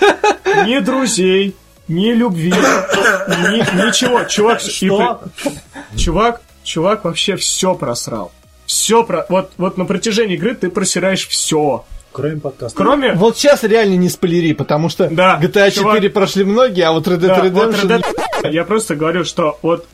[0.66, 1.56] Ни друзей,
[1.88, 4.24] ни любви, ни- ничего.
[4.24, 5.22] Чувак, и Что?
[5.42, 8.32] при- чувак, чувак вообще все просрал.
[8.66, 9.26] Все про...
[9.28, 11.84] Вот, вот на протяжении игры ты просираешь все.
[12.12, 12.76] Кроме подкаста.
[12.76, 13.14] Кроме...
[13.14, 16.12] Вот сейчас реально не спойлери, потому что Да, GTA 4 чувак.
[16.12, 17.88] прошли многие, а вот Red Dead Да, вот Redemption...
[17.88, 18.04] Red
[18.42, 19.86] Dead- Я просто говорю, что вот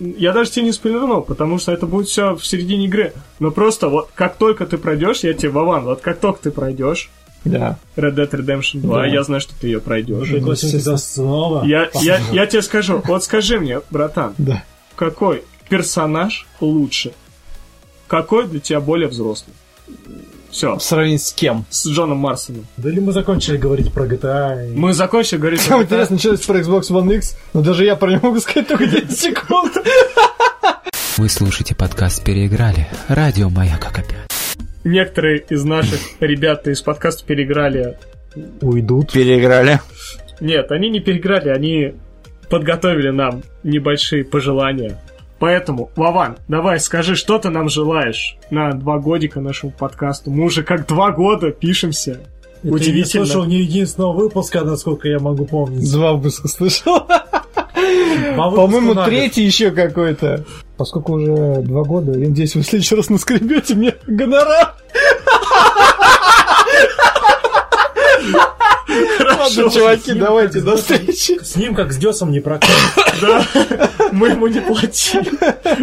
[0.00, 3.12] я даже тебе не спойлернул, потому что это будет все в середине игры.
[3.38, 7.08] Но просто вот как только ты пройдешь, я тебе, Вован, вот как только ты пройдешь
[7.44, 7.78] Да.
[7.96, 9.06] Red Dead Redemption 2, Да.
[9.06, 10.28] я знаю, что ты ее пройдешь.
[10.28, 11.64] Тебя снова.
[11.64, 14.64] Я, я, я тебе скажу, вот скажи мне, братан, Да.
[14.96, 17.12] какой персонаж лучше?
[18.08, 19.54] Какой для тебя более взрослый?
[20.50, 21.64] Все, В сравнении с кем?
[21.70, 22.66] с Джоном Марсоном.
[22.76, 24.68] Да или мы закончили говорить про GTA?
[24.72, 26.02] и- Мы закончили говорить Самое про GTA.
[26.04, 29.12] интересное началось про Xbox One X, но даже я про него могу сказать только 10
[29.18, 29.72] секунд.
[31.16, 32.86] Вы слушаете подкаст «Переиграли».
[33.08, 34.16] Радио «Маяк» опять.
[34.84, 37.98] Некоторые из наших ребят из подкаста переиграли
[38.62, 39.12] Уйдут.
[39.12, 39.80] Переиграли.
[40.40, 41.94] Нет, они не переиграли, они
[42.48, 44.98] подготовили нам небольшие пожелания.
[45.40, 50.30] Поэтому, Вован, давай скажи, что ты нам желаешь на два годика нашему подкасту.
[50.30, 52.20] Мы уже как два года пишемся.
[52.62, 52.92] Это Удивительно.
[52.94, 55.90] Я не слышал ни единственного выпуска, насколько я могу помнить.
[55.90, 57.06] Два выпуска слышал.
[58.36, 60.44] По-моему, третий еще какой-то.
[60.76, 64.74] Поскольку уже два года, я надеюсь, вы в следующий раз наскребете мне гонорар.
[69.56, 71.42] Ладно, чуваки, давайте, до встречи.
[71.42, 72.74] С ним как с Десом не прокатит.
[73.20, 73.44] Да,
[74.12, 75.22] мы ему не платим.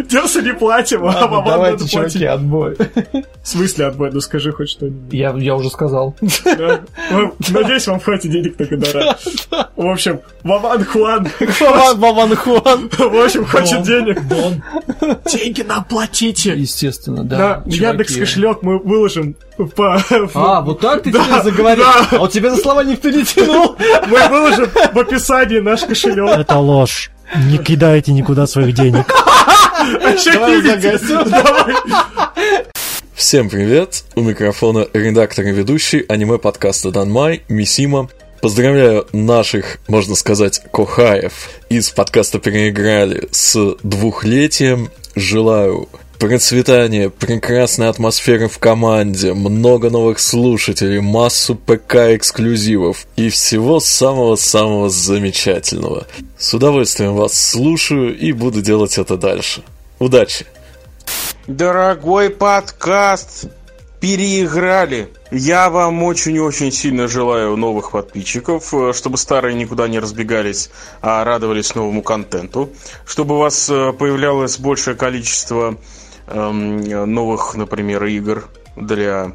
[0.08, 1.12] Дёса не платим, а
[1.44, 2.22] Давайте, надо платить.
[2.24, 2.76] отбой.
[3.42, 4.10] В смысле отбой?
[4.12, 5.12] Ну скажи хоть что-нибудь.
[5.14, 6.16] Я, я уже сказал.
[7.48, 9.16] Надеюсь, вам хватит денег на гонорар.
[9.76, 11.28] В общем, Вован Хуан,
[11.96, 12.90] Вован Хуан.
[12.98, 14.20] в общем, хочет денег.
[15.30, 16.54] Деньги нам платите.
[16.56, 17.62] Естественно, да.
[17.64, 17.78] Чуваки.
[17.80, 19.36] Яндекс кошелек мы выложим
[19.66, 20.02] по...
[20.34, 21.84] А, вот так ты Да, теперь заговорил?
[21.84, 22.18] да.
[22.18, 23.76] А у тебя за слова никто не тянул.
[24.06, 26.38] Мы выложим в описании наш кошелек.
[26.38, 27.10] Это ложь.
[27.50, 29.04] Не кидайте никуда своих денег.
[29.10, 31.30] А Давай загасим.
[31.30, 31.74] Давай.
[33.14, 34.04] Всем привет!
[34.14, 38.08] У микрофона редактор и ведущий аниме-подкаста Данмай, Мисима.
[38.40, 44.90] Поздравляю наших, можно сказать, кохаев из подкаста «Переиграли» с двухлетием.
[45.16, 56.06] Желаю процветания, прекрасной атмосферы в команде, много новых слушателей, массу ПК-эксклюзивов и всего самого-самого замечательного.
[56.36, 59.62] С удовольствием вас слушаю и буду делать это дальше.
[59.98, 60.46] Удачи!
[61.46, 63.46] Дорогой подкаст,
[64.00, 65.08] переиграли.
[65.30, 70.70] Я вам очень-очень сильно желаю новых подписчиков, э, чтобы старые никуда не разбегались,
[71.00, 72.70] а радовались новому контенту,
[73.06, 75.76] чтобы у вас э, появлялось большее количество
[76.30, 79.32] новых, например, игр для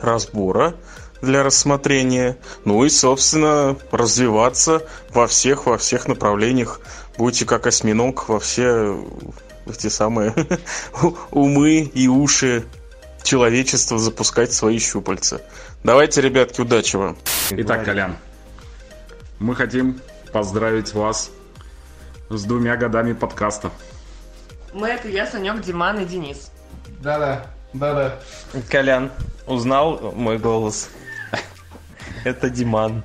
[0.00, 0.74] разбора,
[1.22, 6.80] для рассмотрения, ну и, собственно, развиваться во всех, во всех направлениях.
[7.16, 8.98] Будете как осьминог во все
[9.66, 10.34] эти самые
[11.30, 12.64] умы и уши
[13.22, 15.42] человечества запускать свои щупальца.
[15.82, 17.16] Давайте, ребятки, удачи вам.
[17.50, 18.16] Итак, Колян,
[19.38, 20.00] мы хотим
[20.32, 21.30] поздравить вас
[22.28, 23.70] с двумя годами подкаста.
[24.76, 26.52] Мы это я, Санек, Диман и Денис.
[27.00, 28.18] Да-да, да-да.
[28.68, 29.10] Колян,
[29.46, 30.90] узнал мой голос?
[32.24, 33.02] Это Диман.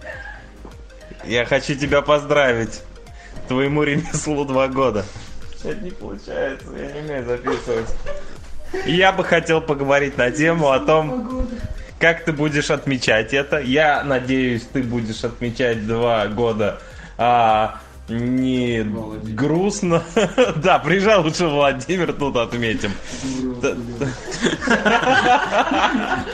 [1.23, 2.81] Я хочу тебя поздравить.
[3.47, 5.05] Твоему ремеслу два года.
[5.63, 7.95] Это не получается, я не умею записывать.
[8.85, 11.47] Я бы хотел поговорить на тему о том,
[11.99, 13.59] как ты будешь отмечать это.
[13.59, 16.81] Я надеюсь, ты будешь отмечать два года
[17.17, 17.79] а,
[18.11, 18.83] не
[19.33, 20.03] грустно.
[20.57, 22.91] Да, приезжал лучше Владимир, тут отметим.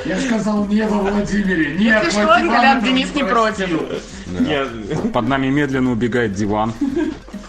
[0.05, 1.75] Я сказал не во Владимире.
[1.77, 3.69] Нет, Если что, Колян, Денис не против.
[5.13, 6.73] Под нами медленно убегает диван.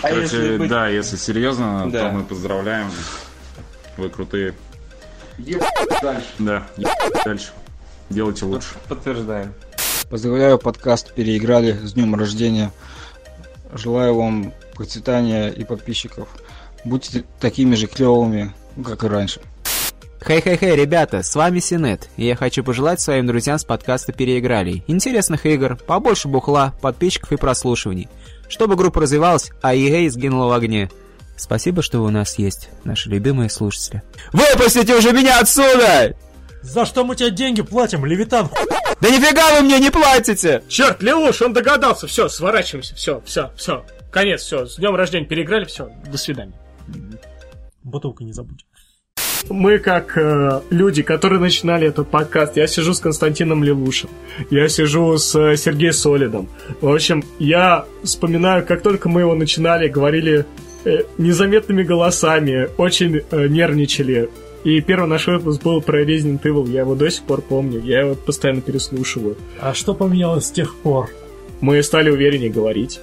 [0.02, 2.90] А Короче, да, если серьезно, то мы поздравляем.
[3.96, 4.54] Вы крутые.
[6.02, 6.26] дальше.
[6.38, 6.66] Да,
[7.24, 7.48] дальше.
[8.10, 8.68] Делайте лучше.
[8.88, 9.52] Подтверждаем.
[10.08, 12.70] Поздравляю, подкаст переиграли с днем рождения.
[13.72, 16.28] Желаю вам процветания и подписчиков.
[16.84, 18.52] Будьте такими же клевыми,
[18.84, 19.40] как и раньше.
[20.20, 25.46] Хей-хей-хей, ребята, с вами Синет, и я хочу пожелать своим друзьям с подкаста «Переиграли» интересных
[25.46, 28.08] игр, побольше бухла, подписчиков и прослушиваний,
[28.48, 30.90] чтобы группа развивалась, а EA сгинула в огне.
[31.36, 34.02] Спасибо, что вы у нас есть, наши любимые слушатели.
[34.32, 36.16] Выпустите уже меня отсюда!
[36.62, 38.48] За что мы тебе деньги платим, Левитан?
[39.00, 40.62] Да нифига вы мне не платите!
[40.68, 42.06] Черт, Леуш, он догадался.
[42.06, 42.94] Все, сворачиваемся.
[42.94, 43.84] Все, все, все.
[44.10, 44.66] Конец, все.
[44.66, 45.90] С днем рождения переиграли, все.
[46.10, 46.54] До свидания.
[47.84, 48.64] Бутылка не забудь.
[49.48, 54.10] Мы как э, люди, которые начинали этот подкаст, я сижу с Константином Левушем,
[54.50, 56.48] я сижу с э, Сергеем Солидом.
[56.80, 60.44] В общем, я вспоминаю, как только мы его начинали, говорили
[60.84, 64.28] э, незаметными голосами, очень э, нервничали.
[64.64, 68.00] И первый наш выпуск был про Resident Evil, я его до сих пор помню, я
[68.00, 69.36] его постоянно переслушиваю.
[69.60, 71.10] А что поменялось с тех пор?
[71.60, 73.00] Мы стали увереннее говорить.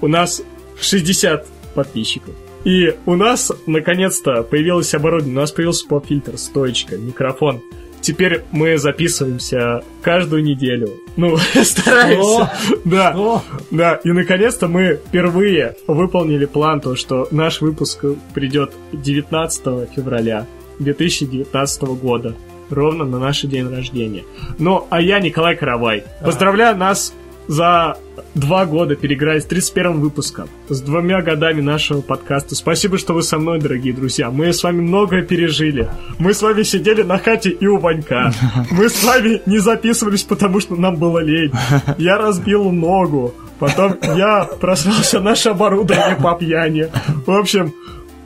[0.00, 0.42] У нас
[0.80, 2.34] 60 подписчиков.
[2.64, 5.36] И у нас, наконец-то, появилось оборудование.
[5.36, 7.62] У нас появился поп-фильтр, стоечка, микрофон.
[8.00, 10.90] Теперь мы записываемся каждую неделю.
[11.16, 12.52] Ну, стараемся.
[12.84, 13.94] Да, да.
[14.04, 20.46] И, наконец-то, мы впервые выполнили план, то, что наш выпуск придет 19 февраля
[20.78, 22.34] 2019 года.
[22.70, 24.24] Ровно на наш день рождения.
[24.58, 26.04] Ну, а я Николай Каравай.
[26.22, 27.12] Поздравляю нас
[27.46, 27.98] за
[28.34, 32.54] два года переиграли с 31 выпуском, с двумя годами нашего подкаста.
[32.54, 34.30] Спасибо, что вы со мной, дорогие друзья.
[34.30, 35.88] Мы с вами многое пережили.
[36.18, 38.32] Мы с вами сидели на хате и у Ванька.
[38.70, 41.52] Мы с вами не записывались, потому что нам было лень.
[41.98, 43.34] Я разбил ногу.
[43.58, 46.88] Потом я просрался наше оборудование по пьяни.
[47.24, 47.72] В общем,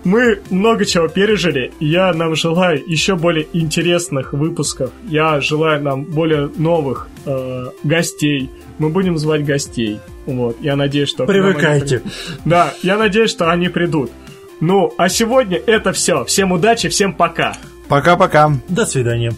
[0.05, 1.73] мы много чего пережили.
[1.81, 4.91] Я нам желаю еще более интересных выпусков.
[5.09, 8.51] Я желаю нам более новых э, гостей.
[8.79, 9.99] Мы будем звать гостей.
[10.27, 11.25] Вот, я надеюсь, что...
[11.25, 11.99] они Привыкайте.
[12.01, 12.11] при-
[12.45, 14.11] Да, я надеюсь, что они придут.
[14.61, 16.25] Ну, а сегодня это все.
[16.25, 17.57] Всем удачи, всем пока.
[17.89, 18.53] Пока-пока.
[18.69, 19.33] До свидания.